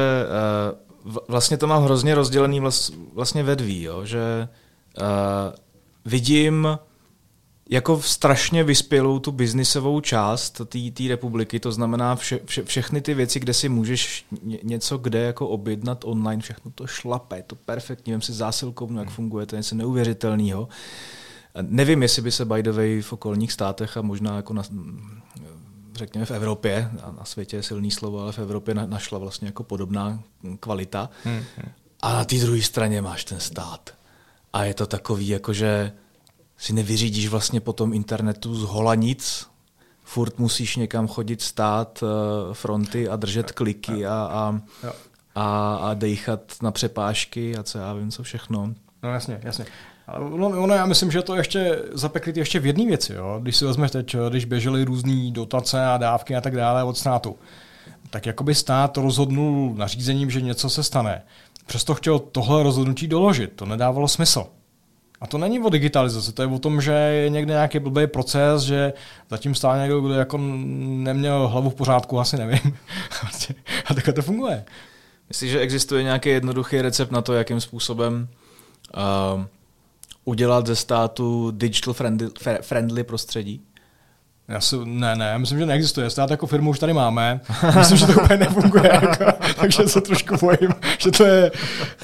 uh, 1.04 1.16
vlastně 1.28 1.56
to 1.56 1.66
mám 1.66 1.84
hrozně 1.84 2.14
rozdělený 2.14 2.60
vlastně 3.12 3.42
ve 3.42 3.56
dví, 3.56 3.82
jo? 3.82 4.04
že 4.04 4.48
uh, 4.98 5.04
vidím 6.04 6.78
jako 7.70 8.02
strašně 8.02 8.64
vyspělou 8.64 9.18
tu 9.18 9.32
biznisovou 9.32 10.00
část 10.00 10.60
té 10.92 11.08
republiky, 11.08 11.60
to 11.60 11.72
znamená 11.72 12.16
vše, 12.16 12.40
vše, 12.44 12.64
všechny 12.64 13.00
ty 13.00 13.14
věci, 13.14 13.40
kde 13.40 13.54
si 13.54 13.68
můžeš 13.68 14.24
něco 14.62 14.98
kde 14.98 15.18
jako 15.18 15.48
objednat 15.48 16.04
online, 16.04 16.42
všechno 16.42 16.70
to 16.74 16.86
šlape, 16.86 17.42
to 17.42 17.56
perfektní, 17.56 18.12
vím 18.12 18.22
si 18.22 18.32
zásilkou, 18.32 18.92
jak 18.92 19.10
funguje, 19.10 19.46
to 19.46 19.54
je 19.54 19.58
něco 19.58 19.74
neuvěřitelného. 19.74 20.68
Nevím, 21.62 22.02
jestli 22.02 22.22
by 22.22 22.32
se 22.32 22.44
by 22.44 22.62
the 22.62 22.72
way 22.72 23.02
v 23.02 23.12
okolních 23.12 23.52
státech 23.52 23.96
a 23.96 24.02
možná 24.02 24.36
jako 24.36 24.52
na, 24.52 24.62
řekněme 25.94 26.26
v 26.26 26.30
Evropě, 26.30 26.90
a 27.02 27.14
na 27.18 27.24
světě 27.24 27.56
je 27.56 27.62
silný 27.62 27.90
slovo, 27.90 28.20
ale 28.20 28.32
v 28.32 28.38
Evropě 28.38 28.74
našla 28.74 29.18
vlastně 29.18 29.48
jako 29.48 29.62
podobná 29.62 30.22
kvalita. 30.60 31.10
Hmm. 31.24 31.42
A 32.02 32.12
na 32.12 32.24
té 32.24 32.36
druhé 32.36 32.62
straně 32.62 33.02
máš 33.02 33.24
ten 33.24 33.40
stát. 33.40 33.90
A 34.52 34.64
je 34.64 34.74
to 34.74 34.86
takový, 34.86 35.28
jakože 35.28 35.92
si 36.58 36.72
nevyřídíš 36.72 37.28
vlastně 37.28 37.60
po 37.60 37.72
tom 37.72 37.92
internetu 37.92 38.54
z 38.54 38.62
hola 38.62 38.94
nic, 38.94 39.46
furt 40.02 40.38
musíš 40.38 40.76
někam 40.76 41.08
chodit 41.08 41.42
stát 41.42 42.02
uh, 42.02 42.08
fronty 42.54 43.08
a 43.08 43.16
držet 43.16 43.52
kliky 43.52 44.06
a, 44.06 44.12
a, 44.12 44.60
a, 45.34 45.76
a 45.76 45.94
dejchat 45.94 46.40
na 46.62 46.70
přepážky 46.70 47.56
a 47.56 47.62
co 47.62 47.78
já 47.78 47.92
vím, 47.92 48.10
co 48.10 48.22
všechno. 48.22 48.74
No 49.02 49.12
jasně, 49.12 49.40
jasně. 49.42 49.66
Ale 50.06 50.24
ono, 50.34 50.74
já 50.74 50.86
myslím, 50.86 51.10
že 51.10 51.22
to 51.22 51.36
ještě 51.36 51.82
zapeklit 51.92 52.36
ještě 52.36 52.60
v 52.60 52.66
jedné 52.66 52.86
věci. 52.86 53.12
Jo? 53.12 53.38
Když 53.42 53.56
si 53.56 53.64
vezmeš 53.64 53.90
teď, 53.90 54.16
když 54.28 54.44
běžely 54.44 54.84
různé 54.84 55.30
dotace 55.30 55.86
a 55.86 55.96
dávky 55.96 56.36
a 56.36 56.40
tak 56.40 56.56
dále 56.56 56.84
od 56.84 56.98
státu, 56.98 57.36
tak 58.10 58.26
jakoby 58.26 58.54
stát 58.54 58.96
rozhodnul 58.96 59.74
nařízením, 59.74 60.30
že 60.30 60.40
něco 60.40 60.70
se 60.70 60.82
stane. 60.82 61.22
Přesto 61.66 61.94
chtěl 61.94 62.18
tohle 62.18 62.62
rozhodnutí 62.62 63.06
doložit. 63.06 63.52
To 63.56 63.66
nedávalo 63.66 64.08
smysl. 64.08 64.46
A 65.20 65.26
to 65.26 65.38
není 65.38 65.60
o 65.60 65.68
digitalizaci, 65.68 66.32
to 66.32 66.42
je 66.42 66.48
o 66.48 66.58
tom, 66.58 66.80
že 66.80 66.92
je 66.92 67.30
někde 67.30 67.52
nějaký 67.52 67.78
blbý 67.78 68.06
proces, 68.06 68.62
že 68.62 68.92
zatím 69.30 69.54
stál 69.54 69.78
někdo, 69.78 70.00
kdo 70.00 70.14
jako 70.14 70.38
neměl 70.38 71.48
hlavu 71.48 71.70
v 71.70 71.74
pořádku, 71.74 72.20
asi 72.20 72.36
nevím. 72.36 72.58
a 73.86 73.94
takhle 73.94 74.12
to 74.12 74.22
funguje. 74.22 74.64
Myslíš, 75.28 75.50
že 75.50 75.60
existuje 75.60 76.02
nějaký 76.02 76.28
jednoduchý 76.28 76.82
recept 76.82 77.10
na 77.10 77.22
to, 77.22 77.32
jakým 77.32 77.60
způsobem 77.60 78.28
uh, 78.96 79.42
udělat 80.24 80.66
ze 80.66 80.76
státu 80.76 81.50
digital 81.50 81.94
friendly, 81.94 82.30
friendly 82.60 83.04
prostředí? 83.04 83.62
Já 84.48 84.60
si, 84.60 84.76
ne, 84.84 85.16
ne, 85.16 85.38
myslím, 85.38 85.58
že 85.58 85.66
neexistuje. 85.66 86.10
Stát 86.10 86.30
jako 86.30 86.46
firmu 86.46 86.70
už 86.70 86.78
tady 86.78 86.92
máme. 86.92 87.40
Myslím, 87.78 87.98
že 87.98 88.06
to 88.06 88.12
úplně 88.12 88.36
nefunguje. 88.36 88.90
Jako, 88.92 89.24
takže 89.60 89.88
se 89.88 90.00
trošku 90.00 90.36
bojím, 90.40 90.74
že 90.98 91.10
to 91.10 91.24
je, 91.24 91.50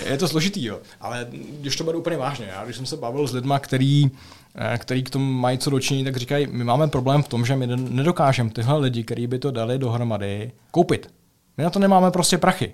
je 0.06 0.18
to 0.18 0.28
složitý. 0.28 0.64
Jo. 0.64 0.78
Ale 1.00 1.26
když 1.30 1.76
to 1.76 1.84
bude 1.84 1.96
úplně 1.96 2.16
vážně, 2.16 2.46
já 2.56 2.64
když 2.64 2.76
jsem 2.76 2.86
se 2.86 2.96
bavil 2.96 3.28
s 3.28 3.32
lidmi, 3.32 3.54
který, 3.60 4.10
eh, 4.54 4.78
který 4.78 5.02
k 5.02 5.10
tomu 5.10 5.32
mají 5.32 5.58
co 5.58 5.70
dočinit, 5.70 6.04
tak 6.04 6.16
říkají, 6.16 6.46
my 6.50 6.64
máme 6.64 6.88
problém 6.88 7.22
v 7.22 7.28
tom, 7.28 7.46
že 7.46 7.56
my 7.56 7.66
nedokážeme 7.66 8.50
tyhle 8.50 8.78
lidi, 8.78 9.04
kteří 9.04 9.26
by 9.26 9.38
to 9.38 9.50
dali 9.50 9.78
dohromady, 9.78 10.52
koupit. 10.70 11.10
My 11.56 11.64
na 11.64 11.70
to 11.70 11.78
nemáme 11.78 12.10
prostě 12.10 12.38
prachy. 12.38 12.72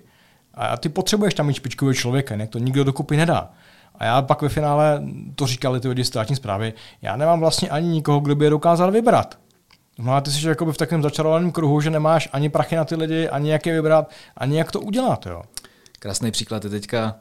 A 0.55 0.77
ty 0.77 0.89
potřebuješ 0.89 1.35
tam 1.35 1.47
mít 1.47 1.55
špičkového 1.55 1.95
člověka, 1.95 2.35
jinak 2.35 2.51
to 2.51 2.59
nikdo 2.59 2.85
dokupy 2.85 3.17
nedá. 3.17 3.51
A 3.95 4.05
já 4.05 4.23
pak 4.23 4.43
ve 4.43 4.49
finále, 4.49 5.03
to 5.35 5.47
říkali 5.47 5.81
ty 5.81 5.89
lidi 5.89 6.05
státní 6.05 6.37
zprávy, 6.37 6.73
já 7.03 7.17
nemám 7.17 7.41
vlastně 7.41 7.69
ani 7.69 7.89
nikoho, 7.89 8.21
kdo 8.21 8.35
by 8.35 8.47
je 8.47 8.51
dokázal 8.51 8.93
vybrat. 8.93 9.39
No 9.99 10.21
ty 10.21 10.31
jsi 10.31 10.49
jakoby 10.49 10.73
v 10.73 10.77
takovém 10.77 11.03
začarovaném 11.03 11.53
kruhu, 11.53 11.81
že 11.81 11.91
nemáš 11.91 12.29
ani 12.33 12.49
prachy 12.49 12.77
na 12.77 12.85
ty 12.85 12.95
lidi, 12.95 13.29
ani 13.29 13.51
jak 13.51 13.67
je 13.67 13.75
vybrat, 13.75 14.11
ani 14.37 14.59
jak 14.59 14.73
to 14.73 14.81
udělat. 14.81 15.27
Jo. 15.27 15.43
Krásný 15.99 16.31
příklad 16.31 16.65
je 16.65 16.71
teďka 16.71 17.17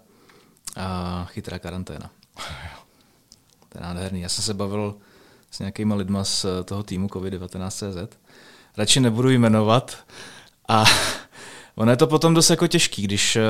a 0.78 1.25
chytrá 1.25 1.59
karanténa. 1.59 2.09
To 3.69 3.78
je 3.78 3.82
nádherný. 3.82 4.21
Já 4.21 4.30
jsem 4.30 4.43
se 4.43 4.53
bavil 4.53 4.95
s 5.51 5.59
nějakýma 5.59 5.95
lidma 5.95 6.23
z 6.23 6.45
toho 6.65 6.84
týmu 6.84 7.07
COVID-19.cz. 7.07 8.17
Radši 8.78 8.99
nebudu 8.99 9.30
jmenovat. 9.30 9.97
A 10.67 10.84
ono 11.75 11.91
je 11.91 11.97
to 11.97 12.07
potom 12.07 12.34
dost 12.34 12.49
jako 12.49 12.67
těžký, 12.67 13.01
když 13.01 13.36
eh, 13.36 13.41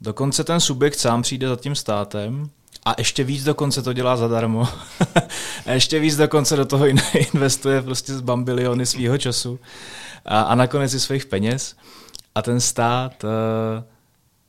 dokonce 0.00 0.44
ten 0.44 0.60
subjekt 0.60 0.98
sám 0.98 1.22
přijde 1.22 1.48
za 1.48 1.56
tím 1.56 1.74
státem 1.74 2.50
a 2.86 2.94
ještě 2.98 3.24
víc 3.24 3.44
dokonce 3.44 3.82
to 3.82 3.92
dělá 3.92 4.16
zadarmo. 4.16 4.68
a 5.66 5.72
ještě 5.72 5.98
víc 5.98 6.16
dokonce 6.16 6.56
do 6.56 6.64
toho 6.64 6.86
investuje 7.34 7.82
prostě 7.82 8.14
z 8.14 8.20
bambiliony 8.20 8.86
svého 8.86 9.18
času 9.18 9.58
a, 10.24 10.40
a 10.40 10.54
nakonec 10.54 10.94
i 10.94 11.00
svých 11.00 11.26
peněz. 11.26 11.76
A 12.34 12.42
ten 12.42 12.60
stát 12.60 13.24
uh, 13.24 13.30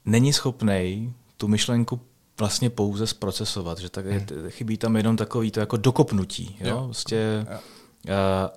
není 0.05 0.33
schopný 0.33 1.13
tu 1.37 1.47
myšlenku 1.47 2.01
vlastně 2.39 2.69
pouze 2.69 3.07
zprocesovat, 3.07 3.79
že 3.79 3.89
tak 3.89 4.05
je, 4.05 4.11
hmm. 4.11 4.49
chybí 4.49 4.77
tam 4.77 4.95
jenom 4.95 5.17
takový 5.17 5.51
to 5.51 5.59
jako 5.59 5.77
dokopnutí. 5.77 6.57
Jo? 6.59 6.83
Vlastně, 6.85 7.45
jo. 7.51 7.57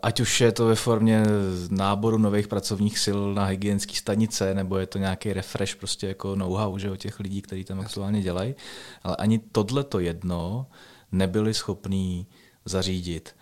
Ať 0.02 0.20
už 0.20 0.40
je 0.40 0.52
to 0.52 0.66
ve 0.66 0.74
formě 0.74 1.22
náboru 1.70 2.18
nových 2.18 2.48
pracovních 2.48 2.98
sil 3.04 3.18
na 3.34 3.44
hygienické 3.44 3.94
stanice, 3.94 4.54
nebo 4.54 4.78
je 4.78 4.86
to 4.86 4.98
nějaký 4.98 5.32
refresh, 5.32 5.74
prostě 5.74 6.08
jako 6.08 6.36
know-how 6.36 6.78
že, 6.78 6.90
o 6.90 6.96
těch 6.96 7.20
lidí, 7.20 7.42
kteří 7.42 7.64
tam 7.64 7.80
aktuálně 7.80 8.22
dělají, 8.22 8.54
ale 9.02 9.16
ani 9.16 9.38
tohle 9.38 9.84
to 9.84 9.98
jedno 9.98 10.66
nebyli 11.12 11.54
schopní 11.54 12.26
zařídit. 12.64 13.36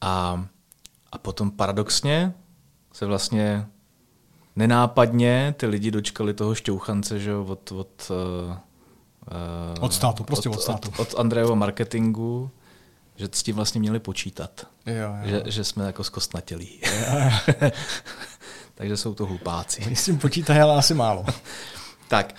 A, 0.00 0.46
a 1.12 1.18
potom 1.18 1.50
paradoxně 1.50 2.34
se 2.92 3.06
vlastně 3.06 3.66
nenápadně 4.56 5.54
ty 5.56 5.66
lidi 5.66 5.90
dočkali 5.90 6.34
toho 6.34 6.54
šťouchance 6.54 7.18
že, 7.18 7.34
od, 7.34 7.72
od 7.72 8.10
uh, 8.10 8.56
Uh, 9.76 9.84
od 9.84 9.92
státu, 9.94 10.24
prostě 10.24 10.48
od, 10.48 10.54
od 10.54 10.60
státu. 10.60 10.88
Od, 10.88 11.00
od 11.00 11.18
Andrejova 11.20 11.54
marketingu, 11.54 12.50
že 13.22 13.28
s 13.32 13.42
tím 13.42 13.56
vlastně 13.56 13.80
měli 13.80 14.00
počítat. 14.00 14.66
Jo, 14.86 14.94
jo. 14.94 15.14
Že, 15.24 15.42
že 15.46 15.64
jsme 15.64 15.86
jako 15.86 16.04
zkostnatělí. 16.04 16.80
Takže 18.74 18.96
jsou 18.96 19.14
to 19.14 19.26
hlupáci. 19.26 19.82
Oni 19.86 19.96
s 19.96 20.04
tím 20.04 20.18
počítají, 20.18 20.60
ale 20.60 20.78
asi 20.78 20.94
málo. 20.94 21.24
tak. 22.08 22.34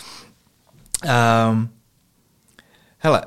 Um, 1.50 1.70
hele, 2.98 3.22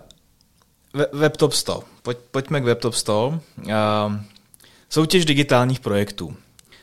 WebTop 1.13 1.53
100. 1.53 1.85
Pojď, 2.03 2.19
pojďme 2.31 2.61
k 2.61 2.65
WebTop 2.65 2.95
100. 2.95 3.41
Um, 3.59 4.27
soutěž 4.89 5.25
digitálních 5.25 5.81
projektů. 5.81 6.37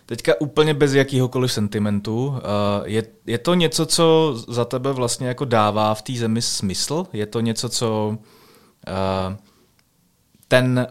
Teďka 0.06 0.42
úplně 0.42 0.74
bez 0.74 0.94
jakýhokoliv 0.94 1.54
sentimentu. 1.54 2.36
Eh, 2.38 2.42
je, 2.86 3.04
je 3.26 3.38
to 3.38 3.54
něco, 3.54 3.86
co 3.86 4.36
za 4.48 4.66
tebe 4.66 4.94
vlastně 4.94 5.28
jako 5.28 5.46
dává 5.46 5.94
v 5.94 6.02
té 6.02 6.14
zemi 6.14 6.42
smysl? 6.42 7.06
Je 7.14 7.26
to 7.26 7.40
něco, 7.40 7.70
co 7.70 8.18
eh, 8.88 9.38
ten, 10.54 10.88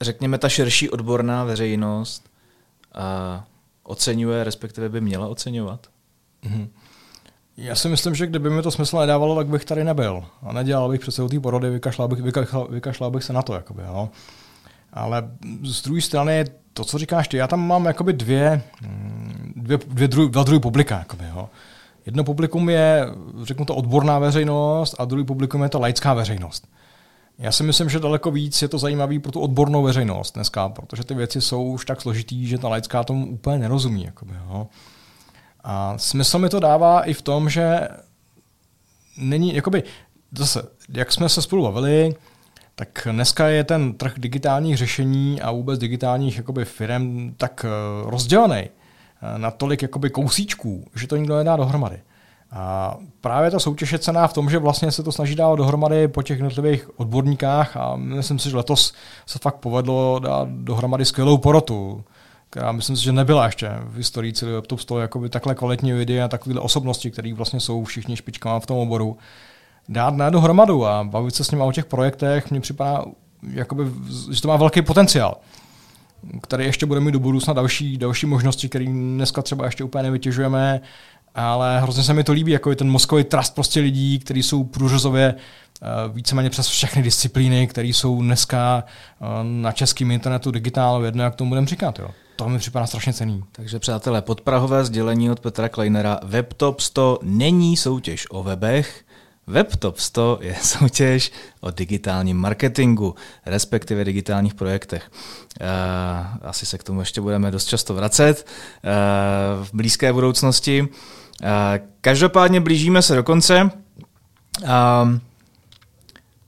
řekněme, 0.00 0.38
ta 0.38 0.48
širší 0.48 0.90
odborná 0.90 1.44
veřejnost 1.44 2.30
eh, 2.94 3.42
oceňuje, 3.82 4.44
respektive 4.44 4.88
by 4.88 5.00
měla 5.00 5.26
oceňovat? 5.26 5.86
Mm-hmm. 6.44 6.68
Já 7.56 7.74
si 7.74 7.88
myslím, 7.88 8.14
že 8.14 8.26
kdyby 8.26 8.50
mi 8.50 8.62
to 8.62 8.70
smysl 8.70 8.98
nedávalo, 8.98 9.36
tak 9.36 9.46
bych 9.46 9.64
tady 9.64 9.84
nebyl. 9.84 10.24
A 10.42 10.52
nedělal 10.52 10.88
bych 10.88 11.00
přece 11.00 11.28
té 11.28 11.40
porody, 11.40 11.70
vykašlal 11.70 12.08
bych, 12.08 12.22
vykašlal, 12.22 12.68
vykašlal 12.70 13.10
bych 13.10 13.24
se 13.24 13.32
na 13.32 13.42
to. 13.42 13.54
Jakoby, 13.54 13.82
jo. 13.82 14.08
Ale 14.92 15.30
z 15.62 15.82
druhé 15.82 16.00
strany 16.00 16.44
to, 16.72 16.84
co 16.84 16.98
říkáš 16.98 17.28
ty, 17.28 17.36
já 17.36 17.46
tam 17.46 17.66
mám 17.66 17.84
jakoby 17.84 18.12
dvě, 18.12 18.62
mm, 18.82 19.52
dvě, 19.56 19.78
dvě 19.86 20.08
dru, 20.08 20.28
dva 20.28 20.42
druhy 20.42 20.60
publika. 20.60 20.98
Jakoby, 20.98 21.24
jo. 21.28 21.50
Jedno 22.06 22.24
publikum 22.24 22.70
je, 22.70 23.06
řeknu 23.42 23.64
to, 23.64 23.74
odborná 23.74 24.18
veřejnost 24.18 24.94
a 24.98 25.04
druhý 25.04 25.24
publikum 25.24 25.62
je 25.62 25.68
to 25.68 25.80
laická 25.80 26.14
veřejnost. 26.14 26.68
Já 27.42 27.52
si 27.52 27.62
myslím, 27.62 27.88
že 27.88 28.00
daleko 28.00 28.30
víc 28.30 28.62
je 28.62 28.68
to 28.68 28.78
zajímavý 28.78 29.18
pro 29.18 29.32
tu 29.32 29.40
odbornou 29.40 29.82
veřejnost 29.82 30.32
dneska, 30.34 30.68
protože 30.68 31.04
ty 31.04 31.14
věci 31.14 31.40
jsou 31.40 31.64
už 31.64 31.84
tak 31.84 32.00
složitý, 32.00 32.46
že 32.46 32.58
ta 32.58 32.68
laická 32.68 33.04
tomu 33.04 33.26
úplně 33.26 33.58
nerozumí. 33.58 34.04
Jakoby, 34.04 34.34
jo. 34.34 34.66
A 35.64 35.98
smysl 35.98 36.38
mi 36.38 36.48
to 36.48 36.60
dává 36.60 37.02
i 37.02 37.14
v 37.14 37.22
tom, 37.22 37.48
že 37.50 37.88
není, 39.16 39.54
jakoby, 39.54 39.82
zase, 40.38 40.62
jak 40.88 41.12
jsme 41.12 41.28
se 41.28 41.42
spolu 41.42 41.62
bavili, 41.62 42.14
tak 42.74 43.08
dneska 43.10 43.48
je 43.48 43.64
ten 43.64 43.94
trh 43.94 44.12
digitálních 44.16 44.76
řešení 44.76 45.40
a 45.40 45.50
vůbec 45.50 45.78
digitálních 45.78 46.36
jakoby, 46.36 46.64
firm 46.64 47.34
tak 47.36 47.66
uh, 48.04 48.10
rozdělený 48.10 48.62
uh, 48.62 49.38
na 49.38 49.50
tolik 49.50 49.82
jakoby, 49.82 50.10
kousíčků, 50.10 50.90
že 50.94 51.06
to 51.06 51.16
nikdo 51.16 51.36
nedá 51.36 51.56
dohromady. 51.56 52.00
A 52.52 52.96
právě 53.20 53.50
ta 53.50 53.58
soutěž 53.58 53.92
je 53.92 53.98
cená 53.98 54.26
v 54.26 54.32
tom, 54.32 54.50
že 54.50 54.58
vlastně 54.58 54.92
se 54.92 55.02
to 55.02 55.12
snaží 55.12 55.34
dávat 55.34 55.56
dohromady 55.56 56.08
po 56.08 56.22
těch 56.22 56.38
jednotlivých 56.38 57.00
odborníkách 57.00 57.76
a 57.76 57.96
myslím 57.96 58.38
si, 58.38 58.50
že 58.50 58.56
letos 58.56 58.92
se 59.26 59.38
fakt 59.38 59.56
povedlo 59.56 60.18
dát 60.18 60.48
dohromady 60.48 61.04
skvělou 61.04 61.38
porotu, 61.38 62.04
která 62.50 62.72
myslím 62.72 62.96
si, 62.96 63.02
že 63.02 63.12
nebyla 63.12 63.46
ještě 63.46 63.70
v 63.84 63.96
historii 63.96 64.32
celého 64.32 64.56
laptop 64.56 64.84
toho 64.84 65.00
jakoby 65.00 65.28
takhle 65.28 65.54
kvalitní 65.54 65.94
lidi 65.94 66.20
a 66.20 66.28
takové 66.28 66.60
osobnosti, 66.60 67.10
které 67.10 67.34
vlastně 67.34 67.60
jsou 67.60 67.84
všichni 67.84 68.16
špičkama 68.16 68.60
v 68.60 68.66
tom 68.66 68.78
oboru. 68.78 69.16
Dát 69.88 70.14
na 70.14 70.30
dohromadu 70.30 70.86
a 70.86 71.04
bavit 71.04 71.34
se 71.34 71.44
s 71.44 71.50
nimi 71.50 71.62
o 71.62 71.72
těch 71.72 71.84
projektech, 71.84 72.50
mně 72.50 72.60
připadá, 72.60 73.04
jakoby, 73.50 73.84
že 74.30 74.42
to 74.42 74.48
má 74.48 74.56
velký 74.56 74.82
potenciál, 74.82 75.36
který 76.42 76.64
ještě 76.64 76.86
bude 76.86 77.00
mít 77.00 77.12
do 77.12 77.20
budoucna 77.20 77.52
další, 77.52 77.98
další 77.98 78.26
možnosti, 78.26 78.68
které 78.68 78.84
dneska 78.84 79.42
třeba 79.42 79.64
ještě 79.64 79.84
úplně 79.84 80.02
nevytěžujeme, 80.02 80.80
ale 81.34 81.80
hrozně 81.80 82.02
se 82.02 82.14
mi 82.14 82.24
to 82.24 82.32
líbí, 82.32 82.52
jako 82.52 82.70
je 82.70 82.76
ten 82.76 82.90
mozkový 82.90 83.24
trust 83.24 83.54
prostě 83.54 83.80
lidí, 83.80 84.18
kteří 84.18 84.42
jsou 84.42 84.64
průřezově 84.64 85.34
eh, 85.34 85.86
víceméně 86.12 86.50
přes 86.50 86.68
všechny 86.68 87.02
disciplíny, 87.02 87.66
které 87.66 87.88
jsou 87.88 88.22
dneska 88.22 88.84
eh, 88.86 89.24
na 89.42 89.72
českém 89.72 90.10
internetu 90.10 90.50
digitálu, 90.50 91.04
jedno, 91.04 91.24
jak 91.24 91.34
tomu 91.34 91.48
budeme 91.48 91.66
říkat. 91.66 91.98
Jo. 91.98 92.10
To 92.36 92.48
mi 92.48 92.58
připadá 92.58 92.86
strašně 92.86 93.12
cený. 93.12 93.44
Takže 93.52 93.78
přátelé, 93.78 94.22
podprahové 94.22 94.84
sdělení 94.84 95.30
od 95.30 95.40
Petra 95.40 95.68
Kleinera. 95.68 96.20
WebTop 96.22 96.80
100 96.80 97.18
není 97.22 97.76
soutěž 97.76 98.26
o 98.30 98.42
webech, 98.42 99.04
WebTop 99.46 99.98
100 99.98 100.38
je 100.42 100.56
soutěž 100.62 101.32
o 101.60 101.70
digitálním 101.70 102.36
marketingu, 102.36 103.14
respektive 103.46 104.04
digitálních 104.04 104.54
projektech. 104.54 105.10
Eh, 105.60 105.66
asi 106.42 106.66
se 106.66 106.78
k 106.78 106.82
tomu 106.82 107.00
ještě 107.00 107.20
budeme 107.20 107.50
dost 107.50 107.66
často 107.66 107.94
vracet 107.94 108.46
v 109.62 109.70
blízké 109.72 110.12
budoucnosti. 110.12 110.88
Eh, 111.42 111.80
každopádně 112.00 112.60
blížíme 112.60 113.02
se 113.02 113.14
do 113.14 113.22
konce. 113.22 113.70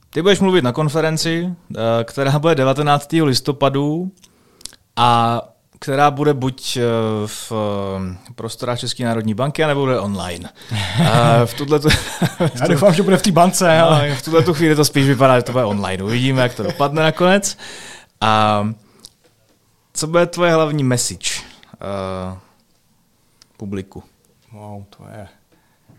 Ty 0.09 0.21
budeš 0.21 0.39
mluvit 0.39 0.61
na 0.61 0.71
konferenci, 0.71 1.53
která 2.03 2.39
bude 2.39 2.55
19. 2.55 3.07
listopadu 3.23 4.11
a 4.95 5.41
která 5.79 6.11
bude 6.11 6.33
buď 6.33 6.77
eh, 6.77 6.81
v 7.25 7.51
eh, 7.51 8.33
prostorách 8.35 8.79
České 8.79 9.05
národní 9.05 9.33
banky, 9.33 9.65
nebo 9.65 9.81
bude 9.81 9.99
online. 9.99 10.49
v 11.45 11.53
tuhle 11.53 11.79
tu, 11.79 11.89
Já 12.39 12.67
doufám, 12.67 12.93
že 12.93 13.03
bude 13.03 13.17
v 13.17 13.21
té 13.21 13.31
bance. 13.31 13.77
No, 13.79 13.85
ale... 13.85 14.15
v 14.15 14.21
tuhle 14.21 14.43
tu 14.43 14.53
chvíli 14.53 14.75
to 14.75 14.85
spíš 14.85 15.07
vypadá, 15.07 15.39
že 15.39 15.43
to 15.43 15.51
bude 15.51 15.63
online. 15.63 16.03
Uvidíme, 16.03 16.41
jak 16.41 16.55
to 16.55 16.63
dopadne 16.63 17.03
nakonec. 17.03 17.57
A 18.21 18.63
co 19.93 20.07
bude 20.07 20.25
tvoje 20.25 20.53
hlavní 20.53 20.83
message 20.83 21.29
uh, 21.41 22.37
publiku? 23.57 24.03
Wow, 24.55 24.83
to 24.97 25.03
je, 25.11 25.27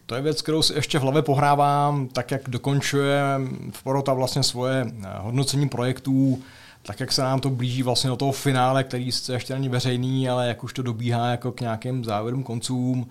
to 0.06 0.14
je 0.14 0.22
věc, 0.22 0.42
kterou 0.42 0.62
si 0.62 0.74
ještě 0.74 0.98
v 0.98 1.02
hlavě 1.02 1.22
pohrávám, 1.22 2.08
tak 2.08 2.30
jak 2.30 2.48
dokončuje 2.48 3.22
v 3.70 3.82
Porota 3.82 4.12
vlastně 4.12 4.42
svoje 4.42 4.86
hodnocení 5.18 5.68
projektů, 5.68 6.42
tak 6.82 7.00
jak 7.00 7.12
se 7.12 7.22
nám 7.22 7.40
to 7.40 7.50
blíží 7.50 7.82
vlastně 7.82 8.10
do 8.10 8.16
toho 8.16 8.32
finále, 8.32 8.84
který 8.84 9.12
sice 9.12 9.32
ještě 9.32 9.54
není 9.54 9.68
veřejný, 9.68 10.28
ale 10.28 10.48
jak 10.48 10.64
už 10.64 10.72
to 10.72 10.82
dobíhá 10.82 11.30
jako 11.30 11.52
k 11.52 11.60
nějakým 11.60 12.04
závěrům, 12.04 12.42
koncům, 12.42 13.06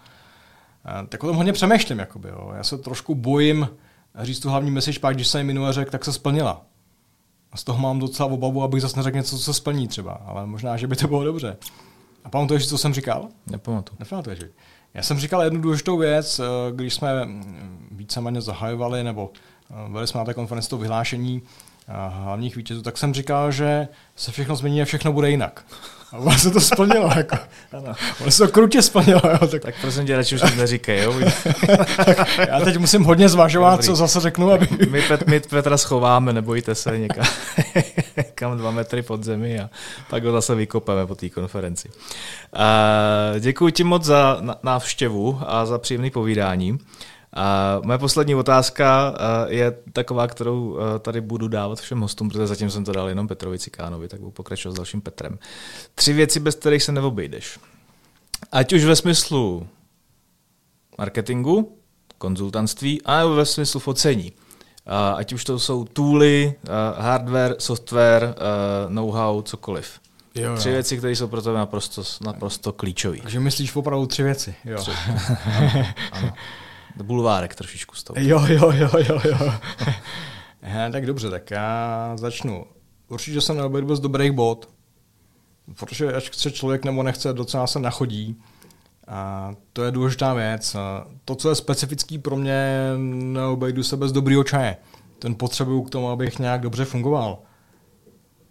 eh, 0.86 1.08
tak 1.08 1.24
o 1.24 1.28
tom 1.28 1.36
hodně 1.36 1.54
přemýšlím. 1.54 2.00
Jakoby, 2.00 2.30
jo. 2.30 2.52
Já 2.56 2.64
se 2.64 2.78
trošku 2.78 3.16
bojím 3.16 3.70
říct 4.20 4.40
tu 4.40 4.50
hlavní 4.50 4.72
message, 4.72 5.00
pak 5.00 5.16
když 5.16 5.28
se 5.28 5.44
minule 5.44 5.74
řekl, 5.74 5.92
tak 5.92 6.06
se 6.06 6.14
splnila. 6.14 6.62
A 7.52 7.58
z 7.58 7.64
toho 7.64 7.80
mám 7.80 8.00
docela 8.00 8.30
obavu, 8.30 8.64
abych 8.64 8.82
zase 8.82 8.98
neřekl 8.98 9.18
něco, 9.18 9.38
co 9.38 9.44
se 9.44 9.54
splní 9.54 9.88
třeba, 9.88 10.14
ale 10.14 10.46
možná, 10.46 10.78
že 10.78 10.88
by 10.88 10.96
to 10.96 11.08
bylo 11.08 11.24
dobře. 11.24 11.58
A 12.24 12.30
pamatuješ, 12.30 12.70
co 12.70 12.78
jsem 12.78 12.94
říkal? 12.94 13.28
Nepamatuji. 13.48 13.96
Nepamatuješ. 14.00 14.40
Já 14.96 15.04
jsem 15.04 15.20
říkal 15.20 15.42
jednu 15.42 15.62
důležitou 15.62 15.98
věc, 15.98 16.40
eh, 16.40 16.44
když 16.72 16.94
jsme 16.94 17.26
mm, 17.26 17.88
víceméně 17.92 18.42
zahajovali, 18.42 19.04
nebo 19.04 19.32
eh, 19.72 19.90
byli 19.90 20.08
jsme 20.08 20.18
na 20.18 20.26
té 20.26 20.34
konferenci 20.34 20.70
to 20.70 20.78
vyhlášení, 20.78 21.42
hlavních 22.10 22.56
vítězů, 22.56 22.82
tak 22.82 22.98
jsem 22.98 23.14
říkal, 23.14 23.52
že 23.52 23.88
se 24.16 24.32
všechno 24.32 24.56
změní 24.56 24.82
a 24.82 24.86
všechno 24.86 25.14
bude 25.14 25.30
jinak. 25.30 25.66
A 26.12 26.18
ono 26.18 26.38
se 26.38 26.52
to 26.52 26.62
splnilo. 26.62 27.10
Jako. 27.18 27.38
Ano. 27.72 27.94
Ono 28.22 28.32
se 28.32 28.46
to 28.46 28.52
krutě 28.52 28.82
splnilo. 28.82 29.22
Jo, 29.42 29.48
tak... 29.48 29.62
tak 29.62 29.76
prosím 29.82 30.06
tě, 30.06 30.18
radši 30.18 30.36
už 30.36 30.56
neříkej. 30.56 31.04
Jo? 31.04 31.14
já 32.48 32.60
teď 32.60 32.78
musím 32.78 33.04
hodně 33.04 33.30
zvažovat, 33.30 33.72
Dobrý. 33.72 33.86
co 33.86 33.96
zase 33.96 34.20
řeknu. 34.20 34.52
Aby... 34.52 34.68
my, 34.90 35.02
Pet, 35.02 35.28
my 35.28 35.40
Petra 35.40 35.78
schováme, 35.78 36.34
nebojte 36.34 36.76
se 36.76 36.98
někam. 36.98 37.26
kam 38.36 38.58
dva 38.58 38.72
metry 38.72 39.02
pod 39.02 39.24
zemi 39.24 39.60
a 39.60 39.70
pak 40.10 40.24
ho 40.24 40.32
zase 40.32 40.56
vykopeme 40.56 41.08
po 41.08 41.16
té 41.16 41.30
konferenci. 41.30 41.90
Děkuji 43.40 43.72
ti 43.72 43.84
moc 43.84 44.04
za 44.04 44.42
návštěvu 44.64 45.40
a 45.46 45.66
za 45.66 45.78
příjemné 45.78 46.10
povídání. 46.10 46.78
A 47.38 47.80
moje 47.84 47.98
poslední 47.98 48.36
otázka 48.36 49.16
je 49.48 49.78
taková, 49.94 50.28
kterou 50.28 50.78
tady 51.00 51.22
budu 51.22 51.48
dávat 51.48 51.80
všem 51.80 52.02
hostům, 52.02 52.30
protože 52.30 52.48
zatím 52.48 52.70
jsem 52.70 52.86
to 52.86 52.92
dal 52.92 53.10
jenom 53.10 53.28
Petrovi 53.28 53.60
Cikánovi, 53.60 54.08
tak 54.08 54.20
budu 54.20 54.32
pokračovat 54.32 54.74
s 54.74 54.76
dalším 54.76 55.02
Petrem. 55.02 55.40
Tři 55.96 56.14
věci, 56.14 56.40
bez 56.40 56.56
kterých 56.56 56.84
se 56.84 56.92
neobejdeš. 56.92 57.60
Ať 58.52 58.74
už 58.74 58.84
ve 58.84 58.96
smyslu 58.96 59.68
marketingu, 60.98 61.78
konzultantství, 62.18 63.02
a 63.06 63.26
ve 63.26 63.46
smyslu 63.46 63.80
focení. 63.80 64.34
Ať 65.16 65.34
už 65.34 65.44
to 65.44 65.60
jsou 65.60 65.86
tooly, 65.86 66.54
hardware, 66.98 67.56
software, 67.60 68.36
know-how, 68.90 69.42
cokoliv. 69.42 70.00
Jo, 70.36 70.50
jo. 70.50 70.58
Tři 70.58 70.70
věci, 70.70 70.98
které 70.98 71.16
jsou 71.16 71.28
pro 71.28 71.42
tebe 71.42 71.58
naprosto, 71.58 72.04
naprosto 72.22 72.74
klíčové. 72.74 73.18
Takže 73.18 73.40
myslíš 73.40 73.76
opravdu 73.76 74.06
tři 74.06 74.24
věci. 74.24 74.56
Jo. 74.66 74.78
Tři. 74.78 74.92
ano, 75.60 75.86
ano. 76.12 76.34
Bulvárek 77.04 77.56
trošičku 77.56 77.96
z 77.96 78.04
toho. 78.04 78.16
Jo, 78.20 78.46
jo, 78.48 78.72
jo, 78.72 78.90
jo, 79.10 79.22
jo. 79.26 79.54
He, 80.62 80.92
tak 80.92 81.06
dobře, 81.06 81.30
tak 81.30 81.52
já 81.52 82.12
začnu. 82.18 82.66
Určitě 83.08 83.42
jsem 83.42 83.58
neobejdu 83.58 83.88
bez 83.88 84.00
dobrých 84.00 84.32
bod, 84.32 84.70
protože 85.80 86.14
až 86.14 86.30
chce 86.30 86.52
člověk 86.52 86.86
nebo 86.86 87.04
nechce, 87.04 87.34
docela 87.34 87.68
se 87.68 87.80
nachodí. 87.80 88.42
A 89.08 89.52
to 89.74 89.84
je 89.84 89.92
důležitá 89.92 90.34
věc. 90.34 90.76
To, 91.26 91.36
co 91.36 91.50
je 91.50 91.56
specifický 91.56 92.18
pro 92.18 92.36
mě, 92.36 92.92
neobejdu 92.98 93.84
se 93.84 93.98
bez 93.98 94.12
dobrého 94.12 94.44
čaje. 94.44 94.78
Ten 95.20 95.36
potřebuju 95.36 95.82
k 95.82 95.90
tomu, 95.90 96.10
abych 96.10 96.40
nějak 96.40 96.62
dobře 96.62 96.86
fungoval. 96.86 97.38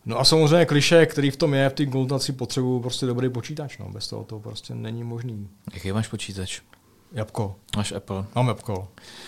No 0.06 0.20
a 0.20 0.24
samozřejmě 0.24 0.66
kliše, 0.66 1.06
který 1.06 1.30
v 1.30 1.36
tom 1.36 1.54
je, 1.54 1.68
v 1.68 1.72
té 1.72 1.86
konzultaci 1.86 2.32
potřebuju 2.32 2.80
prostě 2.80 3.06
dobrý 3.06 3.28
počítač. 3.28 3.78
No. 3.78 3.88
Bez 3.88 4.08
toho 4.08 4.24
to 4.24 4.40
prostě 4.40 4.74
není 4.74 5.04
možný. 5.04 5.48
Jaký 5.74 5.92
máš 5.92 6.08
počítač? 6.08 6.60
Jabko. 7.12 7.54
Máš 7.76 7.92
Apple. 7.92 8.24
Mám 8.34 8.48
Apple. 8.48 8.76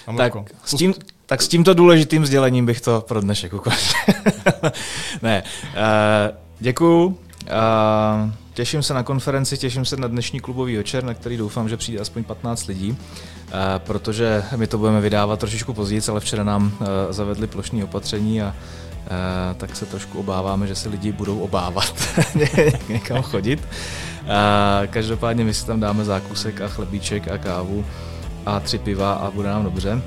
Mám 0.07 0.16
tak. 0.16 0.33
S 0.64 0.74
tím, 0.74 0.95
tak 1.27 1.43
s 1.43 1.49
tímto 1.49 1.74
důležitým 1.74 2.27
sdělením 2.27 2.66
bych 2.66 2.81
to 2.81 3.01
pro 3.01 3.20
dnešek 3.20 3.53
ukončil. 3.53 4.01
ne. 5.22 5.43
Uh, 5.43 6.37
děkuju. 6.61 7.07
Uh, 7.07 7.16
těším 8.57 8.83
se 8.83 8.95
na 8.95 9.03
konferenci, 9.03 9.59
těším 9.59 9.85
se 9.85 9.97
na 9.97 10.09
dnešní 10.09 10.41
klubový 10.41 10.77
večer, 10.77 11.05
na 11.05 11.15
který 11.15 11.37
doufám, 11.37 11.69
že 11.69 11.77
přijde 11.77 12.01
aspoň 12.01 12.25
15 12.25 12.67
lidí, 12.67 12.91
uh, 12.91 12.97
protože 13.79 14.45
my 14.57 14.67
to 14.67 14.79
budeme 14.79 15.01
vydávat 15.01 15.41
trošičku 15.41 15.75
později, 15.75 16.01
ale 16.09 16.21
včera 16.21 16.45
nám 16.45 16.65
uh, 16.65 16.87
zavedli 17.11 17.47
plošní 17.47 17.85
opatření 17.85 18.43
a 18.43 18.55
Uh, 19.07 19.57
tak 19.57 19.77
se 19.77 19.87
trošku 19.87 20.19
obáváme, 20.19 20.67
že 20.67 20.75
se 20.75 20.89
lidi 20.89 21.13
budou 21.13 21.39
obávat 21.39 21.95
někam 22.89 23.23
chodit. 23.23 23.69
Každopádně 24.91 25.45
my 25.45 25.55
si 25.55 25.67
tam 25.67 25.81
dáme 25.81 26.05
zákusek 26.05 26.61
a 26.61 26.69
chlebíček 26.69 27.29
a 27.29 27.39
kávu 27.39 27.85
a 28.47 28.61
tři 28.61 28.79
piva 28.79 29.13
a 29.13 29.31
bude 29.31 29.49
nám 29.49 29.65
dobře. 29.65 30.03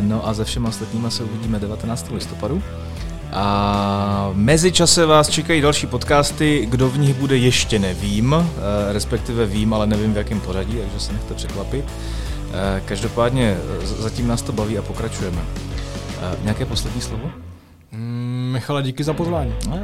No 0.00 0.28
a 0.28 0.34
ze 0.34 0.44
všema 0.44 0.68
ostatníma 0.68 1.10
se 1.10 1.24
uvidíme 1.24 1.58
19. 1.58 2.10
listopadu. 2.10 2.62
A 3.32 4.28
v 4.32 4.36
mezičase 4.36 5.06
vás 5.06 5.28
čekají 5.28 5.60
další 5.60 5.86
podcasty, 5.86 6.66
kdo 6.70 6.88
v 6.88 6.98
nich 6.98 7.14
bude 7.14 7.36
ještě 7.36 7.78
nevím, 7.78 8.34
respektive 8.92 9.46
vím, 9.46 9.74
ale 9.74 9.86
nevím 9.86 10.14
v 10.14 10.16
jakém 10.16 10.40
pořadí, 10.40 10.76
takže 10.76 11.00
se 11.00 11.12
nechte 11.12 11.34
překvapit. 11.34 11.84
Každopádně 12.84 13.56
zatím 13.84 14.28
nás 14.28 14.42
to 14.42 14.52
baví 14.52 14.78
a 14.78 14.82
pokračujeme. 14.82 15.42
Nějaké 16.42 16.66
poslední 16.66 17.00
slovo? 17.00 17.30
Mm, 17.92 18.50
Michale, 18.52 18.82
díky 18.82 19.04
za 19.04 19.12
pozvání. 19.12 19.54
No, 19.68 19.78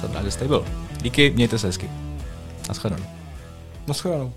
jsem 0.00 0.12
rád, 0.12 0.24
že 0.24 0.30
jste 0.30 0.48
byl. 0.48 0.64
Díky, 1.02 1.30
mějte 1.30 1.58
se 1.58 1.66
hezky. 1.66 1.90
Naschledanou. 2.68 3.04
Naschledanou. 3.86 4.32